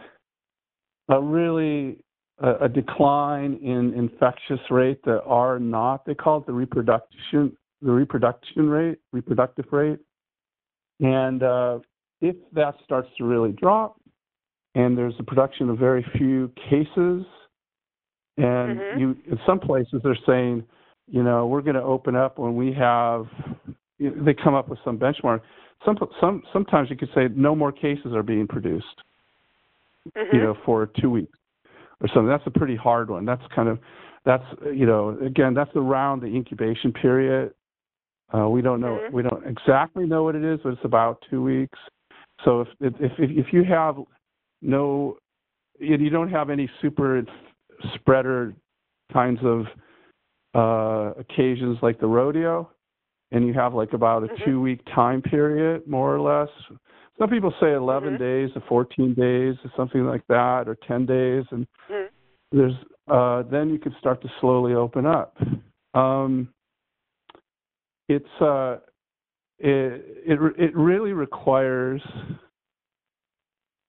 a 1.08 1.20
really 1.20 1.98
a, 2.42 2.64
a 2.64 2.68
decline 2.68 3.58
in 3.62 3.94
infectious 3.94 4.60
rate 4.70 5.02
that 5.04 5.22
are 5.24 5.58
not 5.58 6.04
they 6.04 6.14
call 6.14 6.38
it 6.38 6.46
the 6.46 6.52
reproduction 6.52 7.56
the 7.80 7.90
reproduction 7.90 8.68
rate 8.68 8.98
reproductive 9.12 9.66
rate 9.70 9.98
and 11.00 11.42
uh, 11.42 11.78
if 12.20 12.36
that 12.52 12.74
starts 12.84 13.08
to 13.16 13.24
really 13.24 13.52
drop 13.52 14.00
and 14.74 14.96
there's 14.96 15.14
a 15.18 15.22
production 15.22 15.70
of 15.70 15.78
very 15.78 16.04
few 16.16 16.50
cases 16.68 17.24
and 18.36 18.78
mm-hmm. 18.78 18.98
you 18.98 19.16
in 19.30 19.38
some 19.46 19.60
places 19.60 20.00
they're 20.02 20.16
saying 20.26 20.64
you 21.08 21.22
know 21.22 21.46
we're 21.46 21.62
going 21.62 21.76
to 21.76 21.82
open 21.82 22.16
up 22.16 22.38
when 22.38 22.56
we 22.56 22.72
have 22.72 23.26
they 23.98 24.34
come 24.34 24.54
up 24.54 24.68
with 24.68 24.78
some 24.84 24.98
benchmark 24.98 25.40
some 25.84 25.96
some 26.20 26.42
sometimes 26.52 26.90
you 26.90 26.96
could 26.96 27.10
say 27.14 27.28
no 27.34 27.54
more 27.54 27.70
cases 27.70 28.14
are 28.14 28.22
being 28.22 28.48
produced 28.48 28.86
mm-hmm. 30.16 30.36
you 30.36 30.42
know 30.42 30.56
for 30.64 30.90
two 31.00 31.10
weeks 31.10 31.38
or 32.02 32.08
something. 32.08 32.28
That's 32.28 32.46
a 32.46 32.50
pretty 32.50 32.76
hard 32.76 33.08
one. 33.10 33.24
That's 33.24 33.42
kind 33.54 33.68
of 33.68 33.78
that's 34.24 34.44
you 34.72 34.86
know 34.86 35.16
again 35.24 35.54
that's 35.54 35.70
around 35.74 36.20
the 36.20 36.26
incubation 36.26 36.92
period. 36.92 37.54
Uh, 38.34 38.48
we 38.48 38.62
don't 38.62 38.80
know 38.80 38.98
mm-hmm. 39.02 39.14
we 39.14 39.22
don't 39.22 39.46
exactly 39.46 40.06
know 40.06 40.24
what 40.24 40.34
it 40.34 40.44
is, 40.44 40.60
but 40.62 40.70
it's 40.70 40.84
about 40.84 41.22
two 41.30 41.42
weeks. 41.42 41.78
So 42.44 42.62
if 42.62 42.68
if 42.80 42.94
if, 43.00 43.12
if 43.18 43.46
you 43.52 43.64
have 43.64 43.96
no 44.60 45.16
you 45.78 46.10
don't 46.10 46.30
have 46.30 46.50
any 46.50 46.68
super 46.80 47.22
spreader 47.94 48.54
kinds 49.12 49.40
of 49.42 49.66
uh, 50.54 51.18
occasions 51.18 51.78
like 51.82 51.98
the 51.98 52.06
rodeo, 52.06 52.70
and 53.30 53.46
you 53.46 53.54
have 53.54 53.74
like 53.74 53.92
about 53.92 54.24
a 54.24 54.26
mm-hmm. 54.26 54.44
two 54.44 54.60
week 54.60 54.80
time 54.94 55.22
period 55.22 55.86
more 55.86 56.14
or 56.14 56.20
less. 56.20 56.50
Some 57.22 57.30
people 57.30 57.54
say 57.60 57.72
11 57.72 58.14
mm-hmm. 58.14 58.22
days 58.22 58.50
or 58.56 58.64
14 58.68 59.14
days 59.14 59.54
or 59.64 59.70
something 59.76 60.04
like 60.04 60.26
that, 60.26 60.64
or 60.66 60.76
10 60.88 61.06
days, 61.06 61.44
and 61.52 61.68
mm-hmm. 61.88 62.06
there's 62.50 62.74
uh, 63.08 63.48
then 63.48 63.70
you 63.70 63.78
can 63.78 63.94
start 64.00 64.20
to 64.22 64.28
slowly 64.40 64.74
open 64.74 65.06
up. 65.06 65.36
Um, 65.94 66.48
it's 68.08 68.26
uh, 68.40 68.78
it, 69.60 70.04
it 70.26 70.38
it 70.58 70.76
really 70.76 71.12
requires, 71.12 72.02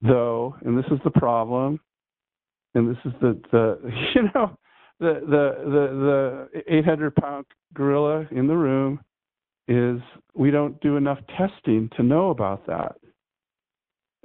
though, 0.03 0.55
and 0.63 0.77
this 0.77 0.85
is 0.91 0.99
the 1.03 1.09
problem, 1.09 1.79
and 2.75 2.87
this 2.87 3.03
is 3.03 3.13
the 3.19 3.41
the 3.51 3.79
you 4.13 4.29
know 4.35 4.55
the 4.99 5.21
the 5.25 6.49
the 6.51 6.51
the 6.67 6.75
800 6.75 7.15
pound 7.15 7.47
gorilla 7.73 8.27
in 8.29 8.45
the 8.45 8.55
room 8.55 8.99
is 9.67 9.99
we 10.35 10.51
don't 10.51 10.79
do 10.81 10.97
enough 10.97 11.19
testing 11.35 11.89
to 11.97 12.03
know 12.03 12.29
about 12.29 12.67
that. 12.67 12.95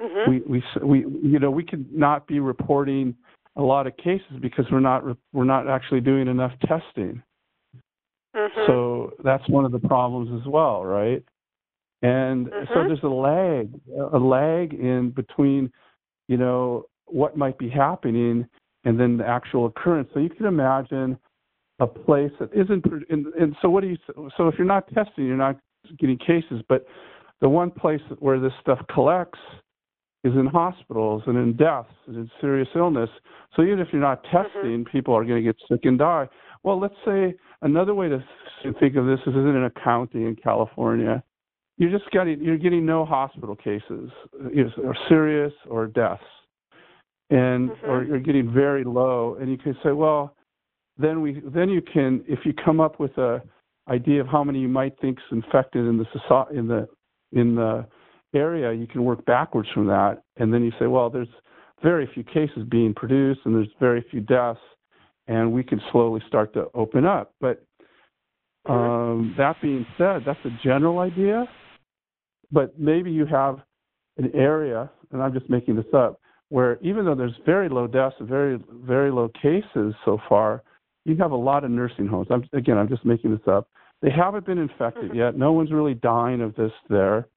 Mm-hmm. 0.00 0.30
We 0.30 0.40
we 0.46 0.62
we 0.82 0.98
you 1.28 1.38
know 1.38 1.50
we 1.50 1.64
could 1.64 1.92
not 1.92 2.26
be 2.26 2.40
reporting 2.40 3.14
a 3.56 3.62
lot 3.62 3.86
of 3.86 3.96
cases 3.96 4.38
because 4.40 4.64
we're 4.70 4.80
not 4.80 5.02
we're 5.32 5.44
not 5.44 5.68
actually 5.68 6.00
doing 6.00 6.28
enough 6.28 6.52
testing. 6.66 7.22
Mm-hmm. 8.36 8.60
So 8.66 9.12
that's 9.24 9.46
one 9.48 9.64
of 9.64 9.72
the 9.72 9.80
problems 9.80 10.40
as 10.40 10.46
well, 10.46 10.84
right? 10.84 11.24
And 12.02 12.46
mm-hmm. 12.46 12.72
so 12.72 12.84
there's 12.86 13.02
a 13.02 13.08
lag, 13.08 13.70
a 14.12 14.18
lag 14.18 14.74
in 14.74 15.10
between, 15.10 15.72
you 16.28 16.36
know, 16.36 16.84
what 17.06 17.36
might 17.36 17.58
be 17.58 17.68
happening 17.68 18.46
and 18.84 19.00
then 19.00 19.16
the 19.16 19.26
actual 19.26 19.66
occurrence. 19.66 20.08
So 20.14 20.20
you 20.20 20.30
can 20.30 20.46
imagine 20.46 21.18
a 21.80 21.86
place 21.86 22.30
that 22.38 22.50
isn't, 22.52 22.84
and, 23.10 23.26
and 23.34 23.56
so 23.60 23.68
what 23.70 23.82
do 23.82 23.88
you? 23.88 23.96
So 24.36 24.48
if 24.48 24.54
you're 24.56 24.66
not 24.66 24.86
testing, 24.94 25.26
you're 25.26 25.36
not 25.36 25.58
getting 25.98 26.18
cases. 26.18 26.62
But 26.68 26.86
the 27.40 27.48
one 27.48 27.70
place 27.70 28.00
where 28.18 28.38
this 28.38 28.52
stuff 28.60 28.78
collects 28.92 29.38
is 30.24 30.34
in 30.34 30.46
hospitals 30.46 31.22
and 31.26 31.36
in 31.36 31.56
deaths 31.56 31.92
and 32.06 32.16
in 32.16 32.30
serious 32.40 32.68
illness. 32.74 33.10
So 33.54 33.62
even 33.62 33.78
if 33.78 33.88
you're 33.92 34.02
not 34.02 34.22
mm-hmm. 34.24 34.36
testing, 34.36 34.84
mm-hmm. 34.84 34.96
people 34.96 35.14
are 35.14 35.24
going 35.24 35.42
to 35.42 35.52
get 35.52 35.56
sick 35.70 35.80
and 35.84 35.98
die. 35.98 36.28
Well, 36.64 36.80
let's 36.80 36.94
say 37.04 37.34
another 37.62 37.94
way 37.94 38.08
to 38.08 38.22
think 38.80 38.96
of 38.96 39.06
this 39.06 39.20
is 39.26 39.34
in 39.34 39.64
a 39.64 39.80
county 39.84 40.24
in 40.24 40.36
California. 40.36 41.22
You're 41.76 41.96
just 41.96 42.10
getting 42.10 42.42
you're 42.42 42.58
getting 42.58 42.84
no 42.84 43.04
hospital 43.04 43.54
cases, 43.54 44.10
or 44.82 44.96
serious 45.08 45.52
or 45.70 45.86
deaths, 45.86 46.20
and 47.30 47.70
mm-hmm. 47.70 47.86
or 47.88 48.04
you're 48.04 48.18
getting 48.18 48.52
very 48.52 48.82
low. 48.82 49.36
And 49.40 49.48
you 49.48 49.56
can 49.56 49.76
say, 49.84 49.92
well, 49.92 50.34
then 50.98 51.22
we 51.22 51.40
then 51.54 51.68
you 51.68 51.80
can 51.80 52.24
if 52.26 52.40
you 52.44 52.52
come 52.52 52.80
up 52.80 52.98
with 52.98 53.16
a 53.18 53.40
idea 53.88 54.20
of 54.20 54.26
how 54.26 54.42
many 54.42 54.58
you 54.58 54.68
might 54.68 54.98
think 55.00 55.18
is 55.18 55.24
infected 55.30 55.86
in 55.86 55.96
the 55.96 56.06
society 56.12 56.58
in 56.58 56.66
the 56.66 56.88
in 57.32 57.54
the 57.54 57.86
area, 58.34 58.72
you 58.72 58.86
can 58.86 59.04
work 59.04 59.24
backwards 59.24 59.68
from 59.72 59.86
that, 59.86 60.22
and 60.36 60.52
then 60.52 60.62
you 60.62 60.72
say, 60.78 60.86
well, 60.86 61.10
there's 61.10 61.28
very 61.82 62.08
few 62.12 62.24
cases 62.24 62.64
being 62.68 62.94
produced, 62.94 63.40
and 63.44 63.54
there's 63.54 63.68
very 63.80 64.04
few 64.10 64.20
deaths, 64.20 64.60
and 65.26 65.52
we 65.52 65.62
can 65.62 65.80
slowly 65.92 66.20
start 66.26 66.52
to 66.54 66.66
open 66.74 67.04
up. 67.04 67.34
But 67.40 67.64
um, 68.68 69.34
that 69.38 69.56
being 69.62 69.86
said, 69.96 70.22
that's 70.26 70.38
a 70.44 70.58
general 70.62 70.98
idea, 70.98 71.46
but 72.50 72.78
maybe 72.78 73.10
you 73.10 73.26
have 73.26 73.60
an 74.16 74.30
area, 74.34 74.90
and 75.12 75.22
I'm 75.22 75.32
just 75.32 75.48
making 75.48 75.76
this 75.76 75.86
up, 75.94 76.20
where 76.50 76.78
even 76.82 77.04
though 77.04 77.14
there's 77.14 77.36
very 77.46 77.68
low 77.68 77.86
deaths, 77.86 78.16
very 78.20 78.58
very 78.84 79.10
low 79.10 79.30
cases 79.40 79.94
so 80.04 80.18
far, 80.28 80.62
you 81.04 81.16
have 81.16 81.30
a 81.30 81.36
lot 81.36 81.64
of 81.64 81.70
nursing 81.70 82.06
homes. 82.06 82.26
I'm, 82.30 82.44
again, 82.52 82.76
I'm 82.76 82.88
just 82.88 83.04
making 83.04 83.30
this 83.30 83.46
up. 83.46 83.68
They 84.02 84.10
haven't 84.10 84.46
been 84.46 84.58
infected 84.58 85.10
mm-hmm. 85.10 85.18
yet. 85.18 85.36
No 85.36 85.52
one's 85.52 85.72
really 85.72 85.94
dying 85.94 86.40
of 86.40 86.54
this 86.54 86.72
there. 86.88 87.28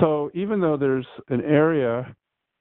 So 0.00 0.30
even 0.34 0.60
though 0.60 0.76
there's 0.76 1.06
an 1.28 1.42
area, 1.42 2.14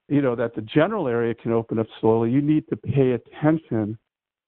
you 0.08 0.22
know, 0.22 0.36
that 0.36 0.56
the 0.56 0.62
general 0.62 1.08
area 1.08 1.34
can 1.34 1.52
open 1.52 1.80
up 1.80 1.88
slowly, 2.00 2.32
you 2.32 2.42
need 2.42 2.68
to 2.70 2.78
pay 2.78 3.12
attention 3.12 3.98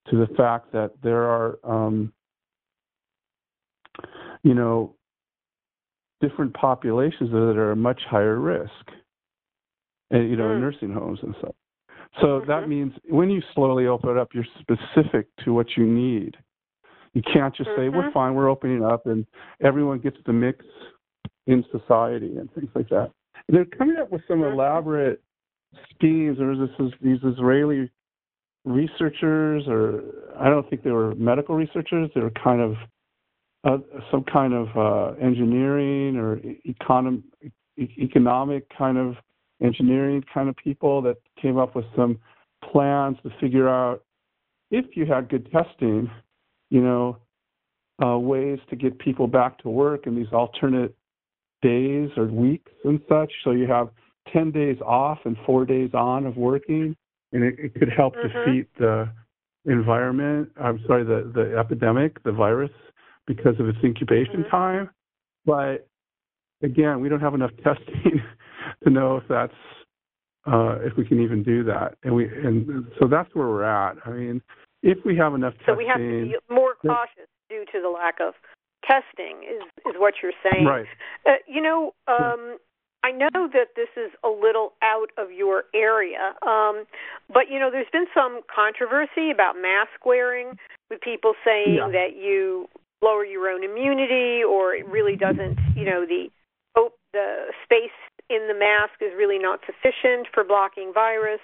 to 0.09 0.17
the 0.17 0.33
fact 0.35 0.71
that 0.71 0.91
there 1.01 1.23
are, 1.23 1.59
um, 1.63 2.13
you 4.43 4.53
know, 4.53 4.95
different 6.21 6.53
populations 6.53 7.31
that 7.31 7.37
are 7.37 7.71
at 7.71 7.77
much 7.77 8.01
higher 8.09 8.39
risk, 8.39 8.71
and 10.11 10.29
you 10.29 10.35
know, 10.35 10.45
mm. 10.45 10.61
nursing 10.61 10.91
homes 10.91 11.19
and 11.21 11.35
stuff. 11.39 11.55
So 12.21 12.27
mm-hmm. 12.27 12.49
that 12.49 12.69
means 12.69 12.93
when 13.09 13.29
you 13.29 13.41
slowly 13.53 13.87
open 13.87 14.11
it 14.11 14.17
up, 14.17 14.29
you're 14.33 14.45
specific 14.59 15.27
to 15.43 15.53
what 15.53 15.67
you 15.75 15.85
need. 15.85 16.35
You 17.13 17.21
can't 17.21 17.55
just 17.55 17.69
mm-hmm. 17.69 17.81
say 17.81 17.89
we're 17.89 18.03
mm-hmm. 18.03 18.13
fine, 18.13 18.35
we're 18.35 18.49
opening 18.49 18.83
up, 18.83 19.05
and 19.05 19.25
everyone 19.61 19.99
gets 19.99 20.17
the 20.25 20.33
mix 20.33 20.63
in 21.47 21.63
society 21.71 22.37
and 22.37 22.51
things 22.53 22.69
like 22.75 22.89
that. 22.89 23.11
And 23.47 23.57
they're 23.57 23.65
coming 23.65 23.97
up 23.97 24.11
with 24.11 24.21
some 24.27 24.43
elaborate 24.43 25.21
schemes. 25.93 26.37
There's 26.37 26.59
this, 26.59 26.91
these 27.01 27.19
Israeli 27.23 27.89
researchers, 28.65 29.63
or 29.67 30.01
I 30.37 30.49
don't 30.49 30.69
think 30.69 30.83
they 30.83 30.91
were 30.91 31.15
medical 31.15 31.55
researchers. 31.55 32.09
They 32.13 32.21
were 32.21 32.31
kind 32.31 32.61
of 32.61 32.75
uh, 33.63 33.77
some 34.11 34.23
kind 34.23 34.53
of 34.53 34.67
uh, 34.75 35.19
engineering 35.19 36.17
or 36.17 36.37
econom- 36.67 37.23
economic 37.77 38.67
kind 38.77 38.97
of 38.97 39.15
engineering 39.61 40.23
kind 40.31 40.49
of 40.49 40.55
people 40.57 41.01
that 41.01 41.17
came 41.41 41.57
up 41.57 41.75
with 41.75 41.85
some 41.95 42.19
plans 42.71 43.17
to 43.23 43.31
figure 43.39 43.69
out 43.69 44.03
if 44.69 44.85
you 44.95 45.05
had 45.05 45.29
good 45.29 45.49
testing, 45.51 46.09
you 46.69 46.81
know, 46.81 47.17
uh, 48.03 48.17
ways 48.17 48.59
to 48.69 48.75
get 48.75 48.99
people 48.99 49.27
back 49.27 49.57
to 49.59 49.69
work 49.69 50.05
and 50.05 50.17
these 50.17 50.31
alternate 50.31 50.95
days 51.61 52.09
or 52.17 52.25
weeks 52.25 52.71
and 52.83 52.99
such. 53.09 53.31
So 53.43 53.51
you 53.51 53.67
have 53.67 53.89
10 54.33 54.51
days 54.51 54.77
off 54.85 55.19
and 55.25 55.35
four 55.45 55.65
days 55.65 55.91
on 55.93 56.25
of 56.25 56.37
working, 56.37 56.95
and 57.31 57.43
it, 57.43 57.55
it 57.57 57.73
could 57.75 57.89
help 57.89 58.15
mm-hmm. 58.15 58.51
defeat 58.51 58.67
the 58.77 59.09
environment. 59.65 60.49
I'm 60.61 60.79
sorry, 60.87 61.03
the, 61.03 61.31
the 61.33 61.57
epidemic, 61.57 62.21
the 62.23 62.31
virus, 62.31 62.71
because 63.25 63.59
of 63.59 63.67
its 63.67 63.77
incubation 63.83 64.41
mm-hmm. 64.41 64.49
time. 64.49 64.89
But 65.45 65.87
again, 66.61 67.01
we 67.01 67.09
don't 67.09 67.21
have 67.21 67.33
enough 67.33 67.51
testing 67.63 68.21
to 68.83 68.89
know 68.89 69.17
if 69.17 69.23
that's 69.29 69.53
uh, 70.45 70.79
if 70.79 70.95
we 70.95 71.05
can 71.05 71.21
even 71.21 71.43
do 71.43 71.63
that. 71.65 71.95
And 72.03 72.15
we 72.15 72.25
and 72.25 72.85
so 72.99 73.07
that's 73.07 73.33
where 73.33 73.47
we're 73.47 73.63
at. 73.63 73.97
I 74.05 74.11
mean, 74.11 74.41
if 74.81 74.97
we 75.05 75.15
have 75.17 75.33
enough 75.33 75.53
testing, 75.59 75.73
so 75.73 75.77
we 75.77 75.87
have 75.87 75.97
to 75.97 76.25
be 76.25 76.35
more 76.49 76.75
cautious 76.81 77.27
due 77.49 77.65
to 77.73 77.81
the 77.81 77.89
lack 77.89 78.15
of 78.25 78.33
testing. 78.87 79.43
Is 79.43 79.61
is 79.85 79.95
what 79.99 80.15
you're 80.23 80.37
saying? 80.43 80.65
Right. 80.65 80.87
Uh, 81.25 81.43
you 81.47 81.61
know. 81.61 81.93
Um, 82.07 82.57
I 83.03 83.11
know 83.11 83.47
that 83.53 83.77
this 83.77 83.87
is 83.95 84.11
a 84.25 84.27
little 84.27 84.73
out 84.81 85.11
of 85.17 85.31
your 85.31 85.63
area, 85.73 86.33
um, 86.45 86.83
but 87.31 87.43
you 87.49 87.57
know, 87.59 87.69
there's 87.71 87.87
been 87.93 88.07
some 88.13 88.41
controversy 88.53 89.31
about 89.31 89.55
mask 89.55 90.03
wearing, 90.03 90.57
with 90.89 90.99
people 90.99 91.33
saying 91.45 91.77
yeah. 91.77 91.87
that 91.87 92.17
you 92.17 92.67
lower 93.01 93.23
your 93.23 93.49
own 93.49 93.63
immunity, 93.63 94.43
or 94.43 94.73
it 94.73 94.85
really 94.87 95.15
doesn't. 95.15 95.57
You 95.75 95.85
know, 95.85 96.05
the 96.05 96.29
the 97.13 97.53
space 97.63 97.95
in 98.29 98.47
the 98.47 98.53
mask 98.53 98.99
is 99.01 99.11
really 99.15 99.39
not 99.39 99.59
sufficient 99.65 100.27
for 100.33 100.43
blocking 100.43 100.91
virus. 100.93 101.39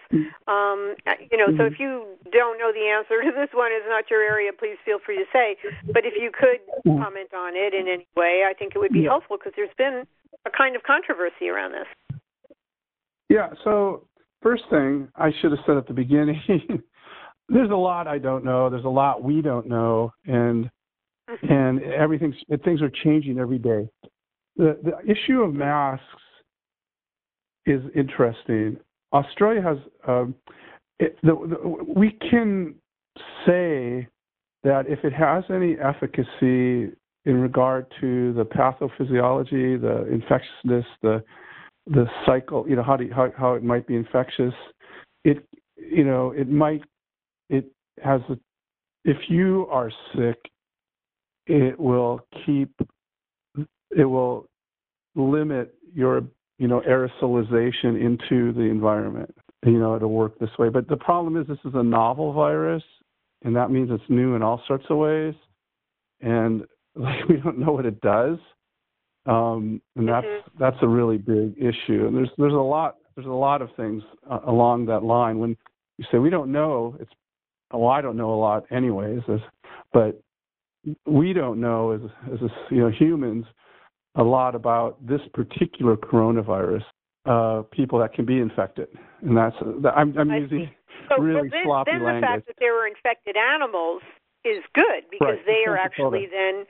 Um, 0.47 0.95
you 1.31 1.37
know, 1.37 1.55
so 1.57 1.63
if 1.63 1.79
you 1.79 2.05
don't 2.31 2.59
know 2.59 2.71
the 2.73 2.91
answer 2.91 3.23
to 3.23 3.31
this 3.31 3.49
one, 3.53 3.71
is 3.71 3.83
not 3.87 4.09
your 4.11 4.21
area, 4.21 4.51
please 4.51 4.77
feel 4.83 4.99
free 5.03 5.17
to 5.17 5.25
say. 5.31 5.55
But 5.87 6.05
if 6.05 6.13
you 6.19 6.31
could 6.31 6.59
comment 6.83 7.33
on 7.33 7.55
it 7.55 7.73
in 7.73 7.87
any 7.87 8.07
way, 8.15 8.43
I 8.47 8.53
think 8.53 8.75
it 8.75 8.79
would 8.79 8.91
be 8.91 9.03
helpful 9.03 9.37
because 9.37 9.53
there's 9.55 9.73
been 9.77 10.03
a 10.45 10.51
kind 10.51 10.75
of 10.75 10.83
controversy 10.83 11.47
around 11.49 11.71
this. 11.71 12.19
Yeah. 13.29 13.49
So 13.63 14.07
first 14.41 14.63
thing 14.69 15.07
I 15.15 15.31
should 15.41 15.51
have 15.51 15.61
said 15.65 15.77
at 15.77 15.87
the 15.87 15.93
beginning. 15.93 16.41
there's 17.49 17.71
a 17.71 17.75
lot 17.75 18.07
I 18.07 18.17
don't 18.17 18.43
know. 18.43 18.69
There's 18.69 18.85
a 18.85 18.89
lot 18.89 19.23
we 19.23 19.41
don't 19.41 19.67
know, 19.67 20.11
and 20.25 20.69
mm-hmm. 21.29 21.51
and 21.51 21.81
everything's 21.81 22.35
things 22.63 22.81
are 22.81 22.91
changing 23.03 23.39
every 23.39 23.57
day. 23.57 23.87
The 24.57 24.77
the 24.83 25.11
issue 25.11 25.41
of 25.41 25.53
masks 25.53 26.05
is 27.65 27.81
interesting. 27.95 28.77
Australia 29.13 29.61
has 29.61 29.77
um, 30.07 30.35
it, 30.99 31.17
the, 31.23 31.29
the, 31.29 31.93
we 31.95 32.11
can 32.29 32.75
say 33.45 34.07
that 34.63 34.85
if 34.87 35.03
it 35.03 35.13
has 35.13 35.43
any 35.49 35.75
efficacy 35.79 36.91
in 37.25 37.39
regard 37.39 37.85
to 38.01 38.33
the 38.33 38.43
pathophysiology, 38.43 39.79
the 39.79 40.07
infectiousness, 40.11 40.85
the 41.01 41.23
the 41.87 42.05
cycle, 42.25 42.65
you 42.67 42.75
know 42.75 42.83
how 42.83 42.95
do 42.95 43.09
how 43.13 43.29
how 43.37 43.53
it 43.53 43.63
might 43.63 43.85
be 43.87 43.95
infectious, 43.95 44.53
it 45.23 45.45
you 45.75 46.03
know 46.03 46.31
it 46.31 46.49
might 46.49 46.81
it 47.49 47.65
has 48.03 48.21
a, 48.29 48.37
if 49.05 49.17
you 49.29 49.67
are 49.69 49.91
sick, 50.15 50.37
it 51.47 51.79
will 51.79 52.21
keep 52.45 52.71
it 53.91 54.05
will 54.05 54.47
limit 55.15 55.75
your 55.93 56.23
you 56.63 56.69
know, 56.69 56.81
aerosolization 56.87 58.01
into 58.01 58.53
the 58.53 58.61
environment. 58.61 59.35
You 59.65 59.79
know, 59.79 59.97
it'll 59.97 60.11
work 60.11 60.39
this 60.39 60.49
way. 60.57 60.69
But 60.69 60.87
the 60.87 60.95
problem 60.95 61.35
is 61.35 61.45
this 61.45 61.57
is 61.65 61.73
a 61.75 61.83
novel 61.83 62.31
virus, 62.31 62.83
and 63.43 63.53
that 63.57 63.69
means 63.69 63.89
it's 63.91 64.03
new 64.07 64.35
in 64.35 64.41
all 64.41 64.63
sorts 64.65 64.85
of 64.89 64.97
ways. 64.97 65.33
And 66.21 66.63
like 66.95 67.27
we 67.27 67.35
don't 67.35 67.59
know 67.59 67.73
what 67.73 67.85
it 67.85 67.99
does. 67.99 68.37
Um, 69.25 69.81
and 69.97 70.07
that's 70.07 70.25
mm-hmm. 70.25 70.57
that's 70.57 70.77
a 70.81 70.87
really 70.87 71.17
big 71.17 71.57
issue. 71.57 72.07
And 72.07 72.15
there's 72.15 72.29
there's 72.37 72.53
a 72.53 72.55
lot 72.55 72.95
there's 73.15 73.27
a 73.27 73.29
lot 73.29 73.61
of 73.61 73.67
things 73.75 74.01
uh, 74.31 74.39
along 74.47 74.85
that 74.85 75.03
line. 75.03 75.39
When 75.39 75.57
you 75.97 76.05
say 76.13 76.17
we 76.17 76.29
don't 76.29 76.49
know, 76.49 76.95
it's 76.97 77.11
well, 77.73 77.89
I 77.89 77.99
don't 77.99 78.15
know 78.15 78.33
a 78.33 78.39
lot 78.39 78.63
anyways, 78.71 79.19
but 79.91 80.21
we 81.05 81.33
don't 81.33 81.59
know 81.59 81.91
as 81.91 82.01
as 82.33 82.39
a, 82.39 82.73
you 82.73 82.79
know 82.79 82.89
humans 82.89 83.43
a 84.15 84.23
lot 84.23 84.55
about 84.55 85.05
this 85.05 85.21
particular 85.33 85.95
coronavirus, 85.97 86.83
uh, 87.25 87.63
people 87.71 87.99
that 87.99 88.13
can 88.13 88.25
be 88.25 88.39
infected, 88.39 88.87
and 89.21 89.35
that's 89.35 89.55
I'm, 89.95 90.17
I'm 90.17 90.29
using 90.29 90.69
so, 91.09 91.21
really 91.21 91.49
then, 91.49 91.61
sloppy 91.65 91.91
then 91.91 92.03
language. 92.03 92.21
the 92.21 92.27
fact 92.27 92.47
that 92.47 92.55
there 92.59 92.73
were 92.73 92.87
infected 92.87 93.35
animals 93.37 94.01
is 94.45 94.63
good 94.75 95.07
because 95.09 95.39
right. 95.39 95.45
they 95.45 95.63
are 95.67 95.77
actually 95.77 96.27
then 96.31 96.65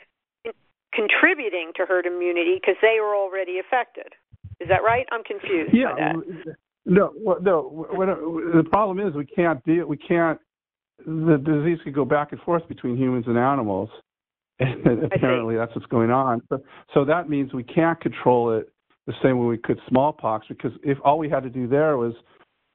contributing 0.94 1.72
to 1.76 1.86
herd 1.86 2.06
immunity 2.06 2.56
because 2.62 2.76
they 2.82 2.98
were 3.02 3.16
already 3.16 3.60
affected. 3.60 4.14
Is 4.60 4.68
that 4.70 4.84
right? 4.84 5.06
I'm 5.12 5.24
confused. 5.24 5.74
Yeah. 5.74 6.14
No, 6.86 7.12
no. 7.42 7.88
the 7.94 8.64
problem 8.72 9.06
is 9.06 9.16
we 9.16 9.26
can't 9.26 9.64
deal. 9.66 9.86
We 9.86 9.98
can't. 9.98 10.40
The 11.06 11.38
disease 11.44 11.80
could 11.84 11.96
go 11.96 12.06
back 12.06 12.32
and 12.32 12.42
forth 12.42 12.68
between 12.68 12.96
humans 12.96 13.26
and 13.28 13.38
animals, 13.38 13.90
and 14.60 15.04
apparently 15.04 15.56
that's 15.56 15.74
what's 15.76 15.88
going 15.88 16.12
on. 16.12 16.42
So, 16.50 16.64
so 16.94 17.06
that 17.06 17.30
means 17.30 17.54
we 17.54 17.64
can't 17.64 18.00
control 18.00 18.52
it 18.52 18.70
the 19.08 19.14
same 19.22 19.40
way 19.40 19.48
we 19.48 19.58
could 19.58 19.80
smallpox 19.90 20.48
because 20.48 20.72
if 20.84 20.98
all 21.04 21.18
we 21.18 21.30
had 21.30 21.44
to 21.44 21.50
do 21.50 21.68
there 21.68 21.98
was 21.98 22.14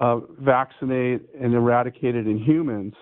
uh, 0.01 0.21
vaccinate 0.41 1.23
and 1.41 1.55
eradicate 1.55 2.15
it 2.15 2.27
in 2.27 2.39
humans, 2.39 2.95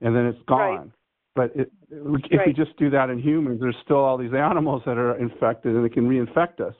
and 0.00 0.14
then 0.14 0.26
it's 0.26 0.42
gone. 0.46 0.78
Right. 0.78 0.90
But 1.36 1.56
it, 1.56 1.72
if 1.90 2.38
right. 2.38 2.46
we 2.46 2.52
just 2.52 2.76
do 2.76 2.90
that 2.90 3.10
in 3.10 3.18
humans, 3.18 3.60
there's 3.60 3.76
still 3.84 3.98
all 3.98 4.16
these 4.16 4.32
animals 4.32 4.82
that 4.86 4.96
are 4.96 5.16
infected 5.16 5.74
and 5.74 5.84
it 5.84 5.92
can 5.92 6.08
reinfect 6.08 6.60
us. 6.60 6.74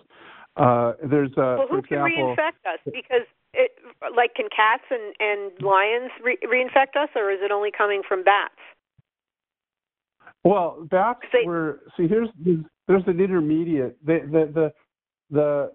Uh, 0.56 0.92
there's 1.10 1.30
uh, 1.32 1.58
well, 1.58 1.66
who 1.68 1.82
can 1.82 2.06
example, 2.06 2.36
reinfect 2.38 2.72
us? 2.72 2.78
Because 2.84 3.26
it, 3.52 3.72
like, 4.14 4.34
can 4.34 4.46
cats 4.54 4.84
and 4.90 5.14
and 5.18 5.50
lions 5.60 6.12
re- 6.22 6.38
reinfect 6.46 6.94
us, 6.94 7.08
or 7.16 7.32
is 7.32 7.40
it 7.42 7.50
only 7.50 7.70
coming 7.76 8.02
from 8.06 8.22
bats? 8.22 8.54
Well, 10.44 10.86
bats 10.90 11.20
they, 11.32 11.46
were 11.46 11.80
see. 11.96 12.06
Here's 12.06 12.28
there's 12.86 13.02
an 13.06 13.20
intermediate. 13.20 13.96
The 14.04 14.20
the 14.30 14.52
the 14.52 14.72
the 15.30 15.72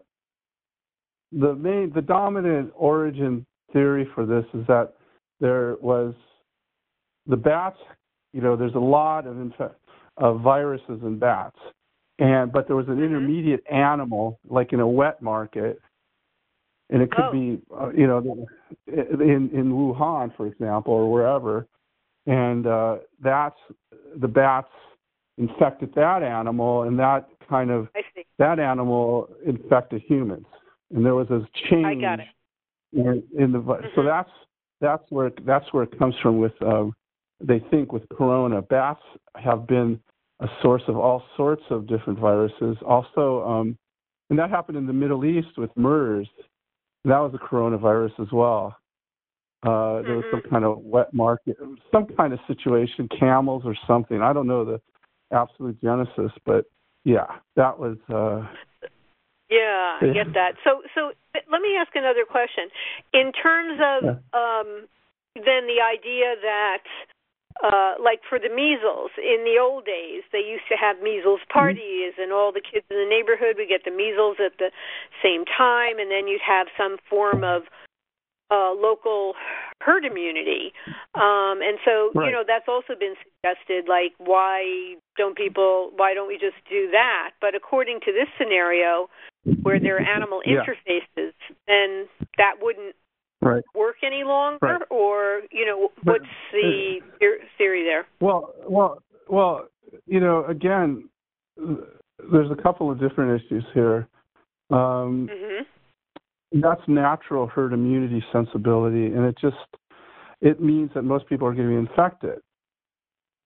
the 1.32 1.56
main 1.56 1.92
the 1.94 2.02
dominant 2.02 2.72
origin 2.76 3.46
theory 3.74 4.08
for 4.14 4.26
this 4.26 4.46
is 4.54 4.66
that 4.68 4.94
there 5.40 5.76
was 5.82 6.14
the 7.26 7.38
bats. 7.38 7.78
You 8.34 8.42
know, 8.42 8.56
there's 8.56 8.76
a 8.76 8.80
lot 8.80 9.26
of 9.26 9.38
inf- 9.40 9.76
of 10.18 10.42
viruses 10.42 11.00
in 11.02 11.18
bats, 11.18 11.58
and 12.20 12.52
but 12.52 12.68
there 12.68 12.76
was 12.76 12.88
an 12.88 12.96
mm-hmm. 12.96 13.06
intermediate 13.06 13.64
animal, 13.72 14.40
like 14.48 14.72
in 14.72 14.82
a 14.82 14.88
wet 14.88 15.20
market, 15.22 15.80
and 16.92 17.02
it 17.02 17.12
could 17.12 17.26
oh. 17.26 17.32
be, 17.32 17.60
uh, 17.76 17.90
you 17.90 18.06
know, 18.06 18.46
in 18.88 19.50
in 19.52 19.72
Wuhan, 19.72 20.36
for 20.38 20.46
example, 20.46 20.94
or 20.94 21.12
wherever, 21.12 21.68
and 22.26 22.68
uh, 22.68 22.98
that's 23.22 23.60
the 24.20 24.28
bats 24.28 24.70
infected 25.38 25.94
that 25.96 26.22
animal, 26.22 26.84
and 26.84 27.00
that 27.00 27.30
kind 27.50 27.72
of 27.72 27.88
that 28.38 28.60
animal 28.60 29.30
infected 29.46 30.02
humans. 30.08 30.46
and 30.94 31.06
there 31.06 31.16
was 31.16 31.28
this 31.30 31.44
change. 31.70 31.86
I 31.86 31.96
got 31.96 32.20
it. 32.20 32.28
In, 32.92 33.24
in 33.38 33.52
the 33.52 33.60
mm-hmm. 33.60 33.86
so 33.96 34.04
that's 34.04 34.30
that's 34.82 35.04
where 35.10 35.32
that's 35.46 35.66
where 35.72 35.84
it 35.84 35.98
comes 35.98 36.16
from. 36.22 36.40
With 36.40 36.60
uh, 36.62 36.86
they 37.42 37.60
think 37.72 37.92
with 37.92 38.08
corona, 38.10 38.62
bats 38.62 39.02
have 39.36 39.68
been 39.68 40.00
a 40.40 40.48
source 40.62 40.84
of 40.88 40.98
all 40.98 41.24
sorts 41.36 41.64
of 41.70 41.88
different 41.88 42.20
viruses. 42.20 42.78
Also, 42.86 43.44
um, 43.44 43.78
and 44.30 44.40
that 44.40 44.50
happened 44.50 44.78
in 44.78 44.88
the 44.88 44.94
Middle 44.94 45.26
East 45.26 45.58
with 45.58 45.70
MERS. 45.76 46.28
That 47.06 47.20
was 47.20 47.34
a 47.34 47.38
coronavirus 47.38 48.20
as 48.20 48.32
well. 48.32 48.76
Uh, 49.62 50.02
there 50.04 50.16
was 50.16 50.24
some 50.32 50.40
mm-hmm. 50.40 50.50
kind 50.50 50.66
of 50.66 50.78
wet 50.80 51.14
market, 51.14 51.58
some 51.92 52.06
kind 52.16 52.32
of 52.32 52.40
situation, 52.48 53.10
camels 53.20 53.64
or 53.66 53.76
something. 53.86 54.22
I 54.22 54.32
don't 54.32 54.48
know 54.48 54.64
the 54.64 54.80
absolute 55.32 55.82
genesis, 55.82 56.32
but 56.46 56.66
yeah, 57.04 57.28
that 57.56 57.78
was. 57.78 57.98
Uh, 58.08 58.48
yeah, 59.50 59.98
I 60.00 60.14
get 60.14 60.34
that. 60.34 60.54
So, 60.64 60.82
so 60.96 61.12
let 61.52 61.62
me 61.62 61.76
ask 61.80 61.92
another 61.96 62.24
question. 62.24 62.70
In 63.14 63.32
terms 63.34 63.82
of 63.84 64.04
yeah. 64.06 64.38
um, 64.38 64.88
then 65.36 65.68
the 65.68 65.84
idea 65.84 66.36
that 66.42 66.84
uh, 67.64 68.00
like 68.02 68.22
for 68.30 68.40
the 68.40 68.48
measles 68.48 69.12
in 69.18 69.44
the 69.44 69.60
old 69.60 69.86
days 69.86 70.24
they 70.32 70.40
used 70.40 70.64
to 70.72 70.78
have 70.80 71.02
measles 71.02 71.42
mm-hmm. 71.44 71.60
parties 71.60 72.14
and 72.18 72.32
all 72.32 72.52
the 72.54 72.62
kids 72.64 72.86
in 72.90 72.98
the 72.98 73.10
neighborhood 73.10 73.58
would 73.58 73.68
get 73.68 73.84
the 73.84 73.92
measles 73.92 74.38
at 74.40 74.58
the 74.60 74.72
same 75.22 75.44
time 75.44 76.00
and 76.00 76.10
then 76.10 76.28
you'd 76.28 76.46
have 76.46 76.68
some 76.78 76.98
form 77.10 77.44
of 77.44 77.64
uh, 78.52 78.74
local 78.74 79.34
herd 79.82 80.06
immunity 80.06 80.74
um, 81.16 81.62
and 81.62 81.78
so 81.86 82.12
right. 82.16 82.28
you 82.28 82.32
know 82.32 82.44
that's 82.46 82.68
also 82.68 82.94
been 83.00 83.16
suggested 83.24 83.88
like 83.88 84.14
why 84.18 84.96
don't 85.18 85.38
people 85.38 85.92
why 85.96 86.14
don't 86.14 86.28
we 86.28 86.36
just 86.36 86.58
do 86.70 86.90
that 86.92 87.32
but 87.42 87.56
according 87.56 88.00
to 88.00 88.12
this 88.12 88.28
scenario 88.38 89.10
where 89.64 89.80
there 89.80 89.98
are 89.98 90.02
animal 90.02 90.42
yeah. 90.46 90.62
interfaces 90.62 91.34
then 91.68 92.08
that 92.38 92.56
wouldn't 92.62 92.96
right. 93.42 93.64
work 93.76 93.98
any 94.06 94.24
longer, 94.24 94.58
right. 94.62 94.82
or 94.90 95.42
you 95.52 95.66
know, 95.66 95.90
what's 96.04 96.26
the 96.52 97.00
theory 97.58 97.84
there? 97.84 98.06
Well, 98.20 98.54
well, 98.68 99.02
well, 99.28 99.68
you 100.06 100.20
know, 100.20 100.46
again, 100.46 101.10
there's 101.58 102.52
a 102.52 102.62
couple 102.62 102.92
of 102.92 103.00
different 103.00 103.42
issues 103.42 103.64
here. 103.74 104.08
Um, 104.70 105.30
mm-hmm. 105.32 105.64
That's 106.52 106.82
natural 106.88 107.48
herd 107.48 107.74
immunity 107.74 108.24
sensibility, 108.32 109.08
and 109.08 109.26
it 109.26 109.36
just 109.40 109.58
it 110.42 110.62
means 110.62 110.90
that 110.96 111.04
most 111.04 111.28
people 111.28 111.48
are 111.48 111.54
getting 111.54 111.78
infected, 111.78 112.40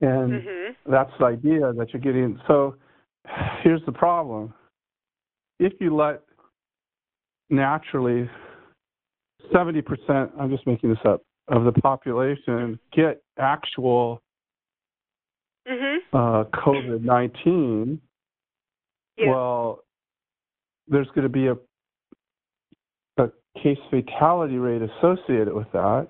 and 0.01 0.31
mm-hmm. 0.31 0.91
that's 0.91 1.11
the 1.19 1.25
idea 1.25 1.73
that 1.73 1.87
you're 1.91 2.01
getting. 2.01 2.39
So, 2.47 2.75
here's 3.61 3.81
the 3.85 3.91
problem: 3.91 4.53
if 5.59 5.73
you 5.81 5.95
let 5.95 6.21
naturally 7.49 8.29
70%, 9.53 10.31
I'm 10.39 10.49
just 10.49 10.65
making 10.65 10.89
this 10.89 10.99
up, 11.05 11.21
of 11.49 11.65
the 11.65 11.73
population 11.73 12.79
get 12.95 13.21
actual 13.37 14.21
mm-hmm. 15.67 16.15
uh, 16.15 16.43
COVID 16.45 17.03
19, 17.03 17.99
yeah. 19.17 19.29
well, 19.29 19.83
there's 20.87 21.07
going 21.07 21.23
to 21.23 21.29
be 21.29 21.47
a, 21.47 21.53
a 21.53 21.57
case 23.61 23.77
fatality 23.91 24.57
rate 24.57 24.81
associated 24.81 25.53
with 25.53 25.71
that. 25.73 26.07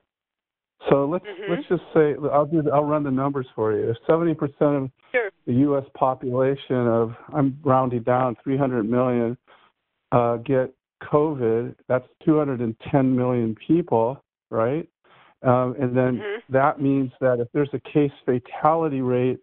So 0.90 1.06
let's 1.06 1.26
mm-hmm. 1.26 1.52
let's 1.52 1.68
just 1.68 1.84
say 1.94 2.16
I'll 2.32 2.46
do 2.46 2.64
I'll 2.72 2.84
run 2.84 3.04
the 3.04 3.12
numbers 3.12 3.48
for 3.56 3.74
you. 3.74 3.90
If 3.92 3.98
70% 4.08 4.36
of 4.62 4.92
sure. 5.12 5.30
the 5.48 5.54
U.S. 5.54 5.86
population 5.94 6.88
of 6.88 7.14
I'm 7.34 7.58
rounding 7.64 8.04
down 8.04 8.36
300 8.44 8.84
million 8.84 9.38
uh, 10.12 10.38
get 10.38 10.74
COVID, 11.04 11.76
that's 11.88 12.08
210 12.26 13.16
million 13.16 13.56
people, 13.68 14.22
right? 14.50 14.88
Um, 15.42 15.76
and 15.80 15.96
then 15.96 16.18
mm-hmm. 16.18 16.54
that 16.54 16.82
means 16.82 17.12
that 17.20 17.40
if 17.40 17.48
there's 17.54 17.70
a 17.74 17.80
case 17.80 18.12
fatality 18.26 19.02
rate, 19.02 19.40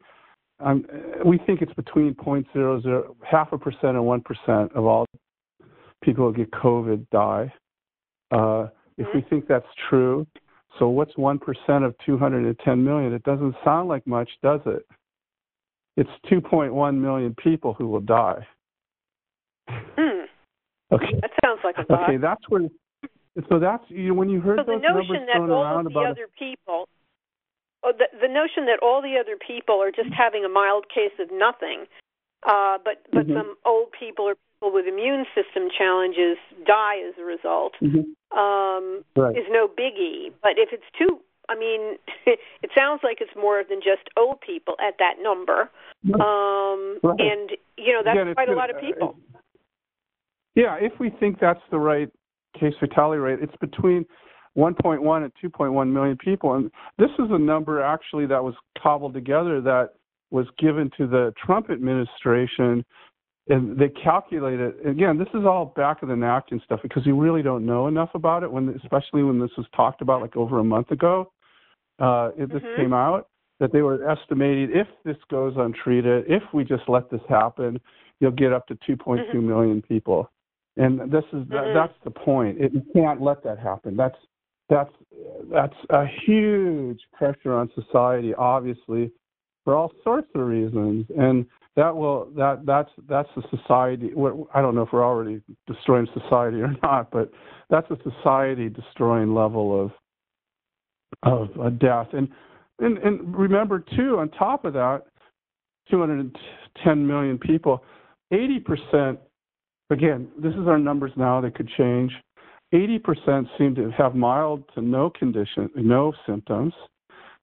um, 0.61 0.85
we 1.25 1.39
think 1.39 1.63
it's 1.63 1.73
between 1.75 2.15
0.00, 2.15 3.17
half 3.23 3.53
a 3.53 3.59
percent 3.59 3.97
and 3.97 4.05
one 4.05 4.21
percent 4.21 4.73
of 4.75 4.85
all 4.85 5.07
people 6.03 6.31
who 6.31 6.37
get 6.37 6.51
COVID 6.51 7.07
die. 7.11 7.53
Uh, 8.31 8.37
mm-hmm. 8.37 9.03
If 9.03 9.09
we 9.15 9.23
think 9.31 9.49
that's 9.49 9.67
true, 9.89 10.27
so 10.79 10.89
what's 10.89 11.17
one 11.17 11.39
percent 11.39 11.85
of 11.85 11.95
210 12.07 12.85
million? 12.85 13.13
It 13.13 13.23
doesn't 13.25 13.55
sound 13.65 13.89
like 13.89 14.07
much, 14.07 14.31
does 14.43 14.61
it? 14.67 14.87
It's 15.97 16.11
2.1 16.31 16.99
million 16.99 17.35
people 17.35 17.75
who 17.75 17.89
will 17.89 18.01
die. 18.01 18.47
Mm. 19.99 20.25
Okay. 20.93 21.07
That 21.21 21.31
sounds 21.45 21.61
like 21.63 21.77
a 21.79 21.87
lot. 21.93 22.03
Okay, 22.03 22.17
that's 22.17 22.43
where. 22.49 22.63
So 23.49 23.61
that's 23.61 23.85
you 23.87 24.13
when 24.13 24.29
you 24.29 24.41
heard 24.41 24.59
so 24.59 24.73
those 24.73 24.83
numbers 24.83 25.07
that 25.07 25.39
all 25.39 25.79
of 25.79 25.85
the 25.85 26.01
other 26.01 26.27
people, 26.37 26.89
oh, 27.85 27.93
the, 27.97 28.07
the 28.21 28.27
notion 28.27 28.67
that 28.67 28.81
all 28.83 29.01
the 29.01 29.15
other 29.15 29.37
people 29.39 29.81
are 29.81 29.93
just 29.93 30.09
having 30.13 30.45
a 30.45 30.49
mild 30.49 30.87
case 30.93 31.15
of 31.21 31.29
nothing, 31.31 31.87
uh, 32.43 32.79
but 32.85 33.07
but 33.13 33.29
mm-hmm. 33.29 33.39
some 33.39 33.55
old 33.65 33.93
people 33.97 34.25
or 34.25 34.35
people 34.61 34.73
with 34.73 34.87
immune 34.87 35.25
system 35.35 35.69
challenges 35.77 36.37
die 36.67 37.01
as 37.09 37.15
a 37.19 37.25
result, 37.25 37.75
mm-hmm. 37.83 38.39
um, 38.39 39.05
right. 39.17 39.37
is 39.37 39.45
no 39.51 39.69
biggie. 39.69 40.33
But 40.43 40.53
if 40.57 40.71
it's 40.73 40.85
too, 40.99 41.19
I 41.49 41.59
mean, 41.59 41.97
it 42.27 42.71
sounds 42.77 43.01
like 43.03 43.19
it's 43.21 43.35
more 43.37 43.63
than 43.69 43.79
just 43.79 44.09
old 44.17 44.41
people 44.41 44.75
at 44.81 44.95
that 44.99 45.15
number, 45.23 45.71
um, 46.15 46.99
right. 47.03 47.21
and 47.21 47.51
you 47.77 47.93
know 47.93 48.03
that's 48.05 48.19
Again, 48.19 48.35
quite 48.35 48.49
a 48.49 48.55
lot 48.55 48.71
of 48.71 48.81
people. 48.81 49.17
Yeah, 50.55 50.77
if 50.81 50.93
we 50.99 51.11
think 51.11 51.39
that's 51.41 51.61
the 51.71 51.79
right 51.79 52.11
case 52.59 52.75
fatality 52.81 53.21
rate, 53.21 53.39
it's 53.41 53.55
between 53.61 54.05
1.1 54.59 55.23
and 55.23 55.33
2.1 55.43 55.93
million 55.93 56.17
people. 56.17 56.55
And 56.55 56.71
this 56.99 57.11
is 57.21 57.27
a 57.31 57.39
number 57.39 57.81
actually 57.81 58.27
that 58.27 58.43
was 58.43 58.55
cobbled 58.83 59.15
together 59.15 59.61
that 59.61 59.91
was 60.31 60.47
given 60.59 60.91
to 60.99 61.07
the 61.07 61.33
Trump 61.45 61.71
administration. 61.71 62.85
And 63.51 63.79
they 63.79 63.89
calculated 63.89 64.75
again. 64.87 65.19
This 65.19 65.29
is 65.35 65.45
all 65.45 65.73
back 65.77 66.03
of 66.03 66.09
the 66.09 66.17
napkin 66.17 66.61
stuff 66.65 66.81
because 66.83 67.05
you 67.05 67.21
really 67.21 67.43
don't 67.43 67.67
know 67.67 67.89
enough 67.89 68.11
about 68.15 68.43
it. 68.43 68.51
When, 68.51 68.69
especially 68.83 69.23
when 69.23 69.41
this 69.41 69.51
was 69.59 69.67
talked 69.75 70.01
about 70.01 70.23
like 70.23 70.37
over 70.37 70.61
a 70.61 70.65
month 70.65 70.91
ago, 70.91 71.33
uh, 71.99 72.31
this 72.39 72.49
mm-hmm. 72.49 72.77
came 72.81 72.93
out 72.93 73.29
that 73.59 73.73
they 73.73 73.83
were 73.83 74.09
estimating 74.09 74.71
if 74.73 74.87
this 75.05 75.17
goes 75.31 75.55
untreated, 75.57 76.25
if 76.29 76.43
we 76.55 76.65
just 76.65 76.85
let 76.89 77.11
this 77.11 77.21
happen, 77.29 77.79
you'll 78.21 78.31
get 78.31 78.53
up 78.53 78.67
to 78.69 78.75
2.2 78.89 78.97
mm-hmm. 78.97 79.47
million 79.47 79.83
people 79.83 80.31
and 80.77 81.01
this 81.13 81.25
is 81.33 81.45
mm-hmm. 81.47 81.75
that's 81.75 81.93
the 82.05 82.11
point. 82.11 82.59
It, 82.61 82.73
you 82.73 82.83
can't 82.95 83.21
let 83.21 83.43
that 83.45 83.59
happen. 83.59 83.97
That's 83.97 84.17
that's 84.69 84.93
that's 85.53 85.75
a 85.91 86.05
huge 86.27 87.01
pressure 87.13 87.55
on 87.55 87.71
society, 87.75 88.35
obviously, 88.35 89.11
for 89.65 89.75
all 89.75 89.93
sorts 90.03 90.29
of 90.35 90.47
reasons, 90.47 91.07
and 91.17 91.45
that 91.81 91.97
will 91.97 92.31
that 92.37 92.67
that's 92.67 92.91
that's 93.09 93.29
a 93.37 93.57
society. 93.57 94.11
I 94.55 94.61
don't 94.61 94.75
know 94.75 94.83
if 94.83 94.93
we're 94.93 95.05
already 95.05 95.41
destroying 95.67 96.07
society 96.13 96.61
or 96.61 96.75
not, 96.83 97.11
but 97.11 97.31
that's 97.71 97.91
a 97.91 97.97
society 98.03 98.69
destroying 98.69 99.35
level 99.35 99.85
of 99.85 99.91
of 101.23 101.49
uh, 101.59 101.71
death. 101.71 102.09
And 102.13 102.29
and 102.81 102.99
and 102.99 103.35
remember 103.35 103.83
too, 103.97 104.19
on 104.19 104.29
top 104.31 104.65
of 104.65 104.75
that, 104.75 105.05
210 105.91 107.07
million 107.07 107.39
people, 107.39 107.83
80 108.31 108.61
percent 108.61 109.19
Again, 109.91 110.29
this 110.41 110.53
is 110.53 110.69
our 110.69 110.79
numbers 110.79 111.11
now. 111.17 111.41
They 111.41 111.51
could 111.51 111.69
change. 111.77 112.13
80% 112.73 113.49
seem 113.59 113.75
to 113.75 113.91
have 113.99 114.15
mild 114.15 114.63
to 114.77 114.81
no 114.81 115.11
condition, 115.11 115.69
no 115.75 116.13
symptoms, 116.25 116.73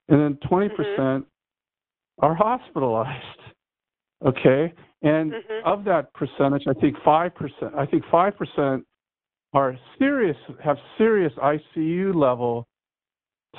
and 0.08 0.22
then 0.22 0.38
20% 0.50 0.70
mm 0.70 1.18
hmm 1.18 1.24
are 2.20 2.34
hospitalized. 2.34 3.42
Okay, 4.26 4.74
and 5.04 5.32
mm-hmm. 5.32 5.68
of 5.68 5.84
that 5.86 6.14
percentage, 6.14 6.64
I 6.68 6.74
think 6.80 6.96
five 7.06 7.36
percent. 7.36 7.76
I 7.78 7.86
think 7.86 8.04
five 8.12 8.36
percent 8.38 8.86
are 9.54 9.78
serious, 10.00 10.38
have 10.64 10.78
serious 10.98 11.34
ICU 11.42 12.14
level 12.16 12.68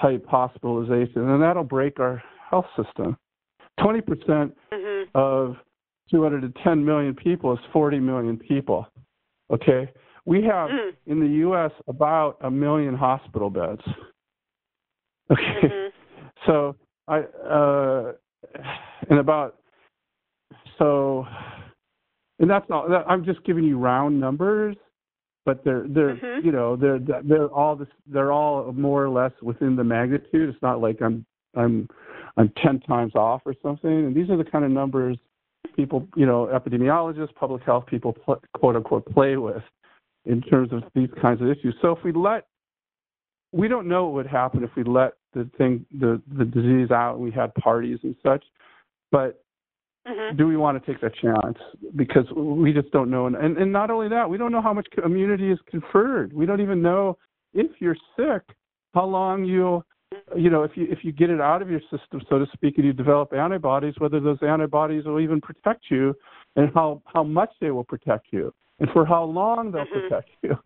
type 0.01 0.25
hospitalization, 0.29 1.29
and 1.29 1.43
that'll 1.43 1.65
break 1.65 1.99
our 2.01 2.23
health 2.51 2.67
system. 2.77 3.17
20% 3.81 4.03
mm-hmm. 4.29 5.03
of 5.15 5.57
210 6.11 6.85
million 6.85 7.15
people 7.15 7.53
is 7.53 7.59
40 7.73 8.01
million 8.01 8.37
people. 8.37 8.87
Okay? 9.53 9.91
We 10.25 10.43
have 10.43 10.71
mm. 10.71 10.91
in 11.07 11.21
the 11.21 11.29
U.S. 11.39 11.71
about 11.87 12.37
a 12.43 12.51
million 12.51 12.95
hospital 12.95 13.51
beds. 13.51 13.83
Okay? 15.31 15.43
Mm-hmm. 15.63 15.89
So, 16.47 16.77
I, 17.09 17.19
uh, 17.19 18.13
and 19.11 19.19
about, 19.19 19.57
so, 20.79 21.27
and 22.39 22.49
that's 22.49 22.69
not, 22.69 22.89
that, 22.89 23.05
I'm 23.09 23.25
just 23.25 23.45
giving 23.45 23.65
you 23.65 23.79
round 23.79 24.19
numbers, 24.19 24.77
but 25.45 25.65
they're, 25.65 25.87
they're, 25.89 26.17
mm-hmm. 26.17 26.47
you 26.47 26.53
know, 26.53 26.77
they're, 26.77 26.99
they're 26.99 27.49
all 27.49 27.77
this, 27.77 27.89
they're 28.07 28.33
all 28.33 28.73
more 28.73 29.05
or 29.05 29.09
less 29.09 29.33
within 29.43 29.77
the 29.77 29.85
magnitude. 29.85 30.49
It's 30.49 30.63
not 30.63 30.81
like 30.81 31.01
I'm, 31.03 31.25
I'm, 31.57 31.89
I'm 32.37 32.53
10 32.63 32.81
times 32.81 33.15
off 33.15 33.43
or 33.45 33.55
something. 33.63 33.91
And 33.91 34.15
these 34.15 34.31
are 34.31 34.37
the 34.37 34.45
kind 34.45 34.65
of 34.65 34.71
numbers 34.71 35.17
people, 35.75 36.07
you 36.17 36.27
know, 36.27 36.47
epidemiologists, 36.47 37.35
public 37.35 37.63
health 37.63 37.87
people, 37.87 38.13
quote 38.55 38.77
unquote, 38.77 39.07
play 39.13 39.37
with. 39.37 39.63
in 40.27 40.43
terms 40.43 40.73
of 40.73 40.83
these 40.95 41.09
kinds 41.21 41.41
of 41.41 41.49
issues. 41.49 41.75
So 41.81 41.93
if 41.93 42.05
we 42.05 42.13
let, 42.13 42.47
we 43.53 43.67
don't 43.67 43.89
know 43.89 44.05
what 44.05 44.15
would 44.15 44.27
happen 44.27 44.63
if 44.63 44.71
we 44.77 44.85
let 44.85 45.15
the 45.33 45.49
thing, 45.57 45.87
the 45.99 46.21
the 46.37 46.45
disease 46.45 46.91
out. 46.91 47.15
and 47.15 47.25
We 47.25 47.31
had 47.31 47.55
parties 47.55 47.99
and 48.03 48.15
such, 48.23 48.45
but 49.11 49.43
Mhm. 50.09 50.37
do 50.37 50.47
we 50.47 50.57
want 50.57 50.83
to 50.83 50.93
take 50.93 51.01
that 51.03 51.15
chance? 51.15 51.59
Because 51.97 52.31
we 52.33 52.73
just 52.73 52.91
don't 52.91 53.11
know. 53.11 53.27
And, 53.27 53.37
and 53.37 53.59
and 53.59 53.73
not 53.73 53.91
only 53.91 54.09
that, 54.09 54.29
we 54.29 54.39
don't 54.39 54.53
know 54.53 54.63
how 54.63 54.73
much 54.73 54.89
immunity 55.05 55.51
is 55.51 55.59
conferred. 55.67 56.33
We 56.33 56.47
don't 56.47 56.61
even 56.61 56.81
know 56.81 57.19
if 57.55 57.71
you're 57.81 57.97
sick, 58.17 58.43
how 58.95 59.05
long 59.05 59.45
you, 59.45 59.85
you 60.37 60.51
know, 60.51 60.63
if 60.63 60.77
you 60.77 60.87
if 60.91 61.05
you 61.05 61.13
get 61.13 61.31
it 61.31 61.41
out 61.41 61.63
of 61.63 61.71
your 61.71 61.81
system, 61.91 62.23
so 62.29 62.39
to 62.39 62.47
speak, 62.53 62.79
and 62.79 62.87
you 62.87 62.93
develop 62.93 63.33
antibodies, 63.33 63.95
whether 63.99 64.21
those 64.21 64.39
antibodies 64.43 65.05
will 65.05 65.21
even 65.21 65.41
protect 65.41 65.91
you, 65.91 66.15
and 66.57 66.71
how 66.75 67.03
how 67.07 67.23
much 67.23 67.51
they 67.61 67.71
will 67.71 67.85
protect 67.85 68.29
you, 68.31 68.53
and 68.81 68.89
for 68.91 69.05
how 69.05 69.25
long 69.25 69.71
they'll 69.73 69.85
Mhm. 69.87 70.03
protect 70.03 70.31
you. 70.43 70.59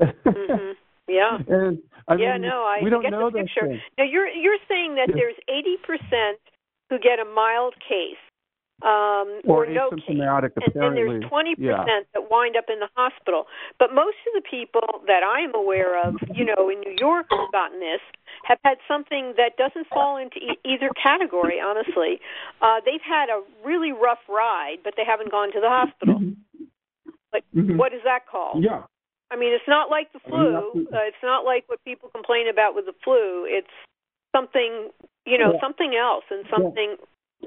Mhm. 0.00 0.76
Yeah. 1.08 1.38
and 1.48 1.78
I 2.08 2.16
yeah, 2.16 2.32
mean, 2.32 2.42
no, 2.42 2.64
I 2.64 2.80
we 2.82 2.90
don't 2.90 3.02
get 3.02 3.12
know 3.12 3.30
the 3.30 3.38
picture. 3.38 3.80
Now 3.96 4.04
you're 4.04 4.28
you're 4.28 4.58
saying 4.68 4.96
that 4.96 5.08
Yeah. 5.08 5.16
there's 5.16 5.36
80% 5.48 6.38
who 6.90 6.98
get 6.98 7.18
a 7.18 7.24
mild 7.24 7.74
case 7.80 8.18
um, 8.82 9.40
Or 9.48 9.64
no 9.64 9.88
case, 9.90 10.04
asymptomatic, 10.04 10.52
and 10.60 10.74
then 10.74 10.94
there's 10.94 11.24
20% 11.24 11.54
Yeah. 11.58 11.84
that 12.12 12.30
wind 12.30 12.56
up 12.56 12.68
in 12.68 12.78
the 12.78 12.88
hospital. 12.94 13.46
But 13.78 13.94
most 13.94 14.16
of 14.28 14.34
the 14.34 14.42
people 14.48 15.02
that 15.06 15.22
I'm 15.24 15.54
aware 15.54 15.96
of, 15.98 16.16
you 16.34 16.44
know, 16.44 16.68
in 16.68 16.80
New 16.80 16.94
York 16.98 17.26
who've 17.30 17.50
gotten 17.52 17.80
this, 17.80 18.00
have 18.44 18.58
had 18.64 18.76
something 18.86 19.32
that 19.38 19.56
doesn't 19.56 19.86
fall 19.88 20.18
into 20.18 20.36
e- 20.38 20.58
either 20.64 20.90
category. 20.90 21.58
Honestly, 21.58 22.20
uh, 22.60 22.80
they've 22.84 23.00
had 23.00 23.30
a 23.30 23.42
really 23.64 23.92
rough 23.92 24.20
ride, 24.28 24.78
but 24.84 24.94
they 24.96 25.04
haven't 25.04 25.30
gone 25.30 25.50
to 25.52 25.60
the 25.60 25.70
hospital. 25.70 26.20
But 27.32 27.42
Mhm. 27.56 27.76
what 27.78 27.92
is 27.94 28.02
that 28.04 28.26
called? 28.26 28.62
Yeah. 28.62 28.82
I 29.30 29.36
mean, 29.36 29.52
it's 29.52 29.66
not 29.66 29.90
like 29.90 30.12
the 30.12 30.20
I 30.26 30.30
mean, 30.30 30.60
flu. 30.72 30.86
Uh, 30.92 30.98
it's 31.02 31.22
not 31.22 31.44
like 31.44 31.64
what 31.68 31.82
people 31.84 32.10
complain 32.10 32.46
about 32.46 32.74
with 32.74 32.86
the 32.86 32.92
flu. 33.02 33.44
It's 33.46 33.72
something, 34.32 34.92
you 35.24 35.38
know, 35.38 35.54
Yeah. 35.54 35.60
something 35.60 35.96
else 35.96 36.24
and 36.30 36.46
something 36.48 36.96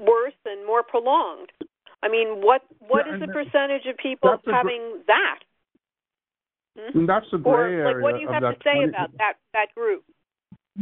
worse 0.00 0.34
and 0.44 0.66
more 0.66 0.82
prolonged. 0.82 1.52
I 2.02 2.08
mean, 2.08 2.40
what 2.42 2.62
what 2.78 3.06
Yeah, 3.06 3.14
is 3.14 3.20
the 3.20 3.28
percentage 3.28 3.86
of 3.86 3.96
people 3.98 4.30
a 4.30 4.38
gr- 4.38 4.52
having 4.52 5.02
that? 5.06 5.38
Hmm? 6.78 6.98
And 7.00 7.08
that's 7.08 7.26
the 7.30 7.38
Or 7.38 7.56
gray 7.56 7.74
area 7.74 7.94
like, 7.94 8.02
what 8.02 8.14
do 8.14 8.20
you 8.20 8.28
have 8.28 8.42
to 8.42 8.56
say 8.64 8.74
20 8.74 8.88
about 8.88 9.10
that 9.18 9.34
that 9.52 9.74
group? 9.74 10.04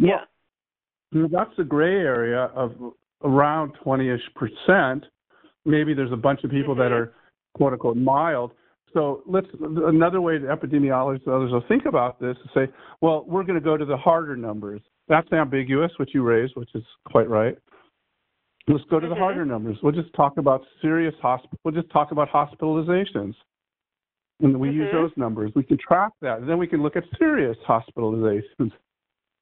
Well, 0.00 0.10
yeah. 1.12 1.26
That's 1.30 1.56
the 1.56 1.64
gray 1.64 1.96
area 1.96 2.50
of 2.54 2.74
around 3.24 3.72
20ish 3.84 4.34
percent. 4.34 5.04
Maybe 5.64 5.94
there's 5.94 6.12
a 6.12 6.16
bunch 6.16 6.44
of 6.44 6.50
people 6.50 6.74
that 6.76 6.90
Mhm. 6.92 6.98
are 6.98 7.14
quote 7.54 7.72
unquote 7.72 7.96
mild. 7.96 8.52
So 8.94 9.22
let's 9.26 9.48
another 9.60 10.20
way 10.20 10.38
that 10.38 10.48
epidemiologists 10.48 11.26
and 11.26 11.34
others 11.34 11.52
will 11.52 11.62
think 11.62 11.84
about 11.86 12.20
this 12.20 12.36
is 12.38 12.50
say, 12.54 12.68
well, 13.00 13.24
we're 13.26 13.42
going 13.42 13.58
to 13.58 13.64
go 13.64 13.76
to 13.76 13.84
the 13.84 13.96
harder 13.96 14.36
numbers. 14.36 14.80
That's 15.08 15.30
ambiguous, 15.32 15.90
which 15.98 16.14
you 16.14 16.22
raised, 16.22 16.54
which 16.56 16.74
is 16.74 16.84
quite 17.06 17.28
right. 17.28 17.58
Let's 18.68 18.84
go 18.84 19.00
to 19.00 19.08
the 19.08 19.14
Mhm. 19.14 19.18
harder 19.18 19.44
numbers. 19.44 19.78
We'll 19.82 19.92
just 19.92 20.12
talk 20.14 20.36
about 20.36 20.66
serious 20.82 21.14
hospital. 21.20 21.58
We'll 21.64 21.74
just 21.74 21.90
talk 21.90 22.12
about 22.12 22.28
hospitalizations, 22.28 23.34
and 24.40 24.60
we 24.60 24.70
use 24.70 24.88
Mhm. 24.88 24.92
those 24.92 25.16
numbers. 25.16 25.52
We 25.54 25.62
can 25.64 25.78
track 25.78 26.12
that, 26.20 26.38
and 26.40 26.48
then 26.48 26.58
we 26.58 26.66
can 26.66 26.82
look 26.82 26.94
at 26.96 27.04
serious 27.18 27.56
hospitalizations. 27.66 28.72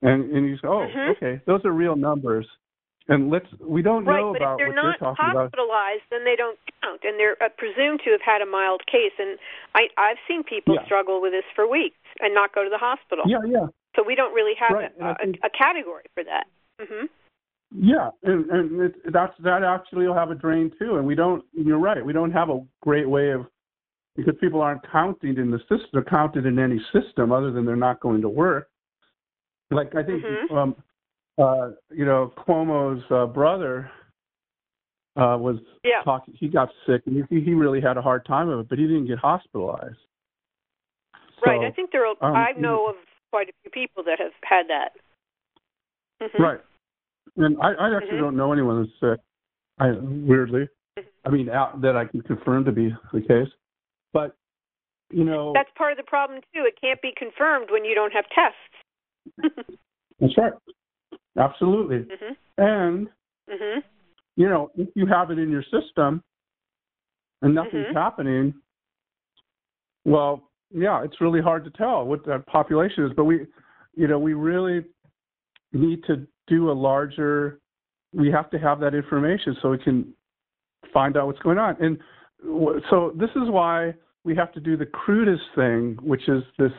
And 0.03 0.31
and 0.31 0.47
you 0.47 0.57
say, 0.59 0.69
oh, 0.69 0.87
Mhm. 0.89 1.09
okay, 1.11 1.41
those 1.47 1.65
are 1.65 1.73
real 1.73 1.97
numbers. 1.97 2.47
And 3.09 3.31
let's 3.31 3.47
we 3.61 3.83
don't 3.83 4.05
Right, 4.05 4.21
know 4.21 4.31
about 4.31 4.59
they're 4.59 4.67
talking 4.67 4.67
what 4.67 4.83
you're 4.83 4.91
not 4.91 4.99
talking 4.99 5.31
about. 5.31 5.43
hospitalized, 5.45 6.03
then 6.11 6.25
they 6.25 6.37
don't 6.37 6.59
count, 6.83 7.03
and 7.05 7.19
they're 7.19 7.41
uh, 7.43 7.49
presumed 7.51 8.01
to 8.05 8.11
have 8.11 8.21
had 8.21 8.43
a 8.43 8.47
mild 8.47 8.85
case. 8.87 9.13
And 9.19 9.39
I, 9.75 9.89
I've 9.97 10.19
seen 10.29 10.43
people 10.45 10.75
Yeah. 10.75 10.85
struggle 10.85 11.21
with 11.21 11.33
this 11.33 11.45
for 11.55 11.67
weeks 11.67 11.99
and 12.21 12.35
not 12.35 12.53
go 12.53 12.63
to 12.65 12.71
the 12.71 12.79
hospital. 12.79 13.25
Yeah, 13.27 13.43
yeah, 13.47 13.67
So 13.95 14.03
we 14.03 14.15
don't 14.17 14.35
really 14.35 14.55
have 14.55 14.73
Right, 14.73 14.93
I 15.01 15.11
a, 15.11 15.15
think- 15.15 15.39
a, 15.43 15.47
a 15.47 15.51
category 15.51 16.05
for 16.15 16.25
that. 16.25 16.47
hmm 16.81 17.07
yeah, 17.75 18.11
and 18.23 18.49
and 18.51 18.81
it, 18.81 19.13
that's 19.13 19.35
that 19.41 19.63
actually 19.63 20.07
will 20.07 20.15
have 20.15 20.31
a 20.31 20.35
drain 20.35 20.71
too. 20.79 20.97
And 20.97 21.07
we 21.07 21.15
don't. 21.15 21.45
You're 21.53 21.79
right. 21.79 22.05
We 22.05 22.13
don't 22.13 22.33
have 22.33 22.49
a 22.49 22.61
great 22.83 23.09
way 23.09 23.31
of 23.31 23.47
because 24.17 24.35
people 24.41 24.63
aren't 24.63 24.89
counted 24.91 25.39
in 25.39 25.51
the 25.51 25.59
system. 25.61 25.89
They're 25.93 26.05
counted 26.05 26.47
in 26.47 26.59
any 26.59 26.81
system 26.93 27.33
other 27.33 27.51
than 27.51 27.67
they're 27.67 27.77
not 27.77 28.01
going 28.01 28.23
to 28.23 28.29
work. 28.29 28.69
Like 29.71 29.95
I 29.95 30.03
think 30.03 30.23
Mhm. 30.25 30.51
um, 30.53 30.77
uh, 31.39 31.73
you 31.91 32.05
know 32.05 32.33
Cuomo's 32.37 33.03
uh, 33.11 33.27
brother 33.27 33.91
uh, 35.17 35.37
was 35.41 35.59
Yeah. 35.83 36.03
talking. 36.03 36.35
He 36.35 36.49
got 36.49 36.71
sick 36.87 37.03
and 37.07 37.27
he 37.29 37.41
he 37.41 37.55
really 37.55 37.81
had 37.81 37.97
a 37.97 38.03
hard 38.03 38.25
time 38.25 38.49
of 38.49 38.61
it, 38.61 38.69
but 38.69 38.79
he 38.79 38.87
didn't 38.87 39.07
get 39.07 39.19
hospitalized. 39.19 39.99
Right. 41.45 41.61
I 41.61 41.71
think 41.71 41.91
there 41.91 42.07
are. 42.07 42.17
um, 42.21 42.37
I 42.37 42.53
know 42.53 42.89
of 42.89 42.97
quite 43.31 43.49
a 43.49 43.53
few 43.63 43.71
people 43.71 44.03
that 44.05 44.19
have 44.19 44.33
had 44.43 44.69
that. 44.69 44.93
Mhm. 46.21 46.39
Right. 46.39 46.61
And 47.37 47.57
I, 47.61 47.73
I 47.73 47.97
actually 47.97 48.17
Mhm. 48.17 48.21
don't 48.21 48.37
know 48.37 48.53
anyone 48.53 48.83
that's 48.83 49.01
sick. 49.01 49.21
I 49.79 49.91
weirdly. 49.93 50.69
I 51.25 51.29
mean, 51.29 51.49
out, 51.49 51.81
that 51.83 51.97
I 51.97 52.07
can 52.07 52.23
confirm 52.23 52.65
to 52.65 52.73
be 52.73 52.95
the 53.13 53.21
case. 53.21 53.49
But 54.13 54.37
you 55.11 55.25
know, 55.25 55.53
That's 55.55 55.71
part 55.77 55.93
of 55.93 55.99
the 55.99 56.05
problem 56.05 56.41
too. 56.55 56.65
It 56.65 56.79
can't 56.81 57.01
be 57.03 57.13
confirmed 57.17 57.71
when 57.71 57.85
you 57.85 57.95
don't 57.95 58.13
have 58.13 58.25
tests. 58.31 59.67
that's 60.21 60.37
right. 60.39 60.53
Absolutely. 61.39 61.99
mhm. 61.99 62.37
And 62.59 63.09
Mhm. 63.49 63.83
you 64.37 64.49
know, 64.49 64.71
if 64.77 64.89
you 64.95 65.07
have 65.07 65.31
it 65.31 65.39
in 65.39 65.51
your 65.51 65.63
system 65.65 66.23
and 67.43 67.55
nothing's 67.55 67.89
Mhm. 67.89 67.93
happening, 67.95 68.55
well, 70.05 70.51
yeah, 70.71 71.03
it's 71.05 71.21
really 71.21 71.41
hard 71.41 71.65
to 71.65 71.71
tell 71.71 72.05
what 72.07 72.25
that 72.25 72.47
population 72.47 73.05
is. 73.05 73.13
But 73.13 73.25
we, 73.25 73.47
you 73.95 74.09
know, 74.09 74.19
we 74.19 74.35
really 74.35 74.85
need 75.73 76.03
to 76.05 76.27
do 76.47 76.71
a 76.71 76.73
larger. 76.73 77.61
We 78.13 78.31
have 78.31 78.51
to 78.51 78.59
have 78.59 78.81
that 78.81 78.95
information 78.95 79.57
so 79.61 79.71
we 79.71 79.79
can 79.79 80.13
find 80.93 81.17
out 81.17 81.27
what's 81.27 81.39
going 81.41 81.59
on. 81.59 81.77
And 81.81 81.99
so 82.91 83.13
this 83.17 83.31
is 83.31 83.49
why 83.49 83.95
we 84.25 84.35
have 84.37 84.53
to 84.53 84.61
do 84.61 84.77
the 84.77 84.87
crudest 84.87 85.43
thing, 85.55 85.99
which 86.03 86.29
is 86.29 86.43
this 86.59 86.73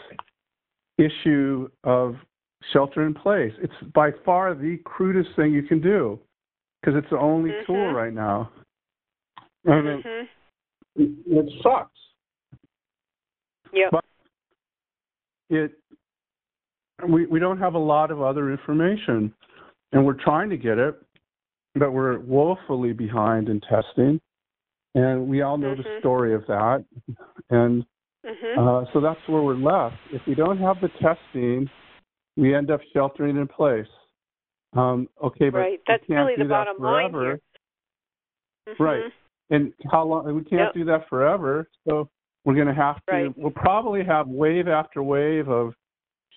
issue 0.98 1.70
of 1.84 2.16
shelter 2.74 3.06
in 3.06 3.14
place. 3.14 3.54
It's 3.62 3.74
by 3.94 4.12
far 4.26 4.56
the 4.56 4.78
crudest 4.84 5.30
thing 5.36 5.54
you 5.54 5.64
can 5.64 5.80
do 5.80 6.20
because 6.82 6.98
it's 6.98 7.10
the 7.10 7.20
only 7.20 7.52
tool 7.66 7.76
Mhm. 7.76 7.94
right 7.94 8.14
now. 8.14 8.52
And 9.66 9.88
it, 9.88 10.06
Mhm. 10.06 10.28
it, 10.96 11.12
it 11.28 11.62
sucks. 11.62 11.92
Yep. 13.74 13.92
But- 13.92 14.06
It 15.50 15.80
we 17.08 17.26
we 17.28 17.40
don't 17.40 17.60
have 17.60 17.76
a 17.76 17.80
lot 17.80 18.12
of 18.12 18.22
other 18.22 18.52
information, 18.52 19.34
and 19.92 20.06
we're 20.06 20.14
trying 20.14 20.50
to 20.50 20.58
get 20.58 20.78
it, 20.78 20.96
but 21.76 21.92
we're 21.92 22.20
woefully 22.20 22.94
behind 22.94 23.50
in 23.50 23.62
testing, 23.62 24.20
and 24.96 25.28
we 25.28 25.42
all 25.42 25.58
know 25.58 25.76
the 25.76 25.84
Mhm. 25.84 26.00
story 26.00 26.34
of 26.34 26.46
that, 26.48 26.84
and 27.50 27.86
Mhm. 28.26 28.58
uh, 28.58 28.92
so 28.92 29.00
that's 29.00 29.26
where 29.28 29.42
we're 29.42 29.54
left. 29.54 29.98
If 30.12 30.26
we 30.26 30.36
don't 30.36 30.58
have 30.58 30.82
the 30.82 30.90
testing, 30.90 31.70
we 32.36 32.54
end 32.54 32.72
up 32.72 32.82
sheltering 32.94 33.38
in 33.38 33.48
place. 33.48 33.88
Um, 34.74 35.10
okay, 35.24 35.50
but 35.50 35.60
Right. 35.60 35.80
we 35.80 35.84
That's 35.88 36.06
can't 36.06 36.20
really 36.20 36.36
do 36.36 36.44
the 36.44 36.50
that 36.50 36.66
bottom 36.68 36.84
line 36.84 37.14
here. 37.14 37.40
Mhm. 38.68 38.80
Right. 38.80 39.14
And 39.50 39.74
how 39.90 40.04
long? 40.04 40.26
We 40.36 40.44
can't 40.44 40.60
Yep. 40.60 40.74
do 40.74 40.84
that 40.86 41.08
forever. 41.08 41.70
So 41.88 42.10
we're 42.44 42.56
going 42.56 42.68
to 42.68 42.74
have 42.74 42.98
to. 43.06 43.12
Right. 43.12 43.38
We'll 43.38 43.52
probably 43.52 44.04
have 44.04 44.28
wave 44.28 44.68
after 44.68 45.02
wave 45.02 45.48
of 45.48 45.74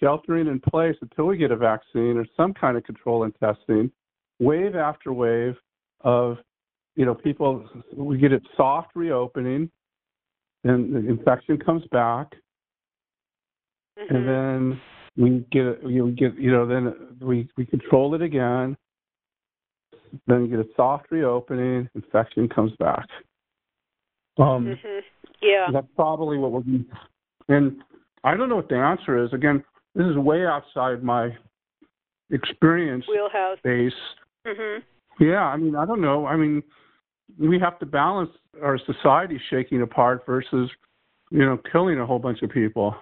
sheltering 0.00 0.46
in 0.46 0.60
place 0.60 0.96
until 1.00 1.26
we 1.26 1.36
get 1.36 1.50
a 1.50 1.56
vaccine 1.56 2.16
or 2.16 2.24
some 2.36 2.54
kind 2.54 2.76
of 2.76 2.84
control 2.84 3.24
and 3.24 3.34
testing. 3.38 3.90
Wave 4.40 4.74
after 4.74 5.12
wave 5.12 5.54
of, 6.00 6.38
you 6.96 7.04
know, 7.04 7.14
people. 7.14 7.68
We 7.94 8.18
get 8.18 8.32
it 8.32 8.42
soft 8.56 8.96
reopening, 8.96 9.70
and 10.64 10.94
the 10.94 11.08
infection 11.08 11.58
comes 11.58 11.86
back, 11.88 12.34
Mhm. 13.98 14.10
and 14.10 14.28
then 14.28 14.80
we 15.16 15.40
get 15.50 15.66
it. 15.66 15.82
You 15.84 16.10
get, 16.12 16.34
you 16.36 16.50
know, 16.50 16.66
then 16.66 17.16
we 17.20 17.48
we 17.56 17.66
control 17.66 18.14
it 18.14 18.22
again. 18.22 18.76
Then 20.26 20.46
you 20.46 20.48
get 20.48 20.66
a 20.66 20.74
soft 20.74 21.10
reopening, 21.10 21.88
infection 21.94 22.48
comes 22.48 22.72
back. 22.76 23.06
Um, 24.38 24.66
Mhm. 24.66 25.02
Yeah. 25.42 25.70
that's 25.70 25.86
probably 25.94 26.38
what 26.38 26.52
we'll 26.52 26.62
do. 26.62 26.84
And 27.48 27.82
I 28.24 28.36
don't 28.36 28.48
know 28.48 28.56
what 28.56 28.68
the 28.68 28.76
answer 28.76 29.22
is. 29.22 29.32
Again, 29.32 29.64
this 29.94 30.06
is 30.06 30.16
way 30.16 30.46
outside 30.46 31.02
my 31.02 31.36
experience 32.30 33.06
Wheelhouse. 33.08 33.58
base. 33.62 33.92
Mhm. 34.46 34.82
Yeah, 35.18 35.44
I 35.44 35.56
mean, 35.56 35.76
I 35.76 35.84
don't 35.84 36.00
know. 36.00 36.26
I 36.26 36.36
mean, 36.36 36.62
we 37.38 37.58
have 37.58 37.78
to 37.80 37.86
balance 37.86 38.30
our 38.62 38.78
society 38.78 39.38
shaking 39.50 39.82
apart 39.82 40.24
versus, 40.26 40.70
you 41.30 41.44
know, 41.44 41.58
killing 41.70 41.98
a 42.00 42.06
whole 42.06 42.18
bunch 42.18 42.42
of 42.42 42.50
people. 42.50 42.96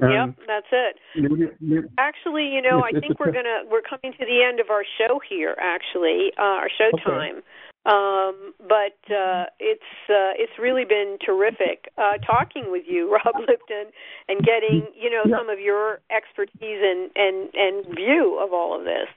And 0.00 0.12
Yep. 0.12 0.46
That's 0.46 0.66
it. 0.72 0.98
maybe- 1.14 1.50
maybe- 1.60 1.88
Actually, 1.98 2.48
you 2.48 2.60
know, 2.60 2.82
I 2.82 2.90
think 2.92 3.18
we're 3.20 3.30
gonna 3.30 3.62
we're 3.66 3.82
coming 3.82 4.12
to 4.18 4.24
the 4.26 4.42
end 4.42 4.58
of 4.60 4.70
our 4.70 4.84
show 4.98 5.20
here. 5.20 5.54
Actually, 5.58 6.32
uh, 6.36 6.42
our 6.42 6.68
show 6.68 6.90
Okay. 6.94 7.04
time. 7.04 7.42
Um, 7.86 8.54
but 8.58 8.96
uh, 9.12 9.44
it's 9.60 9.92
uh, 10.08 10.32
it's 10.40 10.58
really 10.58 10.84
been 10.84 11.18
terrific 11.24 11.92
uh, 11.98 12.16
talking 12.24 12.72
with 12.72 12.84
you, 12.88 13.12
Rob 13.24 13.36
Lipton, 13.36 13.92
and 14.28 14.40
getting 14.42 14.88
you 14.96 15.10
know 15.10 15.22
yeah. 15.26 15.36
some 15.36 15.50
of 15.50 15.60
your 15.60 16.00
expertise 16.10 16.80
and 16.80 17.10
and 17.14 17.50
and 17.54 17.94
view 17.94 18.38
of 18.40 18.52
all 18.52 18.78
of 18.78 18.84
this. 18.84 19.08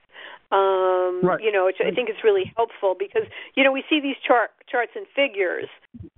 Um, 0.51 1.19
right. 1.23 1.43
You 1.43 1.51
know, 1.51 1.67
I 1.67 1.91
think 1.91 2.07
it's 2.07 2.23
really 2.23 2.53
helpful 2.55 2.95
because 2.97 3.23
you 3.55 3.63
know 3.63 3.71
we 3.71 3.83
see 3.89 3.99
these 3.99 4.15
chart 4.25 4.51
charts 4.69 4.91
and 4.95 5.05
figures, 5.15 5.67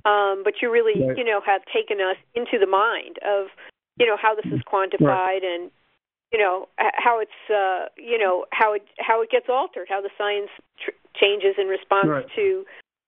um, 0.05 0.41
but 0.43 0.61
you 0.61 0.71
really 0.71 1.01
right. 1.01 1.17
you 1.17 1.23
know 1.23 1.41
have 1.45 1.61
taken 1.73 2.01
us 2.01 2.17
into 2.33 2.57
the 2.59 2.67
mind 2.69 3.17
of 3.25 3.47
you 3.97 4.05
know 4.05 4.17
how 4.19 4.33
this 4.33 4.45
is 4.45 4.61
quantified 4.65 5.01
right. 5.01 5.43
and 5.43 5.71
you 6.31 6.37
know 6.37 6.67
how 6.77 7.19
it's 7.19 7.41
uh, 7.49 7.89
you 7.97 8.17
know 8.17 8.45
how 8.51 8.73
it 8.73 8.83
how 8.99 9.21
it 9.21 9.31
gets 9.31 9.47
altered, 9.49 9.87
how 9.89 10.01
the 10.01 10.09
science 10.17 10.49
tr- 10.83 10.97
changes 11.19 11.55
in 11.57 11.67
response 11.67 12.07
right. 12.07 12.25
to 12.35 12.63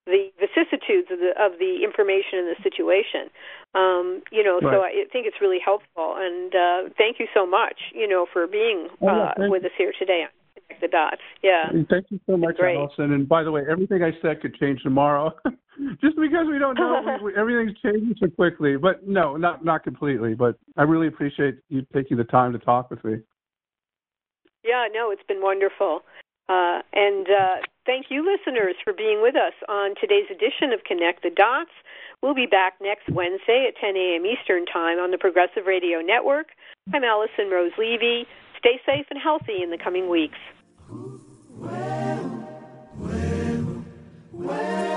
the 0.05 0.29
vicissitudes 0.39 1.07
of 1.11 1.19
the 1.19 1.31
of 1.37 1.59
the 1.59 1.83
information 1.83 2.39
in 2.39 2.45
the 2.49 2.59
situation. 2.63 3.29
Um, 3.73 4.21
you 4.31 4.43
know, 4.43 4.59
right. 4.59 4.73
so 4.73 4.81
I 4.81 5.05
think 5.11 5.27
it's 5.27 5.39
really 5.39 5.59
helpful, 5.63 6.15
and 6.17 6.53
uh, 6.53 6.93
thank 6.97 7.19
you 7.19 7.27
so 7.33 7.45
much, 7.45 7.93
you 7.93 8.07
know, 8.07 8.25
for 8.31 8.47
being 8.47 8.89
uh, 9.01 9.33
oh, 9.37 9.49
with 9.49 9.63
us 9.63 9.71
here 9.77 9.93
today. 9.97 10.25
The 10.79 10.87
dots. 10.87 11.21
Yeah. 11.43 11.69
Thank 11.89 12.05
you 12.09 12.19
so 12.25 12.37
much, 12.37 12.55
Alison. 12.59 13.11
And 13.11 13.27
by 13.27 13.43
the 13.43 13.51
way, 13.51 13.61
everything 13.69 14.03
I 14.03 14.11
said 14.21 14.41
could 14.41 14.55
change 14.55 14.81
tomorrow, 14.81 15.31
just 16.01 16.15
because 16.15 16.47
we 16.49 16.57
don't 16.57 16.75
know 16.75 17.17
we, 17.23 17.35
everything's 17.35 17.77
changing 17.83 18.15
so 18.19 18.27
quickly. 18.29 18.77
But 18.77 19.05
no, 19.05 19.35
not 19.35 19.63
not 19.65 19.83
completely. 19.83 20.33
But 20.33 20.55
I 20.77 20.83
really 20.83 21.07
appreciate 21.07 21.59
you 21.69 21.85
taking 21.93 22.17
the 22.17 22.23
time 22.23 22.53
to 22.53 22.59
talk 22.59 22.89
with 22.89 23.03
me. 23.03 23.17
Yeah, 24.63 24.87
no, 24.93 25.11
it's 25.11 25.23
been 25.27 25.41
wonderful. 25.41 26.01
Uh, 26.49 26.81
and 26.93 27.27
uh, 27.29 27.55
thank 27.85 28.07
you, 28.09 28.25
listeners, 28.25 28.75
for 28.83 28.93
being 28.93 29.21
with 29.21 29.35
us 29.35 29.53
on 29.69 29.95
today's 29.99 30.27
edition 30.29 30.73
of 30.73 30.83
Connect 30.83 31.23
the 31.23 31.29
Dots. 31.29 31.71
We'll 32.21 32.35
be 32.35 32.45
back 32.45 32.75
next 32.81 33.09
Wednesday 33.09 33.67
at 33.67 33.79
10 33.79 33.95
a.m. 33.95 34.25
Eastern 34.25 34.65
Time 34.65 34.99
on 34.99 35.11
the 35.11 35.17
Progressive 35.17 35.65
Radio 35.65 36.01
Network. 36.01 36.47
I'm 36.93 37.03
Alison 37.03 37.49
Rose 37.49 37.71
Levy. 37.77 38.27
Stay 38.57 38.79
safe 38.85 39.05
and 39.09 39.19
healthy 39.21 39.63
in 39.63 39.71
the 39.71 39.77
coming 39.77 40.09
weeks. 40.09 40.37
Well, 40.89 42.51
well, 42.97 43.85
well. 44.31 44.90